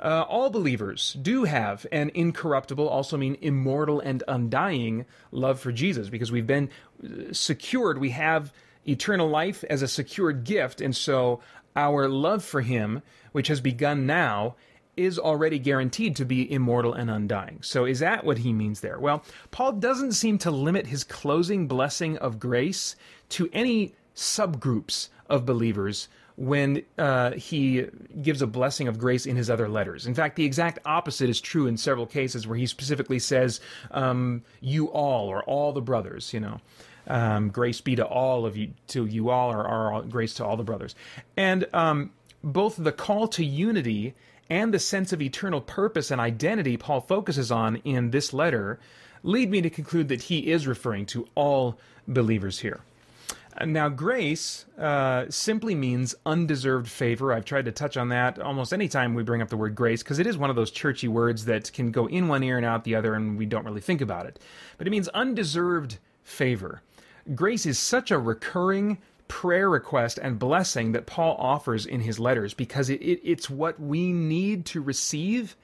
uh, 0.00 0.22
all 0.22 0.48
believers 0.48 1.14
do 1.20 1.44
have 1.44 1.84
an 1.92 2.10
incorruptible, 2.14 2.88
also 2.88 3.18
mean 3.18 3.36
immortal 3.42 4.00
and 4.00 4.22
undying 4.26 5.04
love 5.30 5.60
for 5.60 5.72
Jesus, 5.72 6.08
because 6.08 6.32
we've 6.32 6.46
been 6.46 6.70
uh, 7.04 7.32
secured, 7.32 7.98
we 7.98 8.10
have 8.10 8.50
eternal 8.88 9.28
life 9.28 9.62
as 9.68 9.82
a 9.82 9.88
secured 9.88 10.44
gift, 10.44 10.80
and 10.80 10.96
so 10.96 11.40
our 11.76 12.08
love 12.08 12.42
for 12.42 12.62
him, 12.62 13.02
which 13.32 13.48
has 13.48 13.60
begun 13.60 14.06
now, 14.06 14.54
is 14.96 15.18
already 15.18 15.58
guaranteed 15.58 16.16
to 16.16 16.24
be 16.24 16.50
immortal 16.50 16.92
and 16.92 17.10
undying. 17.10 17.58
So, 17.62 17.84
is 17.84 17.98
that 18.00 18.24
what 18.24 18.38
he 18.38 18.52
means 18.52 18.80
there? 18.80 18.98
Well, 18.98 19.24
Paul 19.50 19.72
doesn't 19.72 20.12
seem 20.12 20.38
to 20.38 20.50
limit 20.50 20.86
his 20.86 21.04
closing 21.04 21.66
blessing 21.66 22.18
of 22.18 22.38
grace 22.38 22.96
to 23.30 23.48
any 23.52 23.94
subgroups 24.14 25.08
of 25.28 25.44
believers 25.44 26.08
when 26.36 26.82
uh, 26.98 27.32
he 27.32 27.86
gives 28.20 28.42
a 28.42 28.46
blessing 28.46 28.88
of 28.88 28.98
grace 28.98 29.24
in 29.24 29.36
his 29.36 29.48
other 29.48 29.68
letters. 29.68 30.06
In 30.06 30.14
fact, 30.14 30.36
the 30.36 30.44
exact 30.44 30.80
opposite 30.84 31.30
is 31.30 31.40
true 31.40 31.66
in 31.66 31.76
several 31.76 32.06
cases 32.06 32.46
where 32.46 32.58
he 32.58 32.66
specifically 32.66 33.18
says, 33.18 33.60
um, 33.92 34.42
"You 34.60 34.86
all" 34.86 35.28
or 35.28 35.42
"all 35.44 35.72
the 35.72 35.82
brothers," 35.82 36.32
you 36.32 36.40
know. 36.40 36.60
Um, 37.06 37.50
grace 37.50 37.82
be 37.82 37.96
to 37.96 38.06
all 38.06 38.46
of 38.46 38.56
you, 38.56 38.72
to 38.88 39.04
you 39.04 39.28
all, 39.28 39.52
or, 39.52 39.66
or 39.68 40.02
grace 40.02 40.34
to 40.34 40.44
all 40.44 40.56
the 40.56 40.64
brothers. 40.64 40.94
And 41.36 41.66
um, 41.74 42.12
both 42.42 42.76
the 42.76 42.92
call 42.92 43.28
to 43.28 43.44
unity 43.44 44.14
and 44.50 44.72
the 44.72 44.78
sense 44.78 45.12
of 45.12 45.22
eternal 45.22 45.60
purpose 45.60 46.10
and 46.10 46.20
identity 46.20 46.76
Paul 46.76 47.00
focuses 47.00 47.50
on 47.50 47.76
in 47.76 48.10
this 48.10 48.32
letter 48.32 48.78
lead 49.22 49.50
me 49.50 49.62
to 49.62 49.70
conclude 49.70 50.08
that 50.08 50.22
he 50.22 50.50
is 50.50 50.66
referring 50.66 51.06
to 51.06 51.26
all 51.34 51.78
believers 52.06 52.60
here. 52.60 52.80
Now, 53.64 53.88
grace 53.88 54.64
uh, 54.78 55.26
simply 55.28 55.76
means 55.76 56.14
undeserved 56.26 56.88
favor. 56.88 57.32
I've 57.32 57.44
tried 57.44 57.66
to 57.66 57.72
touch 57.72 57.96
on 57.96 58.08
that 58.08 58.40
almost 58.40 58.72
any 58.72 58.88
time 58.88 59.14
we 59.14 59.22
bring 59.22 59.42
up 59.42 59.48
the 59.48 59.56
word 59.56 59.76
grace 59.76 60.02
because 60.02 60.18
it 60.18 60.26
is 60.26 60.36
one 60.36 60.50
of 60.50 60.56
those 60.56 60.72
churchy 60.72 61.06
words 61.06 61.44
that 61.44 61.72
can 61.72 61.92
go 61.92 62.06
in 62.06 62.26
one 62.26 62.42
ear 62.42 62.56
and 62.56 62.66
out 62.66 62.82
the 62.82 62.96
other, 62.96 63.14
and 63.14 63.38
we 63.38 63.46
don't 63.46 63.64
really 63.64 63.80
think 63.80 64.00
about 64.00 64.26
it. 64.26 64.40
But 64.76 64.88
it 64.88 64.90
means 64.90 65.08
undeserved 65.08 65.98
favor. 66.24 66.82
grace 67.34 67.64
is 67.64 67.78
such 67.78 68.10
a 68.10 68.18
recurring 68.18 68.98
prayer 69.34 69.68
request 69.68 70.16
and 70.22 70.38
blessing 70.38 70.92
that 70.92 71.06
Paul 71.06 71.34
offers 71.40 71.86
in 71.86 72.00
his 72.00 72.20
letters 72.20 72.54
because 72.54 72.88
it, 72.88 73.02
it, 73.02 73.20
it's 73.24 73.50
what 73.50 73.80
we 73.80 74.12
need 74.12 74.64
to 74.66 74.80
receive 74.80 75.56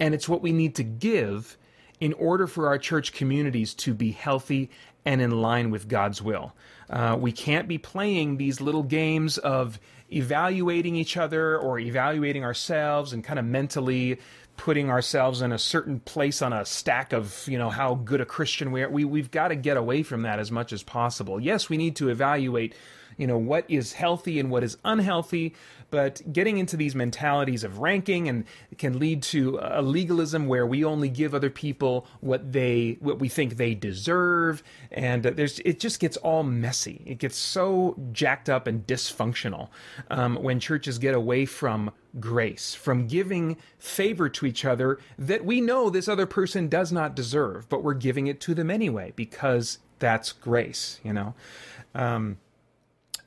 and 0.00 0.12
it's 0.12 0.28
what 0.28 0.42
we 0.42 0.50
need 0.50 0.74
to 0.74 0.82
give 0.82 1.56
in 2.00 2.12
order 2.14 2.48
for 2.48 2.66
our 2.66 2.76
church 2.76 3.12
communities 3.12 3.72
to 3.74 3.94
be 3.94 4.10
healthy 4.10 4.68
and 5.04 5.20
in 5.20 5.30
line 5.30 5.70
with 5.70 5.86
God's 5.86 6.20
will. 6.20 6.54
Uh, 6.90 7.16
we 7.16 7.30
can't 7.30 7.68
be 7.68 7.78
playing 7.78 8.36
these 8.36 8.60
little 8.60 8.82
games 8.82 9.38
of 9.38 9.78
evaluating 10.10 10.96
each 10.96 11.16
other 11.16 11.56
or 11.56 11.78
evaluating 11.78 12.42
ourselves 12.42 13.12
and 13.12 13.22
kind 13.22 13.38
of 13.38 13.44
mentally 13.44 14.18
putting 14.56 14.90
ourselves 14.90 15.40
in 15.40 15.52
a 15.52 15.58
certain 15.58 16.00
place 16.00 16.42
on 16.42 16.52
a 16.52 16.64
stack 16.64 17.12
of 17.12 17.46
you 17.46 17.58
know 17.58 17.70
how 17.70 17.96
good 17.96 18.20
a 18.20 18.24
christian 18.24 18.70
we 18.70 18.82
are 18.82 18.88
we, 18.88 19.04
we've 19.04 19.32
got 19.32 19.48
to 19.48 19.56
get 19.56 19.76
away 19.76 20.04
from 20.04 20.22
that 20.22 20.38
as 20.38 20.52
much 20.52 20.72
as 20.72 20.80
possible 20.80 21.40
yes 21.40 21.68
we 21.68 21.76
need 21.76 21.96
to 21.96 22.08
evaluate 22.08 22.72
you 23.16 23.26
know 23.26 23.38
what 23.38 23.64
is 23.68 23.92
healthy 23.92 24.38
and 24.40 24.50
what 24.50 24.64
is 24.64 24.76
unhealthy. 24.84 25.54
But 25.90 26.20
getting 26.32 26.58
into 26.58 26.76
these 26.76 26.94
mentalities 26.94 27.62
of 27.62 27.78
ranking 27.78 28.28
and 28.28 28.44
can 28.78 28.98
lead 28.98 29.22
to 29.24 29.58
a 29.62 29.80
legalism 29.80 30.46
where 30.46 30.66
we 30.66 30.84
only 30.84 31.08
give 31.08 31.34
other 31.34 31.50
people 31.50 32.06
what 32.20 32.52
they 32.52 32.96
what 33.00 33.20
we 33.20 33.28
think 33.28 33.56
they 33.56 33.74
deserve. 33.74 34.62
And 34.90 35.22
there's 35.22 35.60
it 35.60 35.78
just 35.78 36.00
gets 36.00 36.16
all 36.18 36.42
messy. 36.42 37.02
It 37.06 37.18
gets 37.18 37.36
so 37.36 37.96
jacked 38.12 38.48
up 38.48 38.66
and 38.66 38.86
dysfunctional 38.86 39.68
um, 40.10 40.36
when 40.36 40.58
churches 40.60 40.98
get 40.98 41.14
away 41.14 41.46
from 41.46 41.92
grace 42.20 42.74
from 42.74 43.06
giving 43.08 43.56
favor 43.78 44.28
to 44.28 44.46
each 44.46 44.64
other 44.64 44.98
that 45.18 45.44
we 45.44 45.60
know 45.60 45.90
this 45.90 46.06
other 46.08 46.26
person 46.26 46.68
does 46.68 46.92
not 46.92 47.16
deserve 47.16 47.68
but 47.68 47.82
we're 47.82 47.92
giving 47.92 48.28
it 48.28 48.40
to 48.40 48.54
them 48.54 48.70
anyway 48.70 49.12
because 49.16 49.78
that's 49.98 50.30
grace 50.30 51.00
you 51.02 51.12
know? 51.12 51.34
Um, 51.94 52.38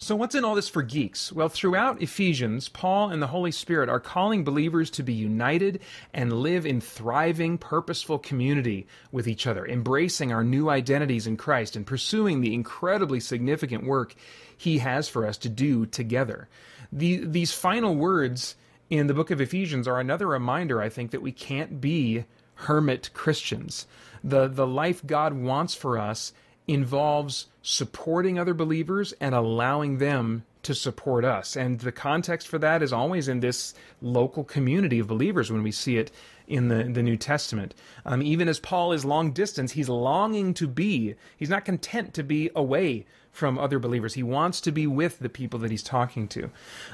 so, 0.07 0.15
what's 0.15 0.35
in 0.35 0.45
all 0.45 0.55
this 0.55 0.69
for 0.69 0.83
geeks? 0.83 1.33
Well, 1.33 1.49
throughout 1.49 2.01
Ephesians, 2.01 2.69
Paul 2.69 3.09
and 3.09 3.21
the 3.21 3.27
Holy 3.27 3.51
Spirit 3.51 3.89
are 3.89 3.99
calling 3.99 4.45
believers 4.45 4.89
to 4.91 5.03
be 5.03 5.11
united 5.11 5.81
and 6.13 6.31
live 6.31 6.65
in 6.65 6.79
thriving, 6.79 7.57
purposeful 7.57 8.17
community 8.17 8.87
with 9.11 9.27
each 9.27 9.45
other, 9.45 9.67
embracing 9.67 10.31
our 10.31 10.45
new 10.45 10.69
identities 10.69 11.27
in 11.27 11.35
Christ 11.35 11.75
and 11.75 11.85
pursuing 11.85 12.39
the 12.39 12.53
incredibly 12.53 13.19
significant 13.19 13.83
work 13.83 14.15
He 14.55 14.77
has 14.77 15.09
for 15.09 15.27
us 15.27 15.35
to 15.39 15.49
do 15.49 15.85
together. 15.85 16.47
The, 16.89 17.25
these 17.25 17.51
final 17.51 17.93
words 17.93 18.55
in 18.89 19.07
the 19.07 19.13
book 19.13 19.29
of 19.29 19.41
Ephesians 19.41 19.89
are 19.89 19.99
another 19.99 20.27
reminder, 20.27 20.81
I 20.81 20.87
think, 20.87 21.11
that 21.11 21.21
we 21.21 21.33
can't 21.33 21.81
be 21.81 22.23
hermit 22.53 23.09
Christians. 23.13 23.87
The, 24.23 24.47
the 24.47 24.67
life 24.67 25.05
God 25.05 25.33
wants 25.33 25.75
for 25.75 25.97
us 25.97 26.31
involves 26.68 27.47
supporting 27.61 28.38
other 28.38 28.53
believers 28.53 29.13
and 29.22 29.34
allowing 29.34 29.97
them 29.97 30.43
to 30.63 30.76
support 30.76 31.24
us. 31.24 31.55
And 31.55 31.80
the 31.80 31.93
context 31.93 32.47
for 32.47 32.59
that 32.59 32.84
is 32.84 32.91
always 32.91 33.30
in 33.30 33.39
this 33.39 33.74
local 34.01 34.43
community 34.43 34.99
of 34.99 35.07
believers 35.07 35.49
when 35.49 35.63
we 35.63 35.72
see 35.72 35.97
it 35.97 36.11
in 36.45 36.68
the, 36.68 36.84
the 36.84 37.03
New 37.03 37.15
Testament. 37.15 37.74
Um, 38.05 38.22
even 38.22 38.49
as 38.49 38.59
Paul 38.59 38.91
is 38.91 39.05
long 39.05 39.32
distance, 39.32 39.72
he's 39.72 39.88
longing 39.88 40.53
to 40.55 40.68
be, 40.68 41.15
he's 41.38 41.49
not 41.49 41.63
content 41.63 42.13
to 42.15 42.24
be 42.24 42.49
away 42.53 43.05
from 43.32 43.57
other 43.57 43.80
believers. 43.80 44.15
He 44.15 44.24
wants 44.24 44.59
to 44.61 44.72
be 44.72 44.88
with 44.88 45.20
the 45.20 45.30
people 45.30 45.59
that 45.59 45.72
he's 45.72 45.84
talking 45.84 46.28
to. 46.30 46.49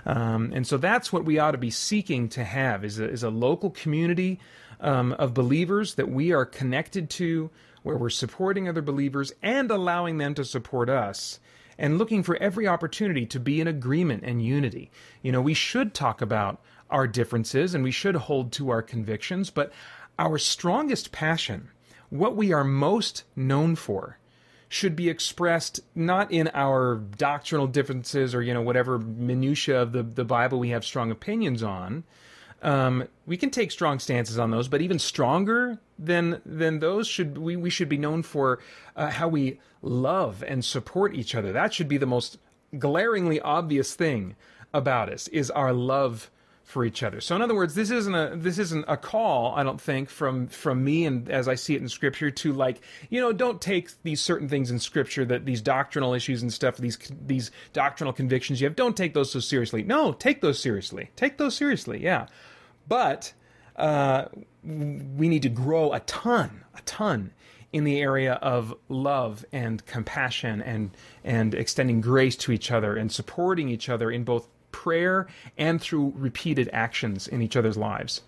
Um, 0.06 0.52
and 0.54 0.68
so 0.68 0.78
that's 0.78 1.12
what 1.12 1.26
we 1.26 1.40
ought 1.40 1.52
to 1.52 1.58
be 1.58 1.72
seeking 1.72 2.30
to 2.30 2.44
have 2.44 2.84
is 2.84 3.00
a, 3.00 3.10
is 3.10 3.24
a 3.24 3.30
local 3.30 3.72
community 3.72 4.40
um, 4.82 5.14
of 5.14 5.34
believers 5.34 5.96
that 5.96 6.10
we 6.10 6.32
are 6.32 6.46
connected 6.46 7.10
to, 7.12 7.50
where 7.84 7.98
we're 7.98 8.10
supporting 8.10 8.68
other 8.68 8.82
believers 8.82 9.32
and 9.42 9.70
allowing 9.70 10.18
them 10.18 10.34
to 10.34 10.46
support 10.46 10.90
us 10.90 11.40
and 11.78 11.98
looking 11.98 12.24
for 12.24 12.36
every 12.38 12.68
opportunity 12.68 13.26
to 13.26 13.40
be 13.40 13.60
in 13.62 13.68
agreement 13.68 14.24
and 14.26 14.44
unity. 14.44 14.92
You 15.22 15.32
know, 15.32 15.42
we 15.42 15.54
should 15.54 15.94
talk 15.94 16.22
about 16.22 16.62
our 16.90 17.08
differences 17.08 17.74
and 17.74 17.84
we 17.84 17.92
should 17.92 18.16
hold 18.16 18.52
to 18.54 18.70
our 18.70 18.82
convictions, 18.82 19.50
but 19.50 19.72
our 20.18 20.38
strongest 20.38 21.12
passion, 21.12 21.70
what 22.10 22.36
we 22.36 22.54
are 22.54 22.64
most 22.64 23.24
known 23.36 23.76
for, 23.76 24.18
should 24.70 24.96
be 24.96 25.10
expressed 25.10 25.82
not 25.94 26.32
in 26.32 26.50
our 26.54 26.96
doctrinal 26.96 27.68
differences 27.68 28.34
or 28.34 28.42
you 28.42 28.52
know 28.54 28.62
whatever 28.62 28.98
minutia 28.98 29.80
of 29.80 29.92
the, 29.92 30.02
the 30.02 30.26
Bible 30.26 30.58
we 30.58 30.70
have 30.70 30.84
strong 30.84 31.12
opinions 31.12 31.62
on, 31.62 32.04
um, 32.64 33.08
we 33.26 33.38
can 33.38 33.50
take 33.50 33.72
strong 33.72 34.00
stances 34.00 34.40
on 34.40 34.50
those, 34.50 34.68
but 34.68 34.82
even 34.82 34.98
stronger 34.98 35.80
than 36.00 36.42
than 36.46 36.80
those 36.80 37.08
should 37.08 37.38
we 37.38 37.56
we 37.56 37.70
should 37.70 37.90
be 37.90 37.98
known 37.98 38.24
for 38.24 38.60
uh, 38.96 39.10
how 39.10 39.28
we 39.28 39.60
love 39.82 40.44
and 40.48 40.64
support 40.64 41.14
each 41.14 41.36
other. 41.36 41.52
That 41.52 41.74
should 41.74 41.90
be 41.90 41.98
the 41.98 42.06
most 42.06 42.40
glaringly 42.80 43.40
obvious 43.40 43.94
thing 43.94 44.36
about 44.74 45.12
us 45.12 45.28
is 45.28 45.52
our 45.52 45.74
love 45.74 46.32
for 46.64 46.86
each 46.86 47.04
other. 47.04 47.20
So 47.20 47.36
in 47.36 47.42
other 47.42 47.54
words, 47.54 47.76
this 47.76 47.92
isn't 47.92 48.16
a 48.16 48.34
this 48.36 48.58
isn't 48.58 48.86
a 48.88 48.96
call, 48.96 49.54
I 49.56 49.64
don't 49.64 49.80
think, 49.80 50.10
from 50.10 50.48
from 50.48 50.84
me 50.84 51.06
and 51.06 51.30
as 51.30 51.48
I 51.48 51.56
see 51.56 51.76
it 51.76 51.82
in 51.82 51.90
scripture 51.90 52.32
to 52.32 52.54
like, 52.54 52.82
you 53.10 53.20
know, 53.20 53.34
don't 53.34 53.62
take 53.62 53.92
these 54.04 54.22
certain 54.22 54.48
things 54.48 54.72
in 54.72 54.80
scripture 54.80 55.26
that 55.26 55.46
these 55.46 55.62
doctrinal 55.62 56.14
issues 56.14 56.42
and 56.42 56.52
stuff, 56.52 56.78
these 56.78 56.98
these 57.26 57.52
doctrinal 57.74 58.14
convictions 58.14 58.62
you 58.62 58.68
have, 58.68 58.76
don't 58.76 58.96
take 58.96 59.14
those 59.14 59.32
so 59.32 59.42
seriously. 59.42 59.84
No, 59.84 60.14
take 60.14 60.40
those 60.40 60.60
seriously. 60.60 61.12
Take 61.18 61.38
those 61.38 61.56
seriously. 61.56 62.02
Yeah. 62.02 62.28
But 62.88 63.34
uh, 63.76 64.26
we 64.64 65.30
need 65.30 65.42
to 65.44 65.50
grow 65.50 65.94
a 65.94 66.00
ton, 66.02 66.64
a 66.76 66.82
ton 66.82 67.32
in 67.72 67.84
the 67.84 68.00
area 68.00 68.34
of 68.34 68.76
love 68.88 69.44
and 69.52 69.84
compassion 69.88 70.62
and 70.62 70.92
and 71.24 71.56
extending 71.56 72.02
grace 72.02 72.36
to 72.36 72.52
each 72.52 72.72
other 72.72 72.96
and 72.96 73.12
supporting 73.12 73.68
each 73.68 73.90
other 73.90 74.12
in 74.12 74.24
both 74.24 74.48
prayer 74.72 75.28
and 75.58 75.82
through 75.82 76.14
repeated 76.16 76.70
actions 76.72 77.28
in 77.28 77.42
each 77.42 77.56
other's 77.56 77.78
lives. 77.78 78.22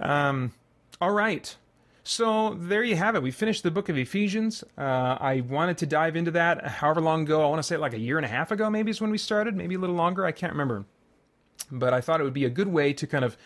Um, 0.00 0.52
all 1.00 1.12
right. 1.12 1.56
So 2.04 2.54
there 2.54 2.82
you 2.82 2.96
have 2.96 3.16
it. 3.16 3.22
We 3.22 3.30
finished 3.30 3.62
the 3.62 3.70
book 3.70 3.88
of 3.90 3.98
Ephesians. 3.98 4.64
Uh, 4.76 5.16
I 5.20 5.42
wanted 5.46 5.78
to 5.78 5.86
dive 5.86 6.16
into 6.16 6.30
that 6.32 6.66
however 6.66 7.00
long 7.00 7.22
ago. 7.22 7.42
I 7.42 7.48
want 7.48 7.58
to 7.58 7.62
say 7.62 7.76
like 7.76 7.92
a 7.92 7.98
year 7.98 8.16
and 8.16 8.24
a 8.24 8.28
half 8.28 8.50
ago, 8.50 8.70
maybe 8.70 8.90
is 8.90 9.00
when 9.00 9.10
we 9.10 9.18
started, 9.18 9.54
maybe 9.54 9.74
a 9.74 9.78
little 9.78 9.94
longer. 9.96 10.24
I 10.24 10.32
can't 10.32 10.52
remember. 10.52 10.84
But 11.70 11.92
I 11.92 12.00
thought 12.00 12.20
it 12.20 12.24
would 12.24 12.32
be 12.32 12.46
a 12.46 12.50
good 12.50 12.68
way 12.68 12.94
to 12.94 13.06
kind 13.06 13.24
of 13.24 13.36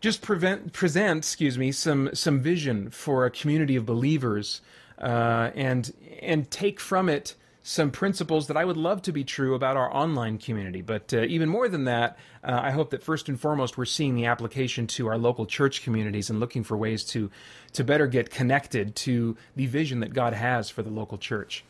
just 0.00 0.22
prevent, 0.22 0.72
present, 0.72 1.18
excuse 1.18 1.58
me, 1.58 1.72
some 1.72 2.10
some 2.14 2.40
vision 2.40 2.90
for 2.90 3.26
a 3.26 3.30
community 3.30 3.76
of 3.76 3.86
believers, 3.86 4.60
uh, 4.98 5.50
and 5.54 5.92
and 6.22 6.50
take 6.50 6.80
from 6.80 7.08
it 7.08 7.34
some 7.66 7.90
principles 7.90 8.46
that 8.48 8.58
I 8.58 8.64
would 8.66 8.76
love 8.76 9.00
to 9.02 9.12
be 9.12 9.24
true 9.24 9.54
about 9.54 9.78
our 9.78 9.92
online 9.92 10.36
community. 10.36 10.82
But 10.82 11.14
uh, 11.14 11.22
even 11.22 11.48
more 11.48 11.66
than 11.66 11.84
that, 11.84 12.18
uh, 12.44 12.60
I 12.62 12.70
hope 12.70 12.90
that 12.90 13.02
first 13.02 13.30
and 13.30 13.40
foremost 13.40 13.78
we're 13.78 13.86
seeing 13.86 14.14
the 14.14 14.26
application 14.26 14.86
to 14.88 15.06
our 15.06 15.16
local 15.16 15.46
church 15.46 15.82
communities 15.82 16.28
and 16.28 16.38
looking 16.38 16.62
for 16.62 16.76
ways 16.76 17.04
to 17.06 17.30
to 17.72 17.82
better 17.82 18.06
get 18.06 18.30
connected 18.30 18.94
to 18.96 19.36
the 19.56 19.64
vision 19.66 20.00
that 20.00 20.12
God 20.12 20.34
has 20.34 20.68
for 20.68 20.82
the 20.82 20.90
local 20.90 21.16
church. 21.16 21.64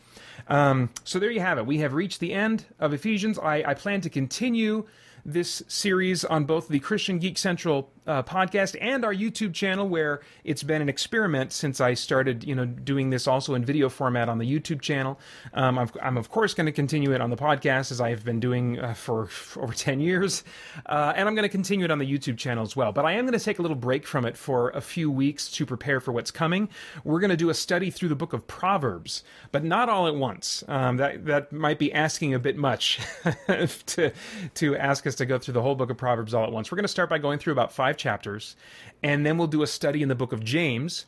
Um, 0.49 0.89
so 1.05 1.17
there 1.17 1.31
you 1.31 1.39
have 1.39 1.57
it. 1.57 1.65
We 1.65 1.77
have 1.77 1.93
reached 1.93 2.19
the 2.19 2.33
end 2.33 2.65
of 2.77 2.93
Ephesians. 2.93 3.39
I, 3.39 3.63
I 3.65 3.73
plan 3.73 4.01
to 4.01 4.09
continue 4.09 4.85
this 5.25 5.63
series 5.67 6.25
on 6.25 6.43
both 6.43 6.67
the 6.67 6.79
Christian 6.79 7.19
Geek 7.19 7.37
Central 7.37 7.89
uh, 8.07 8.23
podcast 8.23 8.75
and 8.79 9.03
our 9.03 9.13
YouTube 9.13 9.53
channel, 9.53 9.87
where 9.87 10.21
it's 10.43 10.63
been 10.63 10.81
an 10.81 10.89
experiment 10.89 11.51
since 11.51 11.81
I 11.81 11.93
started, 11.93 12.43
you 12.43 12.55
know, 12.55 12.65
doing 12.65 13.09
this 13.09 13.27
also 13.27 13.55
in 13.55 13.65
video 13.65 13.89
format 13.89 14.29
on 14.29 14.37
the 14.37 14.45
YouTube 14.45 14.81
channel. 14.81 15.19
Um, 15.53 15.79
I'm, 15.79 15.89
I'm, 16.01 16.17
of 16.17 16.29
course 16.29 16.53
going 16.53 16.65
to 16.65 16.71
continue 16.71 17.11
it 17.13 17.21
on 17.21 17.29
the 17.29 17.35
podcast 17.35 17.91
as 17.91 17.99
I 17.99 18.09
have 18.09 18.23
been 18.23 18.39
doing 18.39 18.79
uh, 18.79 18.93
for, 18.93 19.27
for, 19.27 19.63
over 19.63 19.73
10 19.73 19.99
years, 19.99 20.43
uh, 20.85 21.13
and 21.15 21.27
I'm 21.27 21.35
going 21.35 21.43
to 21.43 21.49
continue 21.49 21.85
it 21.85 21.91
on 21.91 21.99
the 21.99 22.11
YouTube 22.11 22.37
channel 22.37 22.63
as 22.63 22.75
well. 22.75 22.91
But 22.91 23.05
I 23.05 23.13
am 23.13 23.25
going 23.25 23.37
to 23.37 23.43
take 23.43 23.59
a 23.59 23.61
little 23.61 23.75
break 23.75 24.05
from 24.05 24.25
it 24.25 24.37
for 24.37 24.69
a 24.69 24.81
few 24.81 25.09
weeks 25.09 25.49
to 25.51 25.65
prepare 25.65 25.99
for 25.99 26.11
what's 26.11 26.31
coming. 26.31 26.69
We're 27.03 27.19
going 27.19 27.31
to 27.31 27.37
do 27.37 27.49
a 27.49 27.53
study 27.53 27.89
through 27.89 28.09
the 28.09 28.15
book 28.15 28.33
of 28.33 28.47
Proverbs, 28.47 29.23
but 29.51 29.63
not 29.63 29.89
all 29.89 30.07
at 30.07 30.15
once. 30.15 30.63
Um, 30.67 30.97
that 30.97 31.25
that 31.25 31.51
might 31.51 31.79
be 31.79 31.91
asking 31.93 32.33
a 32.33 32.39
bit 32.39 32.57
much 32.57 32.99
to 33.47 34.11
to 34.55 34.75
ask 34.77 35.07
us 35.07 35.15
to 35.15 35.25
go 35.25 35.39
through 35.39 35.53
the 35.53 35.61
whole 35.61 35.75
book 35.75 35.89
of 35.89 35.97
Proverbs 35.97 36.33
all 36.33 36.43
at 36.43 36.51
once. 36.51 36.71
We're 36.71 36.77
going 36.77 36.83
to 36.83 36.89
start 36.89 37.09
by 37.09 37.17
going 37.17 37.39
through 37.39 37.53
about 37.53 37.71
five 37.95 37.97
chapters, 37.97 38.55
and 39.01 39.25
then 39.25 39.37
we'll 39.37 39.47
do 39.47 39.63
a 39.63 39.67
study 39.67 40.01
in 40.01 40.09
the 40.09 40.15
book 40.15 40.33
of 40.33 40.43
James. 40.43 41.05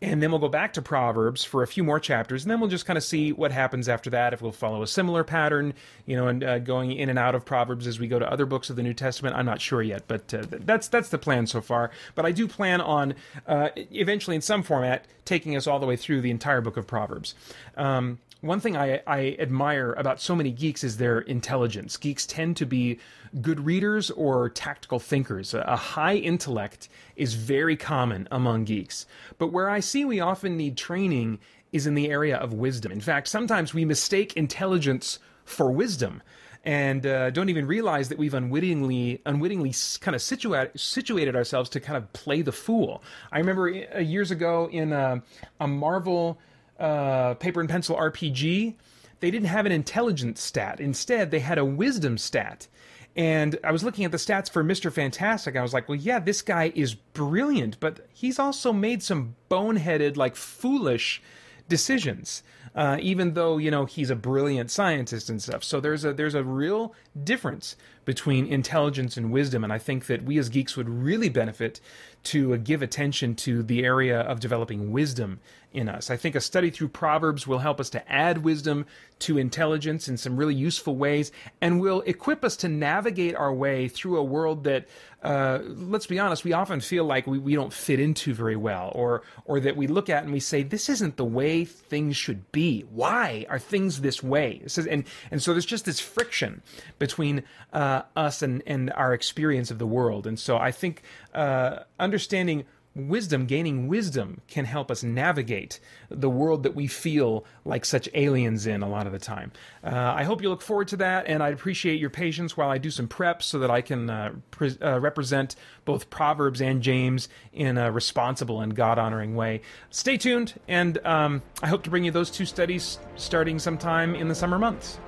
And 0.00 0.22
then 0.22 0.30
we'll 0.30 0.38
go 0.38 0.48
back 0.48 0.74
to 0.74 0.82
Proverbs 0.82 1.42
for 1.42 1.64
a 1.64 1.66
few 1.66 1.82
more 1.82 1.98
chapters, 1.98 2.44
and 2.44 2.50
then 2.52 2.60
we'll 2.60 2.70
just 2.70 2.86
kind 2.86 2.96
of 2.96 3.02
see 3.02 3.32
what 3.32 3.50
happens 3.50 3.88
after 3.88 4.10
that. 4.10 4.32
If 4.32 4.40
we'll 4.40 4.52
follow 4.52 4.80
a 4.80 4.86
similar 4.86 5.24
pattern, 5.24 5.74
you 6.06 6.16
know, 6.16 6.28
and 6.28 6.44
uh, 6.44 6.60
going 6.60 6.92
in 6.92 7.08
and 7.08 7.18
out 7.18 7.34
of 7.34 7.44
Proverbs 7.44 7.84
as 7.84 7.98
we 7.98 8.06
go 8.06 8.16
to 8.20 8.32
other 8.32 8.46
books 8.46 8.70
of 8.70 8.76
the 8.76 8.84
New 8.84 8.94
Testament, 8.94 9.34
I'm 9.34 9.44
not 9.44 9.60
sure 9.60 9.82
yet, 9.82 10.04
but 10.06 10.32
uh, 10.32 10.44
that's 10.48 10.86
that's 10.86 11.08
the 11.08 11.18
plan 11.18 11.48
so 11.48 11.60
far. 11.60 11.90
But 12.14 12.26
I 12.26 12.30
do 12.30 12.46
plan 12.46 12.80
on 12.80 13.16
uh, 13.48 13.70
eventually, 13.74 14.36
in 14.36 14.42
some 14.42 14.62
format, 14.62 15.04
taking 15.24 15.56
us 15.56 15.66
all 15.66 15.80
the 15.80 15.86
way 15.86 15.96
through 15.96 16.20
the 16.20 16.30
entire 16.30 16.60
book 16.60 16.76
of 16.76 16.86
Proverbs. 16.86 17.34
Um, 17.76 18.20
one 18.40 18.60
thing 18.60 18.76
I, 18.76 19.00
I 19.06 19.36
admire 19.38 19.92
about 19.94 20.20
so 20.20 20.36
many 20.36 20.52
geeks 20.52 20.84
is 20.84 20.96
their 20.96 21.20
intelligence. 21.20 21.96
Geeks 21.96 22.24
tend 22.24 22.56
to 22.58 22.66
be 22.66 23.00
good 23.40 23.60
readers 23.66 24.10
or 24.12 24.48
tactical 24.48 25.00
thinkers. 25.00 25.54
A 25.54 25.76
high 25.76 26.14
intellect 26.14 26.88
is 27.16 27.34
very 27.34 27.76
common 27.76 28.28
among 28.30 28.64
geeks. 28.64 29.06
But 29.38 29.48
where 29.48 29.68
I 29.68 29.80
see 29.80 30.04
we 30.04 30.20
often 30.20 30.56
need 30.56 30.76
training 30.76 31.40
is 31.72 31.86
in 31.86 31.94
the 31.94 32.10
area 32.10 32.36
of 32.36 32.52
wisdom. 32.52 32.92
In 32.92 33.00
fact, 33.00 33.28
sometimes 33.28 33.74
we 33.74 33.84
mistake 33.84 34.36
intelligence 34.36 35.18
for 35.44 35.70
wisdom 35.70 36.22
and 36.64 37.06
uh, 37.06 37.30
don't 37.30 37.48
even 37.48 37.66
realize 37.66 38.08
that 38.08 38.18
we've 38.18 38.34
unwittingly 38.34 39.20
unwittingly 39.26 39.74
kind 40.00 40.14
of 40.14 40.22
situate, 40.22 40.78
situated 40.78 41.34
ourselves 41.34 41.70
to 41.70 41.80
kind 41.80 41.96
of 41.96 42.12
play 42.12 42.42
the 42.42 42.52
fool. 42.52 43.02
I 43.32 43.38
remember 43.38 43.68
uh, 43.94 43.98
years 43.98 44.30
ago 44.30 44.68
in 44.70 44.92
a, 44.92 45.22
a 45.60 45.66
Marvel 45.66 46.38
uh, 46.78 47.34
paper 47.34 47.60
and 47.60 47.68
pencil 47.68 47.96
RPG, 47.96 48.74
they 49.20 49.30
didn't 49.30 49.48
have 49.48 49.66
an 49.66 49.72
intelligence 49.72 50.40
stat. 50.40 50.80
Instead, 50.80 51.30
they 51.30 51.40
had 51.40 51.58
a 51.58 51.64
wisdom 51.64 52.18
stat. 52.18 52.68
And 53.16 53.58
I 53.64 53.72
was 53.72 53.82
looking 53.82 54.04
at 54.04 54.12
the 54.12 54.16
stats 54.16 54.48
for 54.48 54.62
Mr. 54.62 54.92
Fantastic. 54.92 55.56
I 55.56 55.62
was 55.62 55.74
like, 55.74 55.88
well, 55.88 55.98
yeah, 55.98 56.20
this 56.20 56.40
guy 56.40 56.72
is 56.74 56.94
brilliant, 56.94 57.80
but 57.80 58.06
he's 58.12 58.38
also 58.38 58.72
made 58.72 59.02
some 59.02 59.34
boneheaded, 59.50 60.16
like 60.16 60.36
foolish 60.36 61.20
decisions 61.68 62.42
uh, 62.74 62.96
even 63.00 63.34
though 63.34 63.58
you 63.58 63.72
know 63.72 63.84
he's 63.84 64.08
a 64.08 64.16
brilliant 64.16 64.70
scientist 64.70 65.28
and 65.28 65.42
stuff. 65.42 65.64
So 65.64 65.80
there's 65.80 66.04
a 66.04 66.12
there's 66.12 66.36
a 66.36 66.44
real 66.44 66.94
difference 67.24 67.76
between 68.04 68.46
intelligence 68.46 69.16
and 69.16 69.32
wisdom, 69.32 69.64
and 69.64 69.72
I 69.72 69.78
think 69.78 70.06
that 70.06 70.22
we 70.22 70.38
as 70.38 70.48
geeks 70.48 70.76
would 70.76 70.88
really 70.88 71.28
benefit 71.28 71.80
to 72.24 72.54
uh, 72.54 72.56
give 72.56 72.82
attention 72.82 73.34
to 73.36 73.62
the 73.62 73.84
area 73.84 74.20
of 74.20 74.40
developing 74.40 74.92
wisdom 74.92 75.40
in 75.72 75.88
us. 75.88 76.10
I 76.10 76.16
think 76.16 76.34
a 76.34 76.40
study 76.40 76.70
through 76.70 76.88
Proverbs 76.88 77.46
will 77.46 77.58
help 77.58 77.80
us 77.80 77.90
to 77.90 78.12
add 78.12 78.38
wisdom 78.38 78.86
to 79.20 79.38
intelligence 79.38 80.08
in 80.08 80.16
some 80.16 80.36
really 80.36 80.54
useful 80.54 80.96
ways 80.96 81.32
and 81.60 81.80
will 81.80 82.02
equip 82.02 82.44
us 82.44 82.56
to 82.56 82.68
navigate 82.68 83.34
our 83.34 83.52
way 83.52 83.88
through 83.88 84.16
a 84.16 84.22
world 84.22 84.64
that, 84.64 84.86
uh, 85.22 85.58
let's 85.64 86.06
be 86.06 86.18
honest, 86.18 86.44
we 86.44 86.52
often 86.52 86.80
feel 86.80 87.04
like 87.04 87.26
we, 87.26 87.38
we 87.38 87.54
don't 87.54 87.72
fit 87.72 88.00
into 88.00 88.32
very 88.34 88.56
well 88.56 88.92
or, 88.94 89.22
or 89.44 89.60
that 89.60 89.76
we 89.76 89.86
look 89.86 90.08
at 90.08 90.24
and 90.24 90.32
we 90.32 90.40
say, 90.40 90.62
this 90.62 90.88
isn't 90.88 91.16
the 91.16 91.24
way 91.24 91.64
things 91.64 92.16
should 92.16 92.50
be. 92.52 92.82
Why 92.90 93.46
are 93.48 93.58
things 93.58 94.00
this 94.00 94.22
way? 94.22 94.60
This 94.62 94.78
is, 94.78 94.86
and, 94.86 95.04
and 95.30 95.42
so 95.42 95.52
there's 95.52 95.66
just 95.66 95.84
this 95.84 96.00
friction 96.00 96.62
between 96.98 97.42
uh, 97.72 98.02
us 98.16 98.42
and, 98.42 98.62
and 98.66 98.92
our 98.92 99.12
experience 99.12 99.70
of 99.70 99.78
the 99.78 99.86
world. 99.86 100.26
And 100.26 100.38
so 100.38 100.56
I 100.56 100.70
think 100.70 101.02
uh, 101.34 101.80
understanding 101.98 102.64
wisdom, 102.98 103.46
gaining 103.46 103.86
wisdom, 103.86 104.40
can 104.48 104.64
help 104.64 104.90
us 104.90 105.02
navigate 105.02 105.78
the 106.10 106.28
world 106.28 106.64
that 106.64 106.74
we 106.74 106.86
feel 106.86 107.44
like 107.64 107.84
such 107.84 108.08
aliens 108.14 108.66
in 108.66 108.82
a 108.82 108.88
lot 108.88 109.06
of 109.06 109.12
the 109.12 109.18
time. 109.18 109.52
Uh, 109.84 110.14
I 110.16 110.24
hope 110.24 110.42
you 110.42 110.48
look 110.48 110.62
forward 110.62 110.88
to 110.88 110.96
that, 110.98 111.26
and 111.26 111.42
I'd 111.42 111.52
appreciate 111.52 112.00
your 112.00 112.10
patience 112.10 112.56
while 112.56 112.70
I 112.70 112.78
do 112.78 112.90
some 112.90 113.06
prep 113.06 113.42
so 113.42 113.58
that 113.60 113.70
I 113.70 113.80
can 113.80 114.10
uh, 114.10 114.32
pre- 114.50 114.78
uh, 114.82 114.98
represent 114.98 115.54
both 115.84 116.10
Proverbs 116.10 116.60
and 116.60 116.82
James 116.82 117.28
in 117.52 117.78
a 117.78 117.92
responsible 117.92 118.60
and 118.60 118.74
God 118.74 118.98
honoring 118.98 119.34
way. 119.36 119.60
Stay 119.90 120.16
tuned, 120.16 120.58
and 120.66 120.98
um, 121.06 121.42
I 121.62 121.68
hope 121.68 121.84
to 121.84 121.90
bring 121.90 122.04
you 122.04 122.10
those 122.10 122.30
two 122.30 122.46
studies 122.46 122.98
starting 123.16 123.58
sometime 123.58 124.14
in 124.14 124.28
the 124.28 124.34
summer 124.34 124.58
months. 124.58 124.98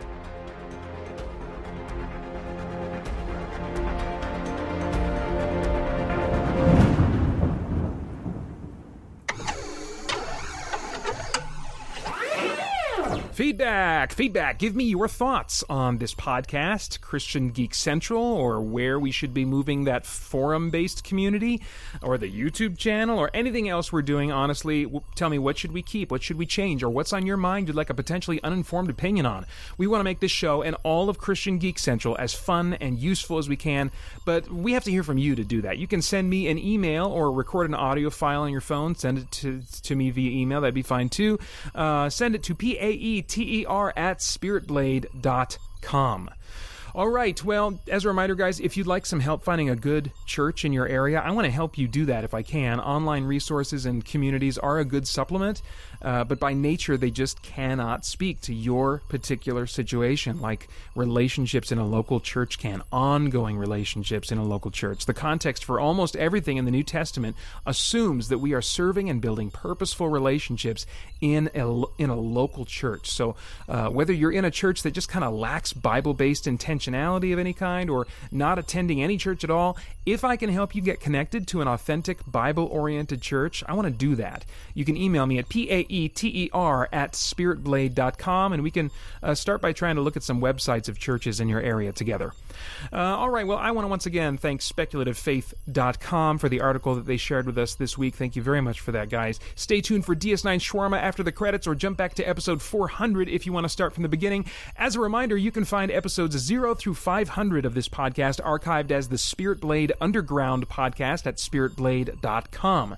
Feedback, 13.61 14.15
feedback. 14.15 14.59
Give 14.59 14.75
me 14.75 14.85
your 14.85 15.07
thoughts 15.07 15.63
on 15.69 15.99
this 15.99 16.15
podcast, 16.15 17.03
Christian 17.03 17.51
Geek 17.51 17.75
Central, 17.75 18.23
or 18.23 18.59
where 18.59 18.99
we 18.99 19.11
should 19.11 19.35
be 19.35 19.45
moving 19.45 19.85
that 19.85 20.07
forum 20.07 20.71
based 20.71 21.05
community, 21.05 21.61
or 22.01 22.17
the 22.17 22.33
YouTube 22.33 22.79
channel, 22.79 23.19
or 23.19 23.31
anything 23.35 23.69
else 23.69 23.93
we're 23.93 24.01
doing. 24.01 24.33
Honestly, 24.33 24.91
tell 25.15 25.29
me 25.29 25.39
what 25.39 25.59
should 25.59 25.73
we 25.73 25.83
keep, 25.83 26.11
what 26.11 26.23
should 26.23 26.39
we 26.39 26.47
change, 26.47 26.83
or 26.83 26.89
what's 26.89 27.13
on 27.13 27.27
your 27.27 27.37
mind 27.37 27.69
you'd 27.69 27.77
like 27.77 27.91
a 27.91 27.95
potentially 27.95 28.43
uninformed 28.43 28.89
opinion 28.89 29.27
on. 29.27 29.45
We 29.77 29.87
want 29.87 30.01
to 30.01 30.05
make 30.05 30.21
this 30.21 30.31
show 30.31 30.63
and 30.63 30.75
all 30.83 31.11
of 31.11 31.19
Christian 31.19 31.59
Geek 31.59 31.79
Central 31.79 32.17
as 32.19 32.33
fun 32.33 32.73
and 32.81 32.99
useful 32.99 33.37
as 33.37 33.47
we 33.47 33.57
can, 33.57 33.91
but 34.25 34.51
we 34.51 34.73
have 34.73 34.85
to 34.85 34.91
hear 34.91 35.03
from 35.03 35.19
you 35.19 35.35
to 35.35 35.45
do 35.45 35.61
that. 35.61 35.77
You 35.77 35.87
can 35.87 36.01
send 36.01 36.31
me 36.31 36.49
an 36.49 36.57
email 36.57 37.09
or 37.09 37.31
record 37.31 37.69
an 37.69 37.75
audio 37.75 38.09
file 38.09 38.41
on 38.41 38.53
your 38.53 38.63
phone, 38.63 38.95
send 38.95 39.19
it 39.19 39.31
to, 39.33 39.61
to 39.83 39.95
me 39.95 40.09
via 40.09 40.31
email, 40.31 40.63
that'd 40.63 40.75
be 40.75 40.81
fine 40.81 41.11
too. 41.11 41.39
Uh, 41.75 42.09
send 42.09 42.35
it 42.35 42.43
to 42.45 42.55
PAE 42.55 43.27
T 43.29 43.50
E 43.51 43.67
R 43.67 43.93
at 43.97 44.21
spiritblade.com. 44.21 46.31
All 46.93 47.09
right. 47.09 47.43
Well, 47.45 47.79
as 47.89 48.05
a 48.05 48.09
reminder, 48.09 48.35
guys, 48.35 48.59
if 48.59 48.77
you'd 48.77 48.89
like 48.89 49.07
some 49.07 49.21
help 49.21 49.45
finding 49.45 49.71
a 49.71 49.77
good 49.77 50.11
church 50.27 50.65
in 50.65 50.73
your 50.73 50.89
area, 50.89 51.21
I 51.21 51.31
want 51.31 51.45
to 51.45 51.51
help 51.51 51.79
you 51.79 51.87
do 51.87 52.07
that 52.07 52.25
if 52.25 52.35
I 52.35 52.43
can. 52.43 52.81
Online 52.81 53.25
resources 53.25 53.87
and 53.87 54.05
communities 54.05 54.59
are 54.59 54.81
a 54.81 54.85
good 54.85 55.07
supplement, 55.07 55.63
uh, 56.03 56.25
but 56.25 56.41
by 56.41 56.53
nature, 56.53 56.97
they 56.97 57.13
just 57.13 57.43
cannot 57.43 58.05
speak 58.05 58.41
to 58.43 58.55
your 58.55 59.03
particular 59.09 59.69
situation, 59.69 60.41
like 60.41 60.69
relationships 60.97 61.71
in 61.71 61.79
a 61.79 61.87
local 61.87 62.19
church 62.19 62.59
can, 62.59 62.83
ongoing 62.91 63.57
relationships 63.57 64.33
in 64.33 64.39
a 64.39 64.45
local 64.45 64.73
church. 64.73 65.07
The 65.07 65.15
context 65.15 65.65
for 65.65 65.79
almost 65.79 66.17
everything 66.17 66.57
in 66.57 66.65
the 66.65 66.73
New 66.73 66.83
Testament 66.83 67.37
assumes 67.67 68.31
that 68.31 68.39
we 68.39 68.53
are 68.53 68.63
serving 68.63 69.09
and 69.09 69.21
building 69.21 69.53
purposeful 69.53 70.09
relationships 70.09 70.87
in 71.21 71.51
a, 71.55 71.83
in 71.99 72.11
a 72.11 72.17
local 72.17 72.65
church. 72.65 73.11
So, 73.11 73.37
uh, 73.69 73.91
whether 73.91 74.13
you're 74.13 74.33
in 74.33 74.45
a 74.45 74.51
church 74.51 74.83
that 74.83 74.91
just 74.91 75.09
kind 75.09 75.25
of 75.25 75.33
lacks 75.33 75.73
Bible 75.73 76.15
based 76.15 76.49
intention, 76.49 76.80
intentionality 76.81 77.33
of 77.33 77.39
any 77.39 77.53
kind 77.53 77.91
or 77.91 78.07
not 78.31 78.59
attending 78.59 79.03
any 79.03 79.17
church 79.17 79.45
at 79.45 79.51
all, 79.51 79.77
if 80.07 80.25
I 80.25 80.37
can 80.37 80.51
help 80.51 80.75
you 80.75 80.83
get 80.83 81.01
connected 81.01 81.47
to 81.49 81.61
an 81.61 81.69
authentic 81.69 82.19
Bible 82.27 82.67
oriented 82.67 83.21
church, 83.21 83.63
I 83.67 83.75
want 83.75 83.87
to 83.87 83.93
do 83.93 84.15
that. 84.17 84.45
You 84.75 84.85
can 84.85 84.97
email 84.97 85.27
me 85.27 85.39
at 85.39 85.49
P-A-E-T-E-R 85.49 86.89
at 86.93 87.13
spiritblade.com 87.13 88.53
and 88.53 88.63
we 88.63 88.71
can 88.71 88.91
uh, 89.23 89.35
start 89.35 89.61
by 89.61 89.73
trying 89.73 89.97
to 89.97 90.03
look 90.03 90.17
at 90.17 90.23
some 90.23 90.41
websites 90.41 90.89
of 90.89 90.99
churches 90.99 91.41
in 91.41 91.49
your 91.49 91.61
area 91.61 91.93
together. 91.93 92.33
Uh, 92.93 92.97
all 92.97 93.31
right, 93.31 93.47
well, 93.47 93.59
I 93.59 93.71
want 93.71 93.85
to 93.85 93.89
once 93.89 94.07
again 94.07 94.37
thank 94.37 94.61
speculativefaith.com 94.61 96.39
for 96.39 96.49
the 96.49 96.61
article 96.61 96.95
that 96.95 97.07
they 97.07 97.17
shared 97.17 97.47
with 97.47 97.59
us 97.59 97.75
this 97.75 97.97
week. 97.97 98.15
Thank 98.15 98.37
you 98.37 98.43
very 98.43 98.61
much 98.61 98.81
for 98.81 98.93
that, 98.93 99.09
guys. 99.09 99.41
Stay 99.55 99.81
tuned 99.81 100.05
for 100.05 100.15
DS9 100.15 100.59
Shawarma 100.59 101.01
after 101.01 101.23
the 101.23 101.33
credits 101.33 101.67
or 101.67 101.75
jump 101.75 101.97
back 101.97 102.15
to 102.15 102.29
episode 102.29 102.63
400 102.63 103.29
if 103.29 103.47
you 103.47 103.53
want 103.53 103.65
to 103.65 103.69
start 103.69 103.95
from 103.95 104.03
the 104.03 104.09
beginning. 104.09 104.47
As 104.77 104.97
a 104.97 105.01
reminder, 105.01 105.37
you 105.37 105.51
can 105.51 105.65
find 105.65 105.91
episodes 105.91 106.37
0 106.37 106.70
through 106.75 106.95
500 106.95 107.65
of 107.65 107.75
this 107.75 107.89
podcast 107.89 108.41
archived 108.41 108.91
as 108.91 109.09
the 109.09 109.19
Spirit 109.19 109.61
Blade 109.61 109.93
Underground 110.01 110.69
podcast 110.69 111.27
at 111.27 111.37
spiritblade.com. 111.37 112.97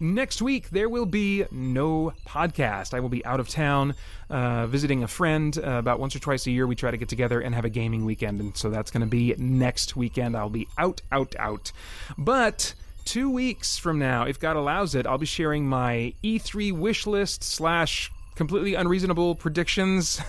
Next 0.00 0.42
week, 0.42 0.70
there 0.70 0.88
will 0.88 1.06
be 1.06 1.44
no 1.50 2.12
podcast. 2.26 2.94
I 2.94 3.00
will 3.00 3.08
be 3.08 3.24
out 3.24 3.40
of 3.40 3.48
town 3.48 3.94
uh, 4.30 4.66
visiting 4.66 5.02
a 5.02 5.08
friend 5.08 5.56
uh, 5.58 5.72
about 5.72 6.00
once 6.00 6.16
or 6.16 6.18
twice 6.18 6.46
a 6.46 6.50
year. 6.50 6.66
We 6.66 6.76
try 6.76 6.90
to 6.90 6.96
get 6.96 7.08
together 7.08 7.40
and 7.40 7.54
have 7.54 7.64
a 7.64 7.70
gaming 7.70 8.04
weekend, 8.04 8.40
and 8.40 8.56
so 8.56 8.70
that's 8.70 8.90
going 8.90 9.02
to 9.02 9.06
be 9.06 9.34
next 9.38 9.96
weekend. 9.96 10.36
I'll 10.36 10.48
be 10.48 10.68
out, 10.78 11.02
out, 11.12 11.34
out. 11.38 11.72
But 12.16 12.74
two 13.04 13.30
weeks 13.30 13.76
from 13.76 13.98
now, 13.98 14.24
if 14.24 14.40
God 14.40 14.56
allows 14.56 14.94
it, 14.94 15.06
I'll 15.06 15.18
be 15.18 15.26
sharing 15.26 15.66
my 15.66 16.14
E3 16.22 16.72
wish 16.72 17.06
list 17.06 17.44
slash 17.44 18.10
completely 18.34 18.74
unreasonable 18.74 19.34
predictions 19.34 20.20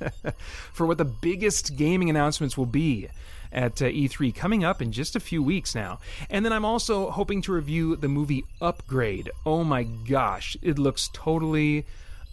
for 0.72 0.86
what 0.86 0.98
the 0.98 1.04
biggest 1.04 1.76
gaming 1.76 2.10
announcements 2.10 2.56
will 2.56 2.66
be 2.66 3.08
at 3.52 3.80
uh, 3.80 3.86
E3 3.86 4.34
coming 4.34 4.64
up 4.64 4.82
in 4.82 4.92
just 4.92 5.16
a 5.16 5.20
few 5.20 5.42
weeks 5.42 5.74
now. 5.74 5.98
And 6.28 6.44
then 6.44 6.52
I'm 6.52 6.64
also 6.64 7.10
hoping 7.10 7.42
to 7.42 7.52
review 7.52 7.96
the 7.96 8.08
movie 8.08 8.44
Upgrade. 8.60 9.30
Oh 9.46 9.64
my 9.64 9.84
gosh, 9.84 10.56
it 10.62 10.78
looks 10.78 11.08
totally 11.12 11.86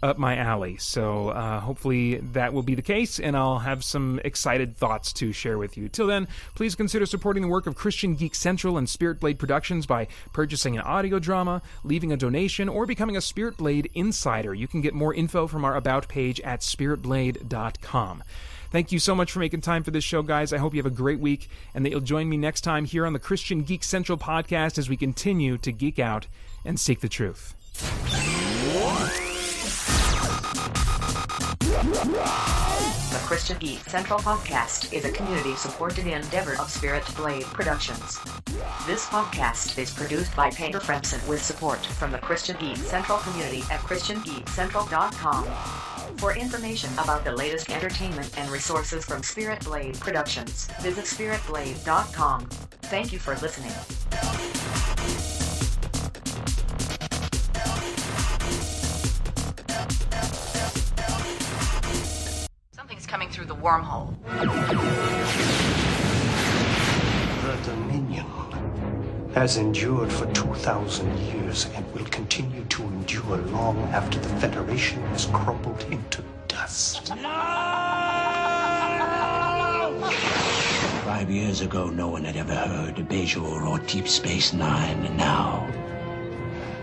up 0.06 0.18
my 0.18 0.38
alley. 0.38 0.78
So 0.78 1.30
uh, 1.30 1.60
hopefully 1.60 2.18
that 2.34 2.54
will 2.54 2.64
be 2.64 2.76
the 2.76 2.82
case, 2.82 3.20
and 3.20 3.36
I'll 3.36 3.60
have 3.60 3.84
some 3.84 4.22
excited 4.24 4.78
thoughts 4.78 5.12
to 5.14 5.34
share 5.34 5.58
with 5.58 5.78
you. 5.78 5.90
Till 5.90 6.08
then, 6.08 6.28
please 6.54 6.76
consider 6.76 7.06
supporting 7.06 7.42
the 7.42 7.50
work 7.50 7.66
of 7.66 7.76
Christian 7.76 8.16
Geek 8.16 8.36
Central 8.36 8.78
and 8.78 8.88
Spirit 8.88 9.20
Blade 9.20 9.40
Productions 9.40 9.86
by 9.86 10.08
purchasing 10.32 10.78
an 10.78 10.84
audio 10.84 11.18
drama, 11.18 11.62
leaving 11.84 12.12
a 12.12 12.18
donation, 12.18 12.70
or 12.70 12.86
becoming 12.86 13.18
a 13.18 13.22
Spirit 13.22 13.58
Blade 13.58 13.90
insider. 13.96 14.54
You 14.54 14.68
can 14.68 14.82
get 14.82 14.94
more 14.94 15.14
info 15.14 15.48
from 15.48 15.66
our 15.66 15.76
About 15.76 16.08
page 16.08 16.40
at 16.42 16.62
spiritblade.com. 16.62 18.24
Thank 18.72 18.92
you 18.92 19.00
so 19.00 19.16
much 19.16 19.32
for 19.32 19.40
making 19.40 19.62
time 19.62 19.84
for 19.84 19.92
this 19.92 20.04
show, 20.04 20.22
guys. 20.22 20.54
I 20.54 20.58
hope 20.58 20.74
you 20.74 20.80
have 20.80 20.92
a 20.92 20.96
great 20.96 21.20
week 21.20 21.50
and 21.74 21.86
that 21.86 21.90
you'll 21.90 22.02
join 22.02 22.30
me 22.30 22.38
next 22.38 22.62
time 22.62 22.86
here 22.86 23.06
on 23.06 23.14
the 23.14 23.20
Christian 23.20 23.64
Geek 23.64 23.84
Central 23.84 24.18
podcast 24.18 24.78
as 24.78 24.90
we 24.90 24.98
continue 24.98 25.58
to 25.60 25.72
geek 25.72 25.98
out 25.98 26.28
and 26.64 26.80
seek 26.80 27.00
the 27.00 27.10
truth. 27.10 27.56
The 31.82 33.22
Christian 33.26 33.58
Geek 33.58 33.80
Central 33.90 34.18
Podcast 34.20 34.94
is 34.94 35.04
a 35.04 35.12
community 35.12 35.56
supported 35.56 36.08
endeavor 36.08 36.56
of 36.58 36.70
Spirit 36.70 37.04
Blade 37.18 37.44
Productions. 37.44 38.18
This 38.88 39.06
podcast 39.08 39.78
is 39.78 39.92
produced 39.92 40.34
by 40.38 40.52
Paeter 40.52 40.80
Frandsen 40.80 41.28
with 41.28 41.44
support 41.44 41.86
from 41.86 42.14
the 42.14 42.18
Christian 42.20 42.56
Geek 42.62 42.78
Central 42.78 43.18
community 43.18 43.64
at 43.70 43.82
ChristianGeekCentral.com. 43.82 46.18
For 46.18 46.38
information 46.38 46.94
about 46.94 47.26
the 47.26 47.34
latest 47.34 47.70
entertainment 47.70 48.32
and 48.38 48.50
resources 48.50 49.04
from 49.04 49.22
Spirit 49.22 49.62
Blade 49.66 50.00
Productions, 50.00 50.68
visit 50.80 51.04
SpiritBlade.com. 51.04 52.46
Thank 52.84 53.12
you 53.12 53.20
for 53.20 53.36
listening. 53.42 53.74
Coming 63.16 63.30
through 63.30 63.46
the 63.46 63.56
wormhole. 63.56 64.14
The 67.44 67.56
Dominion 67.64 68.26
has 69.34 69.56
endured 69.56 70.12
for 70.12 70.26
2,000 70.34 71.18
years 71.20 71.68
and 71.76 71.94
will 71.94 72.04
continue 72.08 72.66
to 72.66 72.84
endure 72.84 73.38
long 73.38 73.78
after 73.94 74.20
the 74.20 74.28
Federation 74.28 75.02
has 75.14 75.28
crumbled 75.28 75.82
into 75.90 76.26
dust. 76.50 77.08
Five 81.06 81.32
years 81.32 81.62
ago, 81.62 81.90
no 81.90 82.10
one 82.10 82.26
had 82.26 82.36
ever 82.36 82.54
heard 82.54 83.00
of 83.00 83.08
Bajor 83.08 83.66
or 83.66 83.80
Deep 83.88 84.10
Space 84.10 84.52
Nine, 84.52 85.06
and 85.06 85.16
now 85.16 85.66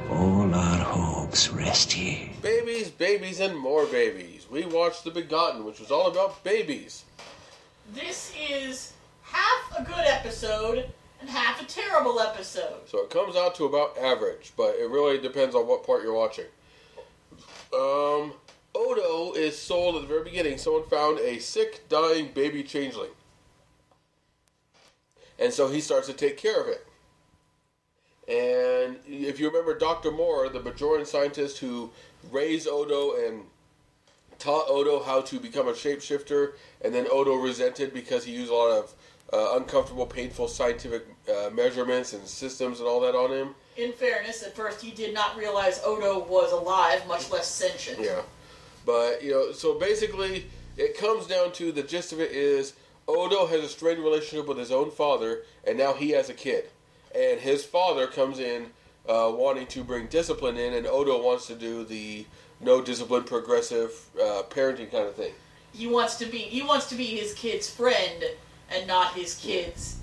all 0.09 0.55
our 0.55 0.79
hopes 0.79 1.51
rest 1.51 1.93
here. 1.93 2.31
Babies, 2.41 2.89
babies, 2.89 3.41
and 3.41 3.55
more 3.55 3.85
babies. 3.85 4.42
We 4.53 4.67
watched 4.67 5.05
The 5.05 5.11
Begotten, 5.11 5.65
which 5.65 5.81
was 5.81 5.91
all 5.91 6.09
about 6.09 6.45
babies. 6.45 7.07
This 7.95 8.35
is 8.39 8.93
half 9.23 9.79
a 9.79 9.83
good 9.83 10.05
episode 10.05 10.93
and 11.23 11.31
half 11.31 11.63
a 11.63 11.65
terrible 11.65 12.21
episode. 12.21 12.87
So 12.87 12.99
it 12.99 13.09
comes 13.09 13.35
out 13.35 13.55
to 13.55 13.65
about 13.65 13.97
average, 13.97 14.53
but 14.55 14.75
it 14.75 14.91
really 14.91 15.17
depends 15.17 15.55
on 15.55 15.67
what 15.67 15.87
part 15.87 16.03
you're 16.03 16.13
watching. 16.13 16.45
Um, 17.73 18.35
Odo 18.75 19.33
is 19.33 19.57
sold 19.57 19.97
at 19.97 20.03
the 20.03 20.07
very 20.07 20.25
beginning. 20.25 20.59
Someone 20.59 20.87
found 20.87 21.19
a 21.21 21.39
sick, 21.39 21.89
dying 21.89 22.29
baby 22.35 22.63
changeling. 22.63 23.13
And 25.39 25.51
so 25.51 25.69
he 25.69 25.81
starts 25.81 26.09
to 26.09 26.13
take 26.13 26.37
care 26.37 26.61
of 26.61 26.69
it. 26.69 26.87
And 28.29 28.99
if 29.07 29.41
you 29.41 29.47
remember 29.47 29.79
Dr. 29.79 30.11
Mora, 30.11 30.51
the 30.51 30.61
Bajoran 30.61 31.07
scientist 31.07 31.57
who 31.57 31.91
raised 32.31 32.69
Odo 32.69 33.17
and 33.17 33.45
taught 34.43 34.69
Odo 34.69 35.01
how 35.01 35.21
to 35.21 35.39
become 35.39 35.69
a 35.69 35.73
shapeshifter, 35.73 36.55
and 36.85 36.93
then 36.93 37.07
Odo 37.11 37.37
resented 37.37 37.95
because 37.95 38.25
he 38.25 38.33
used 38.33 38.51
a 38.51 38.55
lot 38.55 38.77
of 38.77 38.93
uh, 39.33 39.57
uncomfortable, 39.57 40.05
painful 40.05 40.49
scientific 40.49 41.07
uh, 41.31 41.49
measurements 41.51 42.13
and 42.13 42.27
systems 42.27 42.81
and 42.81 42.89
all 42.89 43.01
that 43.01 43.15
on 43.15 43.31
him. 43.31 43.55
In 43.77 43.93
fairness, 43.93 44.43
at 44.43 44.57
first 44.57 44.83
he 44.83 44.91
did 44.91 45.15
not 45.15 45.37
realize 45.37 45.81
Odo 45.85 46.25
was 46.25 46.51
alive, 46.51 47.07
much 47.07 47.31
less 47.31 47.47
sentient. 47.47 48.01
Yeah. 48.01 48.21
But, 48.85 49.23
you 49.23 49.31
know, 49.31 49.53
so 49.53 49.79
basically, 49.79 50.47
it 50.77 50.99
comes 50.99 51.29
down 51.29 51.53
to 51.53 51.71
the 51.71 51.85
gist 51.85 52.13
of 52.13 52.21
it 52.21 52.33
is 52.33 52.75
Odo 53.07 53.47
has 53.47 53.63
a 53.63 53.69
strained 53.69 54.03
relationship 54.03 54.49
with 54.49 54.59
his 54.59 54.73
own 54.73 54.91
father, 54.91 55.43
and 55.65 55.79
now 55.79 55.93
he 55.93 56.11
has 56.11 56.29
a 56.29 56.35
kid. 56.35 56.65
And 57.15 57.39
his 57.39 57.65
father 57.65 58.09
comes 58.09 58.41
in 58.41 58.67
uh, 59.09 59.31
wanting 59.33 59.69
to 59.69 59.85
bring 59.85 60.09
discipline 60.09 60.57
in, 60.57 60.75
and 60.75 60.87
Odo 60.87 61.23
wants 61.23 61.47
to 61.47 61.55
do 61.55 61.85
the 61.85 62.27
no 62.63 62.81
discipline, 62.81 63.25
progressive 63.25 63.93
uh, 64.21 64.43
parenting 64.49 64.91
kind 64.91 65.07
of 65.07 65.15
thing. 65.15 65.33
He 65.73 65.87
wants 65.87 66.17
to 66.17 66.27
be 66.27 66.39
he 66.39 66.63
wants 66.63 66.89
to 66.91 66.95
be 66.95 67.05
his 67.07 67.35
kid's 67.35 67.69
friend 67.69 68.25
and 68.71 68.87
not 68.87 69.15
his 69.15 69.35
kid's 69.35 69.97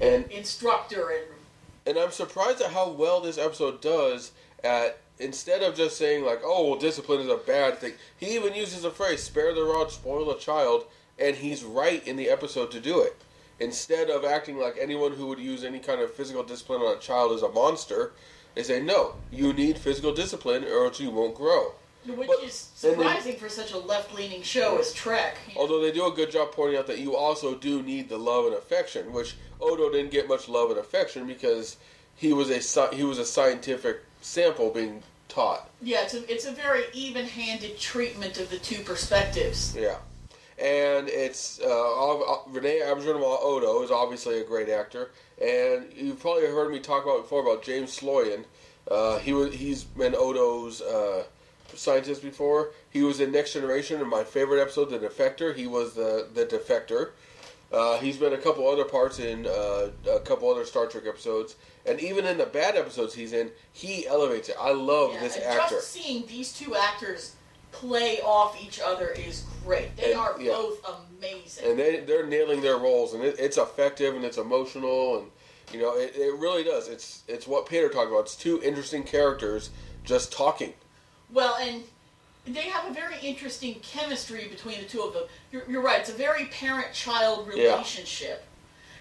And 0.00 0.30
instructor 0.30 1.10
and 1.10 1.24
and 1.86 1.98
I'm 1.98 2.10
surprised 2.10 2.60
at 2.60 2.72
how 2.72 2.90
well 2.90 3.20
this 3.20 3.38
episode 3.38 3.80
does 3.80 4.32
at 4.62 4.98
instead 5.18 5.62
of 5.62 5.74
just 5.74 5.96
saying 5.96 6.24
like, 6.24 6.40
"Oh, 6.44 6.68
well, 6.68 6.78
discipline 6.78 7.20
is 7.20 7.28
a 7.28 7.38
bad 7.38 7.78
thing," 7.78 7.94
he 8.18 8.34
even 8.36 8.54
uses 8.54 8.82
the 8.82 8.90
phrase 8.90 9.22
"spare 9.22 9.54
the 9.54 9.64
rod, 9.64 9.90
spoil 9.90 10.26
the 10.26 10.34
child," 10.34 10.84
and 11.18 11.36
he's 11.36 11.64
right 11.64 12.06
in 12.06 12.16
the 12.16 12.28
episode 12.28 12.70
to 12.72 12.80
do 12.80 13.00
it. 13.00 13.16
Instead 13.58 14.08
of 14.10 14.24
acting 14.24 14.58
like 14.58 14.76
anyone 14.78 15.12
who 15.12 15.26
would 15.26 15.40
use 15.40 15.64
any 15.64 15.80
kind 15.80 16.00
of 16.00 16.12
physical 16.14 16.44
discipline 16.44 16.82
on 16.82 16.96
a 16.96 17.00
child 17.00 17.32
is 17.32 17.42
a 17.42 17.48
monster, 17.48 18.12
they 18.54 18.62
say, 18.62 18.80
"No, 18.80 19.14
you 19.32 19.52
need 19.52 19.78
physical 19.78 20.12
discipline, 20.12 20.64
or 20.64 20.84
else 20.84 21.00
you 21.00 21.10
won't 21.10 21.34
grow." 21.34 21.74
Which 22.06 22.28
But- 22.28 22.42
is 22.42 22.68
surprising 22.74 23.36
for 23.36 23.48
such 23.48 23.72
a 23.72 23.78
left-leaning 23.78 24.42
show 24.42 24.78
as 24.78 24.92
Trek. 24.92 25.36
Although 25.56 25.80
they 25.80 25.92
do 25.92 26.06
a 26.06 26.10
good 26.10 26.30
job 26.30 26.52
pointing 26.52 26.78
out 26.78 26.86
that 26.86 26.98
you 26.98 27.16
also 27.16 27.54
do 27.54 27.82
need 27.82 28.08
the 28.08 28.18
love 28.18 28.46
and 28.46 28.54
affection, 28.54 29.12
which 29.12 29.34
Odo 29.60 29.90
didn't 29.90 30.10
get 30.10 30.28
much 30.28 30.48
love 30.48 30.70
and 30.70 30.78
affection 30.78 31.26
because 31.26 31.76
he 32.14 32.32
was 32.32 32.50
a 32.50 32.88
he 32.94 33.04
was 33.04 33.18
a 33.18 33.24
scientific 33.24 34.00
sample 34.20 34.70
being 34.70 35.02
taught. 35.28 35.68
Yeah, 35.82 36.02
it's 36.02 36.14
a, 36.14 36.32
it's 36.32 36.46
a 36.46 36.52
very 36.52 36.84
even-handed 36.92 37.78
treatment 37.78 38.38
of 38.38 38.50
the 38.50 38.58
two 38.58 38.82
perspectives. 38.82 39.74
Yeah, 39.76 39.96
and 40.58 41.08
it's 41.08 41.60
uh, 41.60 41.66
ob- 41.66 42.42
Renee 42.54 42.80
Auberjonois 42.80 43.38
Odo 43.42 43.82
is 43.82 43.90
obviously 43.90 44.40
a 44.40 44.44
great 44.44 44.68
actor, 44.68 45.10
and 45.40 45.92
you've 45.94 46.20
probably 46.20 46.46
heard 46.46 46.70
me 46.72 46.78
talk 46.80 47.04
about 47.04 47.22
before 47.22 47.42
about 47.42 47.62
James 47.62 47.98
Sloyan. 47.98 48.44
Uh, 48.90 49.18
he 49.18 49.32
was 49.32 49.52
he's 49.54 49.84
been 49.84 50.14
Odo's 50.14 50.80
uh, 50.80 51.24
scientist 51.74 52.22
before. 52.22 52.70
He 52.90 53.02
was 53.02 53.20
in 53.20 53.32
Next 53.32 53.52
Generation 53.52 54.00
in 54.00 54.08
my 54.08 54.24
favorite 54.24 54.60
episode, 54.60 54.90
The 54.90 54.98
Defector. 54.98 55.54
He 55.54 55.66
was 55.66 55.94
the 55.94 56.28
the 56.34 56.46
defector. 56.46 57.10
Uh, 57.70 57.98
he's 57.98 58.16
been 58.16 58.32
a 58.32 58.38
couple 58.38 58.66
other 58.66 58.84
parts 58.84 59.18
in 59.18 59.46
uh, 59.46 59.90
a 60.10 60.20
couple 60.20 60.50
other 60.50 60.64
Star 60.64 60.86
Trek 60.86 61.04
episodes, 61.06 61.56
and 61.84 62.00
even 62.00 62.24
in 62.24 62.38
the 62.38 62.46
bad 62.46 62.76
episodes 62.76 63.12
he's 63.14 63.34
in, 63.34 63.50
he 63.74 64.06
elevates 64.06 64.48
it. 64.48 64.56
I 64.58 64.72
love 64.72 65.12
Yeah, 65.12 65.20
this 65.20 65.36
and 65.36 65.44
actor. 65.44 65.74
just 65.76 65.90
seeing 65.92 66.26
these 66.26 66.52
two 66.54 66.74
actors 66.74 67.34
play 67.70 68.20
off 68.22 68.58
each 68.62 68.80
other 68.82 69.08
is 69.10 69.44
great. 69.66 69.94
They 69.98 70.12
And- 70.12 70.20
are 70.20 70.36
yeah. 70.40 70.52
both 70.52 70.78
amazing. 71.18 71.68
and 71.70 71.78
they 71.78 72.00
they're 72.00 72.24
nailing 72.26 72.62
their 72.62 72.78
roles, 72.78 73.12
and 73.12 73.22
it, 73.22 73.38
it's 73.38 73.58
effective 73.58 74.14
and 74.16 74.24
it's 74.24 74.38
emotional, 74.38 75.18
and 75.18 75.30
you 75.70 75.78
know 75.82 75.94
it, 75.94 76.16
it 76.16 76.34
really 76.38 76.64
does. 76.64 76.88
It's 76.88 77.22
it's 77.28 77.46
what 77.46 77.66
Paeter 77.66 77.90
talked 77.90 78.08
about. 78.10 78.20
It's 78.20 78.36
two 78.36 78.62
interesting 78.62 79.02
characters 79.02 79.68
just 80.04 80.32
talking. 80.32 80.72
Well, 81.32 81.56
and 81.60 81.82
they 82.46 82.62
have 82.62 82.90
a 82.90 82.94
very 82.94 83.16
interesting 83.22 83.76
chemistry 83.82 84.48
between 84.48 84.78
the 84.78 84.86
two 84.86 85.02
of 85.02 85.12
them. 85.12 85.24
You're, 85.52 85.64
you're 85.68 85.82
right; 85.82 86.00
it's 86.00 86.10
a 86.10 86.14
very 86.14 86.46
parent-child 86.46 87.46
relationship. 87.46 87.64
Yeah. 87.64 87.72
relationship. 87.72 88.44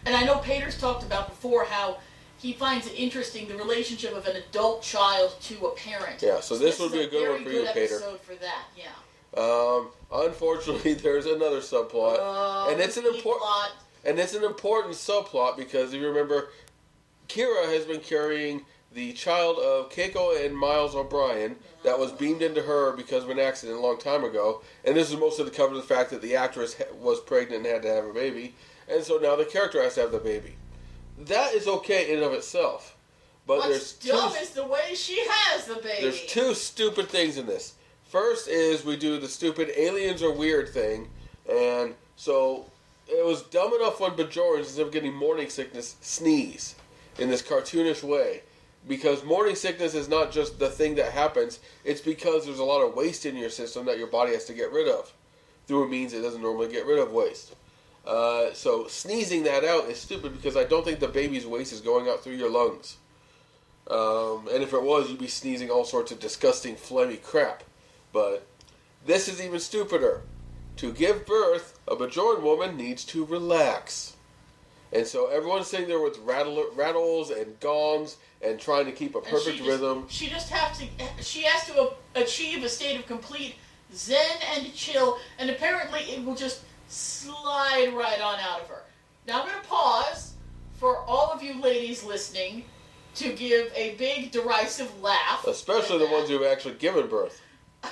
And 0.06 0.16
I 0.16 0.24
know 0.24 0.36
Paeter's 0.36 0.80
talked 0.80 1.04
about 1.04 1.30
before 1.30 1.66
how 1.66 1.98
he 2.38 2.54
finds 2.54 2.88
it 2.88 2.94
interesting 2.94 3.48
the 3.48 3.56
relationship 3.56 4.16
of 4.16 4.28
an 4.28 4.36
adult 4.36 4.84
child 4.84 5.36
to 5.42 5.68
a 5.68 5.76
parent. 5.76 6.22
Yeah, 6.22 6.40
so 6.40 6.58
this 6.58 6.80
would 6.80 6.92
be 6.92 7.02
a 7.02 7.10
good 7.10 7.30
one 7.30 7.44
for 7.44 7.50
you, 7.50 7.66
Pater. 7.66 7.96
episode 7.96 8.22
for 8.22 8.36
that. 8.36 8.66
Yeah. 8.78 9.42
Um, 9.42 9.90
unfortunately, 10.12 10.94
there's 11.06 11.26
another 11.26 11.60
subplot, 11.60 12.18
Oh, 12.20 12.70
and 12.72 12.80
it's 12.80 12.98
an 12.98 13.06
important 13.06 13.72
and 14.06 14.20
it's 14.20 14.34
an 14.36 14.44
important 14.44 14.94
subplot 14.94 15.58
because 15.58 15.94
if 15.94 16.02
you 16.02 16.08
remember, 16.08 16.50
Kira 17.28 17.66
has 17.74 17.86
been 17.86 18.00
carrying 18.00 18.66
the 18.98 19.14
child 19.14 19.60
of 19.60 19.92
Keiko 19.92 20.44
and 20.44 20.58
Miles 20.58 20.96
O'Brien 20.96 21.56
that 21.84 22.00
was 22.00 22.12
beamed 22.12 22.42
into 22.42 22.64
her 22.64 22.94
because 22.94 23.24
of 23.24 23.30
an 23.30 23.38
accident 23.38 23.78
a 23.78 23.82
long 23.82 24.00
time 24.00 24.24
ago, 24.24 24.64
and 24.84 24.96
this 24.96 25.12
is 25.12 25.18
mostly 25.20 25.46
to 25.46 25.52
cover 25.52 25.76
the 25.76 25.84
fact 25.84 26.10
that 26.10 26.24
the 26.24 26.36
actress 26.36 26.76
was 27.00 27.20
pregnant 27.20 27.64
and 27.64 27.72
had 27.72 27.84
to 27.84 27.94
have 27.94 28.06
a 28.06 28.14
baby, 28.14 28.56
and 28.90 29.04
so 29.04 29.18
now 29.18 29.36
the 29.36 29.46
character 29.46 29.84
has 29.84 29.94
to 29.94 30.02
have 30.02 30.12
the 30.12 30.18
baby. 30.18 30.56
That 31.20 31.54
is 31.54 31.68
okay 31.68 32.10
in 32.10 32.18
and 32.18 32.26
of 32.26 32.34
itself, 32.34 32.98
but 33.46 33.60
What's 33.60 33.68
there's 33.68 33.94
dumb 33.94 34.32
two, 34.32 34.40
is 34.40 34.50
the 34.50 34.66
way 34.66 34.96
she 34.96 35.24
has 35.30 35.66
the 35.66 35.76
baby. 35.76 36.02
there's 36.02 36.26
two 36.26 36.56
stupid 36.56 37.08
things 37.08 37.38
in 37.38 37.46
this. 37.46 37.76
First 38.10 38.48
is 38.48 38.84
we 38.84 38.98
do 38.98 39.20
the 39.20 39.28
stupid 39.28 39.70
aliens 39.78 40.24
are 40.24 40.32
weird 40.32 40.70
thing, 40.70 41.10
and 41.48 41.94
so 42.16 42.66
it 43.08 43.24
was 43.24 43.44
dumb 43.44 43.76
enough 43.76 44.00
when 44.00 44.14
Bajorans, 44.14 44.60
instead 44.60 44.88
of 44.88 44.92
getting 44.92 45.14
morning 45.14 45.50
sickness, 45.50 45.98
sneeze 46.02 46.74
in 47.20 47.30
this 47.30 47.44
cartoonish 47.44 48.02
way. 48.02 48.42
Because 48.88 49.24
morning 49.24 49.56
sickness 49.56 49.94
is 49.94 50.08
not 50.08 50.32
just 50.32 50.60
the 50.60 50.70
thing 50.70 50.96
that 50.96 51.12
happens, 51.12 51.60
it's 51.84 52.02
because 52.02 52.46
there's 52.46 52.60
a 52.60 52.64
lot 52.64 52.82
of 52.82 52.96
waste 52.96 53.26
in 53.26 53.36
your 53.36 53.50
system 53.50 53.86
that 53.86 53.98
your 53.98 54.08
body 54.08 54.32
has 54.34 54.46
to 54.46 54.54
get 54.54 54.72
rid 54.72 54.88
of 54.88 55.14
through 55.68 55.84
a 55.84 55.88
means 55.88 56.14
it 56.14 56.22
doesn't 56.22 56.42
normally 56.42 56.72
get 56.72 56.86
rid 56.86 57.00
of 57.00 57.12
waste. 57.12 57.54
Uh, 58.06 58.54
so 58.54 58.88
sneezing 58.88 59.44
that 59.44 59.66
out 59.66 59.90
is 59.90 60.00
stupid 60.00 60.34
because 60.34 60.56
I 60.56 60.64
don't 60.64 60.86
think 60.86 61.00
the 61.00 61.10
baby's 61.10 61.46
waste 61.46 61.74
is 61.74 61.82
going 61.82 62.08
out 62.08 62.24
through 62.24 62.36
your 62.36 62.50
lungs. 62.50 62.98
Um, 63.90 64.48
and 64.54 64.64
if 64.64 64.74
it 64.74 64.82
was, 64.82 65.10
you'd 65.10 65.20
be 65.20 65.28
sneezing 65.28 65.70
all 65.70 65.84
sorts 65.84 66.12
of 66.12 66.20
disgusting, 66.20 66.76
phlegmy 66.76 67.22
crap. 67.22 67.64
But 68.14 68.48
this 69.06 69.28
is 69.28 69.42
even 69.42 69.60
stupider. 69.60 70.22
To 70.78 70.94
give 70.94 71.26
birth, 71.26 71.80
a 71.88 71.96
Bajoran 71.96 72.42
woman 72.42 72.78
needs 72.78 73.04
to 73.06 73.26
relax. 73.26 74.17
And 74.94 75.06
so 75.06 75.28
everyone's 75.28 75.68
sitting 75.68 75.88
there 75.88 76.02
with 76.02 76.18
rattle, 76.20 76.66
rattles 76.76 77.30
and 77.30 77.60
gongs 77.60 78.18
and 78.42 78.60
trying 78.60 78.86
to 78.86 78.92
keep 78.92 79.16
a 79.16 79.22
perfect 79.22 79.58
she 79.58 79.58
just, 79.58 79.70
rhythm. 79.70 80.06
She 80.10 80.28
just 80.28 80.50
has 80.50 80.78
to. 80.80 80.88
She 81.22 81.44
has 81.44 81.66
to 81.68 81.92
achieve 82.16 82.64
a 82.64 82.70
state 82.70 82.98
of 83.00 83.06
complete 83.06 83.56
zen 83.94 84.38
and 84.56 84.74
chill, 84.74 85.18
and 85.40 85.50
apparently 85.50 86.02
it 86.02 86.24
will 86.24 86.36
just 86.36 86.62
slide 86.88 87.94
right 87.94 88.22
on 88.22 88.40
out 88.40 88.62
of 88.62 88.70
her. 88.70 88.84
Now 89.28 89.42
I'm 89.42 89.48
going 89.48 89.62
to 89.62 89.68
pause 89.68 90.34
for 90.76 91.00
all 91.00 91.32
of 91.32 91.44
you 91.44 91.62
ladies 91.62 92.04
listening 92.04 92.64
to 93.16 93.34
give 93.34 93.72
a 93.76 93.96
big 93.96 94.32
derisive 94.32 95.02
laugh. 95.02 95.46
Especially 95.48 95.98
the 95.98 96.06
at 96.06 96.12
ones 96.12 96.30
who 96.30 96.42
have 96.42 96.52
actually 96.52 96.76
given 96.76 97.08
birth. 97.08 97.42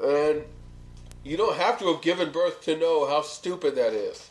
And 0.00 0.44
you 1.24 1.36
don't 1.36 1.56
have 1.56 1.78
to 1.80 1.92
have 1.92 2.02
given 2.02 2.30
birth 2.30 2.62
to 2.62 2.76
know 2.76 3.08
how 3.08 3.22
stupid 3.22 3.74
that 3.74 3.92
is. 3.92 4.27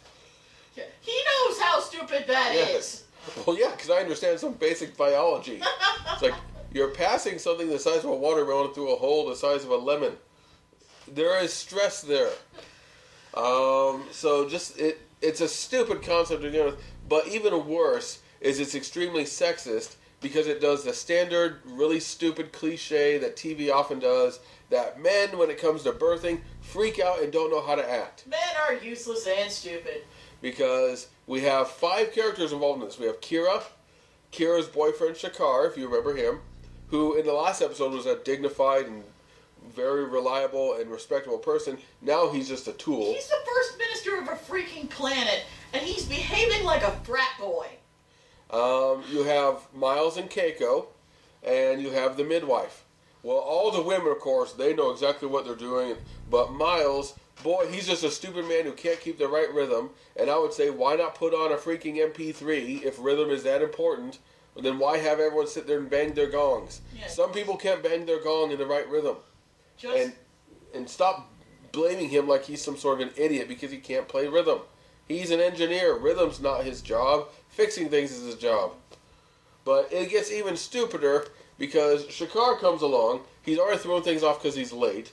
He 1.02 1.12
knows 1.28 1.60
how 1.60 1.80
stupid 1.80 2.26
that 2.28 2.54
is. 2.56 3.04
Well, 3.46 3.60
yeah, 3.60 3.72
because 3.72 3.90
I 3.90 3.98
understand 3.98 4.40
some 4.40 4.54
basic 4.54 4.96
biology. 4.96 5.62
It's 6.14 6.22
like 6.22 6.34
you're 6.72 6.92
passing 6.92 7.40
something 7.40 7.68
the 7.68 7.78
size 7.78 8.06
of 8.06 8.06
a 8.06 8.16
watermelon 8.16 8.74
through 8.74 8.94
a 8.94 8.96
hole 8.96 9.28
the 9.28 9.36
size 9.36 9.66
of 9.66 9.70
a 9.70 9.76
lemon. 9.76 10.14
there 11.10 11.38
is 11.44 11.52
stress 11.52 12.02
there. 12.02 12.30
Um, 13.34 14.06
so 14.12 14.48
just 14.48 14.80
it 14.80 15.02
it's 15.22 15.42
a 15.42 15.48
stupid 15.50 16.04
concept 16.04 16.42
to 16.42 16.48
begin 16.48 16.66
with, 16.68 16.82
but 17.10 17.28
even 17.28 17.68
worse 17.68 18.20
is 18.40 18.60
it's 18.62 18.76
extremely 18.76 19.24
sexist 19.24 19.96
because 20.22 20.48
it 20.48 20.62
does 20.62 20.84
the 20.84 20.94
standard 20.94 21.60
really 21.66 22.00
stupid 22.00 22.52
cliche 22.54 23.18
that 23.18 23.36
TV 23.36 23.72
often 23.74 24.00
does 24.00 24.40
that 24.70 25.02
men 25.02 25.38
when 25.38 25.50
it 25.50 25.60
comes 25.60 25.84
to 25.84 25.92
birthing 25.92 26.40
freak 26.62 27.00
out 27.00 27.22
and 27.22 27.32
don't 27.34 27.52
know 27.52 27.62
how 27.66 27.76
to 27.76 27.92
act 27.92 28.24
Men 28.28 28.40
are 28.68 28.74
useless 28.76 29.28
and 29.28 29.52
stupid. 29.52 30.04
Because 30.48 31.08
we 31.26 31.42
have 31.42 31.70
five 31.70 32.14
characters 32.14 32.54
involved 32.54 32.82
in 32.82 32.88
this. 32.88 32.98
We 32.98 33.06
have 33.08 33.20
Kira, 33.20 33.62
Kira's 34.32 34.68
boyfriend 34.68 35.16
Shakaar, 35.16 35.70
if 35.70 35.76
you 35.76 35.90
remember 35.90 36.16
him, 36.16 36.40
who 36.88 37.18
in 37.18 37.26
the 37.26 37.34
last 37.34 37.62
episode 37.62 37.92
was 37.92 38.06
a 38.06 38.16
dignified 38.24 38.86
and 38.86 39.04
very 39.76 40.06
reliable 40.06 40.76
and 40.76 40.90
respectable 40.90 41.38
person. 41.38 41.78
Now 42.02 42.30
he's 42.30 42.48
just 42.48 42.66
a 42.70 42.72
tool. 42.72 43.14
He's 43.14 43.28
the 43.28 43.36
first 43.46 43.78
minister 43.78 44.18
of 44.22 44.30
a 44.30 44.42
freaking 44.42 44.90
planet, 44.90 45.44
and 45.74 45.84
he's 45.84 46.06
behaving 46.06 46.64
like 46.64 46.84
a 46.84 46.92
frat 47.04 47.32
boy. 47.38 47.68
Um, 48.50 49.04
you 49.12 49.26
have 49.26 49.68
Miles 49.76 50.16
and 50.16 50.30
Keiko, 50.30 50.86
and 51.44 51.82
you 51.82 51.92
have 51.92 52.16
the 52.16 52.24
midwife. 52.24 52.86
Well, 53.22 53.36
all 53.36 53.70
the 53.70 53.82
women, 53.82 54.14
of 54.14 54.20
course, 54.20 54.54
they 54.54 54.74
know 54.74 54.92
exactly 54.92 55.28
what 55.28 55.44
they're 55.44 55.56
doing, 55.56 55.98
but 56.32 56.54
Miles, 56.54 57.16
boy, 57.44 57.68
he's 57.72 57.88
just 57.88 58.04
a 58.04 58.12
stupid 58.12 58.48
man 58.48 58.66
who 58.66 58.72
can't 58.74 59.00
keep 59.00 59.18
the 59.18 59.28
right 59.28 59.52
rhythm. 59.54 59.92
And 60.16 60.30
I 60.30 60.38
would 60.38 60.54
say, 60.54 60.70
why 60.70 60.96
not 60.96 61.16
put 61.16 61.34
on 61.34 61.52
a 61.52 61.56
freaking 61.56 61.96
MP3 61.96 62.84
if 62.84 62.98
rhythm 63.00 63.30
is 63.30 63.44
that 63.44 63.62
important? 63.62 64.20
Then 64.56 64.80
why 64.80 64.98
have 64.98 65.20
everyone 65.20 65.48
sit 65.48 65.68
there 65.68 65.78
and 65.78 65.90
bang 65.90 66.14
their 66.14 66.30
gongs? 66.30 66.82
Yeah. 66.98 67.08
Some 67.08 67.32
people 67.32 67.58
can't 67.58 67.84
bang 67.84 68.06
their 68.06 68.24
gong 68.24 68.52
in 68.52 68.58
the 68.58 68.66
right 68.66 68.90
rhythm. 68.90 69.18
Just 69.78 69.96
and 69.96 70.14
and 70.74 70.90
stop 70.90 71.32
blaming 71.72 72.10
him 72.10 72.28
like 72.28 72.46
he's 72.46 72.62
some 72.62 72.78
sort 72.78 73.00
of 73.00 73.08
an 73.08 73.14
idiot 73.16 73.48
because 73.48 73.72
he 73.72 73.78
can't 73.78 74.08
play 74.08 74.28
rhythm. 74.28 74.60
He's 75.08 75.32
an 75.32 75.40
engineer. 75.40 75.96
Rhythm's 75.96 76.42
not 76.42 76.64
his 76.64 76.82
job. 76.82 77.28
Fixing 77.50 77.90
things 77.90 78.12
is 78.12 78.26
his 78.26 78.36
job. 78.36 78.74
But 79.64 79.92
it 79.92 80.10
gets 80.10 80.32
even 80.32 80.58
stupider 80.58 81.28
because 81.58 82.06
Shakaar 82.06 82.60
comes 82.60 82.82
along. 82.82 83.22
He's 83.44 83.60
already 83.60 83.80
thrown 83.80 84.02
things 84.02 84.24
off 84.24 84.42
because 84.42 84.56
he's 84.56 84.74
late, 84.74 85.12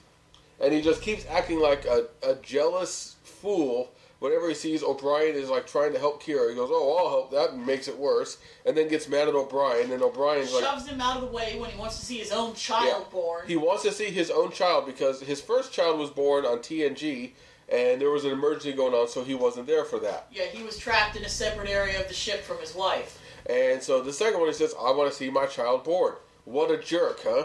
and 0.61 0.73
he 0.73 0.81
just 0.81 1.03
keeps 1.03 1.27
acting 1.27 1.61
like 1.61 1.85
a, 1.85 2.07
a 2.23 2.35
jealous 2.37 3.17
fool. 3.23 3.93
Whenever 4.21 4.49
he 4.49 4.55
sees 4.55 4.83
O'Brien 4.83 5.35
is 5.35 5.51
like 5.51 5.67
trying 5.67 5.93
to 5.93 5.99
help 5.99 6.23
Kira, 6.23 6.49
he 6.49 6.55
goes, 6.55 6.71
"Oh, 6.73 6.97
I'll 6.97 7.11
help 7.11 7.31
that," 7.33 7.51
and 7.51 7.67
makes 7.67 7.89
it 7.89 7.99
worse. 7.99 8.39
And 8.65 8.75
then 8.75 8.89
gets 8.89 9.07
mad 9.09 9.29
at 9.29 9.35
O'Brien, 9.35 9.91
and 9.93 10.03
O'Brien's 10.03 10.53
like, 10.55 10.65
shoves 10.65 10.87
him 10.87 11.01
out 11.01 11.17
of 11.17 11.23
the 11.23 11.37
way 11.37 11.59
when 11.59 11.69
he 11.71 11.79
wants 11.79 11.99
to 11.99 12.07
see 12.07 12.19
his 12.19 12.33
own 12.33 12.55
child 12.55 13.11
born. 13.11 13.47
he 13.47 13.57
wants 13.57 13.83
to 13.83 13.93
see 13.93 14.07
his 14.07 14.31
own 14.31 14.51
child 14.51 14.87
because 14.87 15.21
his 15.21 15.43
first 15.43 15.73
child 15.73 15.99
was 15.99 16.09
born 16.09 16.47
on 16.47 16.59
TNG, 16.59 17.33
and 17.69 18.01
there 18.01 18.11
was 18.11 18.25
an 18.25 18.31
emergency 18.31 18.73
going 18.73 18.95
on, 18.95 19.09
so 19.09 19.23
he 19.25 19.35
wasn't 19.35 19.67
there 19.67 19.85
for 19.85 19.99
that. 19.99 20.29
yeah, 20.33 20.45
he 20.45 20.63
was 20.63 20.79
trapped 20.79 21.17
in 21.17 21.25
a 21.25 21.29
separate 21.29 21.69
area 21.69 22.01
of 22.01 22.09
the 22.09 22.15
ship 22.15 22.43
from 22.45 22.59
his 22.59 22.75
wife. 22.75 23.19
And 23.51 23.83
so 23.83 24.01
the 24.01 24.13
second 24.13 24.41
one, 24.41 24.49
he 24.49 24.55
says, 24.55 24.75
"I 24.81 24.91
want 24.93 25.11
to 25.11 25.17
see 25.17 25.29
my 25.29 25.45
child 25.45 25.85
born." 25.85 26.15
What 26.47 26.71
a 26.71 26.79
jerk, 26.79 27.21
huh? 27.25 27.45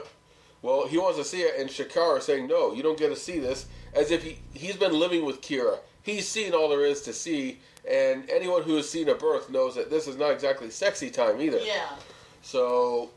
Well, 0.62 0.88
he 0.88 0.97
wants 0.97 1.18
to 1.18 1.24
see 1.24 1.41
it, 1.41 1.60
and 1.60 1.70
Shakaar 1.70 2.18
is 2.18 2.26
saying, 2.26 2.47
"No, 2.47 2.74
you 2.74 2.84
don't 2.84 2.97
get 2.97 3.10
to 3.10 3.16
see 3.16 3.39
this." 3.39 3.66
As 3.93 4.12
if 4.12 4.24
he 4.24 4.39
he's 4.53 4.76
been 4.76 4.93
living 4.93 5.26
with 5.26 5.41
Kira, 5.41 5.80
he's 6.01 6.28
seen 6.28 6.53
all 6.53 6.70
there 6.70 6.86
is 6.86 7.01
to 7.03 7.14
see, 7.14 7.60
and 7.89 8.30
anyone 8.30 8.64
who 8.64 8.76
has 8.76 8.89
seen 8.89 9.07
a 9.10 9.16
birth 9.16 9.49
knows 9.49 9.76
that 9.76 9.89
this 9.89 10.07
is 10.07 10.18
not 10.18 10.32
exactly 10.32 10.70
sexy 10.70 11.10
time 11.10 11.41
either. 11.41 11.60
Yeah. 11.60 11.89
So, 12.41 13.10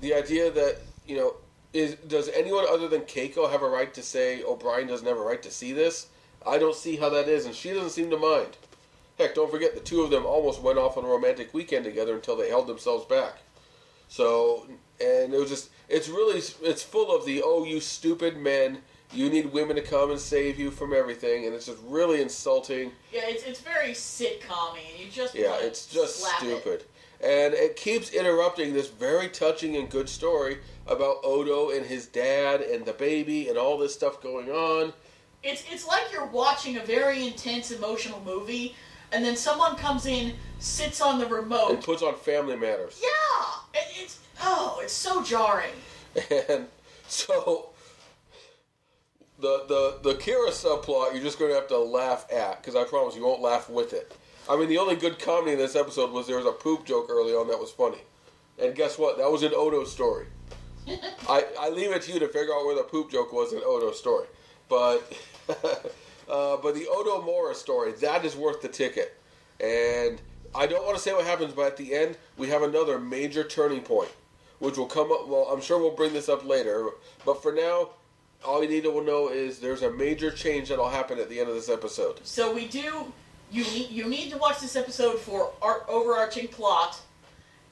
the 0.00 0.14
idea 0.14 0.50
that 0.50 0.78
you 1.06 1.16
know 1.16 1.36
is 1.72 1.94
does 2.06 2.28
anyone 2.30 2.64
other 2.68 2.88
than 2.88 3.02
Keiko 3.02 3.50
have 3.50 3.62
a 3.62 3.68
right 3.68 3.92
to 3.94 4.02
say 4.02 4.42
O'Brien 4.42 4.88
doesn't 4.88 5.06
have 5.06 5.18
a 5.18 5.22
right 5.22 5.42
to 5.42 5.50
see 5.50 5.72
this? 5.72 6.08
I 6.46 6.58
don't 6.58 6.74
see 6.74 6.96
how 6.96 7.08
that 7.10 7.28
is, 7.28 7.46
and 7.46 7.54
she 7.54 7.70
doesn't 7.72 7.90
seem 7.90 8.10
to 8.10 8.16
mind. 8.16 8.56
Heck, 9.18 9.34
don't 9.34 9.50
forget 9.50 9.74
the 9.74 9.80
two 9.80 10.02
of 10.02 10.10
them 10.10 10.24
almost 10.24 10.62
went 10.62 10.78
off 10.78 10.96
on 10.96 11.04
a 11.04 11.08
romantic 11.08 11.52
weekend 11.52 11.84
together 11.84 12.14
until 12.14 12.36
they 12.36 12.48
held 12.48 12.68
themselves 12.68 13.04
back. 13.04 13.38
So, 14.08 14.66
and 15.00 15.34
it 15.34 15.38
was 15.38 15.50
just 15.50 15.70
it's 15.88 16.08
really 16.08 16.38
it's 16.62 16.82
full 16.82 17.14
of 17.14 17.24
the 17.24 17.42
oh 17.44 17.64
you 17.64 17.80
stupid 17.80 18.36
men. 18.36 18.78
You 19.10 19.30
need 19.30 19.52
women 19.54 19.76
to 19.76 19.82
come 19.82 20.10
and 20.10 20.20
save 20.20 20.58
you 20.58 20.70
from 20.70 20.92
everything, 20.92 21.46
and 21.46 21.54
it's 21.54 21.64
just 21.64 21.78
really 21.86 22.20
insulting. 22.20 22.92
Yeah, 23.10 23.22
it's, 23.24 23.42
it's 23.42 23.60
very 23.60 23.92
sitcom-y, 23.92 24.80
and 24.92 25.02
you 25.02 25.10
just 25.10 25.34
Yeah, 25.34 25.56
it's 25.60 25.86
just 25.86 26.20
slap 26.20 26.42
it. 26.42 26.44
stupid. 26.60 26.84
And 27.22 27.54
it 27.54 27.76
keeps 27.76 28.10
interrupting 28.12 28.74
this 28.74 28.88
very 28.88 29.28
touching 29.28 29.76
and 29.76 29.88
good 29.88 30.10
story 30.10 30.58
about 30.86 31.16
Odo 31.24 31.70
and 31.70 31.86
his 31.86 32.06
dad 32.06 32.60
and 32.60 32.84
the 32.84 32.92
baby 32.92 33.48
and 33.48 33.56
all 33.56 33.78
this 33.78 33.94
stuff 33.94 34.20
going 34.22 34.50
on. 34.50 34.92
It's 35.42 35.64
it's 35.72 35.86
like 35.88 36.12
you're 36.12 36.26
watching 36.26 36.76
a 36.76 36.84
very 36.84 37.26
intense 37.26 37.70
emotional 37.70 38.20
movie, 38.26 38.74
and 39.12 39.24
then 39.24 39.36
someone 39.36 39.74
comes 39.76 40.04
in, 40.04 40.34
sits 40.58 41.00
on 41.00 41.18
the 41.18 41.26
remote, 41.26 41.70
And 41.70 41.82
puts 41.82 42.02
on 42.02 42.14
Family 42.16 42.56
Matters. 42.56 43.00
Yeah, 43.02 43.80
it, 43.80 43.86
it's 44.02 44.18
oh, 44.42 44.80
it's 44.82 44.92
so 44.92 45.22
jarring. 45.22 45.72
And 46.48 46.66
so 47.06 47.70
the 49.38 49.64
the 49.68 50.10
the 50.10 50.18
Kira 50.18 50.48
subplot 50.48 51.12
you're 51.12 51.22
just 51.22 51.38
going 51.38 51.50
to 51.50 51.54
have 51.54 51.68
to 51.68 51.78
laugh 51.78 52.26
at 52.32 52.60
because 52.60 52.74
I 52.74 52.84
promise 52.84 53.14
you 53.14 53.24
won't 53.24 53.40
laugh 53.40 53.70
with 53.70 53.92
it. 53.92 54.16
I 54.48 54.56
mean, 54.56 54.68
the 54.68 54.78
only 54.78 54.96
good 54.96 55.18
comedy 55.18 55.52
in 55.52 55.58
this 55.58 55.76
episode 55.76 56.10
was 56.10 56.26
there 56.26 56.38
was 56.38 56.46
a 56.46 56.52
poop 56.52 56.86
joke 56.86 57.08
early 57.10 57.32
on 57.32 57.48
that 57.48 57.58
was 57.58 57.70
funny. 57.70 57.98
And 58.60 58.74
guess 58.74 58.98
what? 58.98 59.18
That 59.18 59.30
was 59.30 59.42
an 59.42 59.52
Odo 59.54 59.84
story. 59.84 60.26
I, 61.28 61.44
I 61.60 61.68
leave 61.68 61.92
it 61.92 62.02
to 62.02 62.12
you 62.12 62.18
to 62.20 62.28
figure 62.28 62.54
out 62.54 62.64
where 62.64 62.74
the 62.74 62.82
poop 62.82 63.10
joke 63.10 63.32
was 63.32 63.52
in 63.52 63.60
Odo's 63.64 63.98
story. 63.98 64.26
But 64.68 65.00
uh, 66.28 66.56
but 66.56 66.74
the 66.74 66.86
Odo 66.90 67.22
Mora 67.22 67.54
story, 67.54 67.92
that 67.92 68.24
is 68.24 68.36
worth 68.36 68.62
the 68.62 68.68
ticket. 68.68 69.20
And 69.60 70.20
I 70.54 70.66
don't 70.66 70.84
want 70.84 70.96
to 70.96 71.02
say 71.02 71.12
what 71.12 71.26
happens, 71.26 71.52
but 71.52 71.66
at 71.66 71.76
the 71.76 71.94
end, 71.94 72.16
we 72.36 72.48
have 72.48 72.62
another 72.62 72.98
major 72.98 73.44
turning 73.44 73.82
point, 73.82 74.10
which 74.58 74.76
will 74.76 74.86
come 74.86 75.12
up. 75.12 75.28
Well, 75.28 75.48
I'm 75.52 75.60
sure 75.60 75.78
we'll 75.78 75.90
bring 75.92 76.12
this 76.12 76.28
up 76.28 76.44
later. 76.44 76.88
But 77.24 77.42
for 77.42 77.52
now, 77.52 77.90
all 78.44 78.62
you 78.62 78.68
need 78.68 78.84
to 78.84 79.02
know 79.04 79.28
is 79.28 79.58
there's 79.58 79.82
a 79.82 79.90
major 79.90 80.30
change 80.30 80.68
that'll 80.68 80.88
happen 80.88 81.18
at 81.18 81.28
the 81.28 81.38
end 81.40 81.48
of 81.48 81.54
this 81.54 81.68
episode. 81.68 82.20
So 82.24 82.52
we 82.54 82.66
do. 82.66 83.12
You 83.50 83.64
need 83.64 83.90
you 83.90 84.06
need 84.08 84.30
to 84.30 84.38
watch 84.38 84.60
this 84.60 84.76
episode 84.76 85.18
for 85.18 85.50
our 85.62 85.88
overarching 85.88 86.48
plot, 86.48 87.00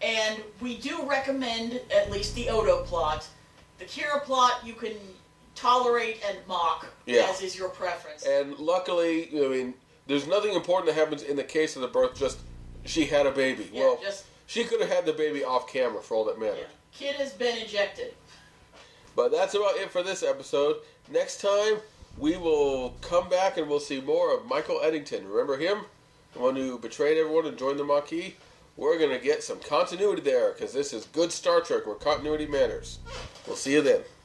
and 0.01 0.43
we 0.61 0.78
do 0.78 1.03
recommend 1.05 1.80
at 1.95 2.11
least 2.11 2.34
the 2.34 2.49
Odo 2.49 2.82
plot. 2.84 3.28
The 3.78 3.84
Kira 3.84 4.22
plot 4.22 4.61
you 4.64 4.72
can 4.72 4.95
tolerate 5.55 6.18
and 6.26 6.39
mock, 6.47 6.87
Yeah. 7.05 7.26
as 7.28 7.43
is 7.43 7.59
your 7.59 7.68
preference. 7.68 8.24
And 8.24 8.59
luckily, 8.59 9.28
I 9.34 9.49
mean, 9.49 9.74
there's 10.07 10.26
nothing 10.26 10.55
important 10.55 10.87
that 10.95 10.99
happens 10.99 11.22
in 11.22 11.37
the 11.37 11.45
case 11.45 11.76
of 11.76 11.82
the 11.82 11.89
birth. 11.89 12.14
Just 12.16 12.39
she 12.87 13.05
had 13.05 13.26
a 13.26 13.30
baby. 13.32 13.68
yeah, 13.72 13.80
well, 13.82 13.99
just 14.03 14.24
she 14.47 14.64
could 14.64 14.80
have 14.80 14.89
had 14.89 15.05
the 15.05 15.12
baby 15.12 15.45
off 15.45 15.68
camera 15.70 16.01
for 16.03 16.14
all 16.14 16.24
that 16.24 16.41
yeah. 16.41 16.55
Kid 16.99 17.16
has 17.16 17.32
been 17.32 17.57
ejected. 17.59 18.14
But 19.14 19.32
that's 19.32 19.55
about 19.55 19.76
it 19.76 19.90
for 19.90 20.03
this 20.03 20.22
episode. 20.22 20.76
Next 21.11 21.40
time, 21.40 21.78
we 22.18 22.36
will 22.36 22.90
come 23.01 23.28
back 23.28 23.57
and 23.57 23.68
we'll 23.68 23.80
see 23.80 24.01
more 24.01 24.34
of 24.34 24.47
Michael 24.47 24.80
Eddington. 24.82 25.28
Remember 25.28 25.57
him? 25.57 25.82
The 26.32 26.40
one 26.40 26.57
who 26.57 26.78
betrayed 26.78 27.18
everyone 27.18 27.47
and 27.47 27.59
joined 27.59 27.78
the 27.78 27.84
Maquis? 27.84 28.34
We're 28.76 28.99
going 28.99 29.16
to 29.16 29.24
get 29.24 29.42
some 29.42 29.59
continuity 29.61 30.20
there 30.20 30.53
because 30.53 30.72
this 30.72 30.92
is 30.92 31.07
good 31.07 31.32
Star 31.32 31.61
Trek 31.62 31.86
where 31.86 31.94
continuity 31.94 32.47
matters. 32.47 32.99
We'll 33.47 33.57
see 33.57 33.72
you 33.72 33.82
then. 33.82 34.01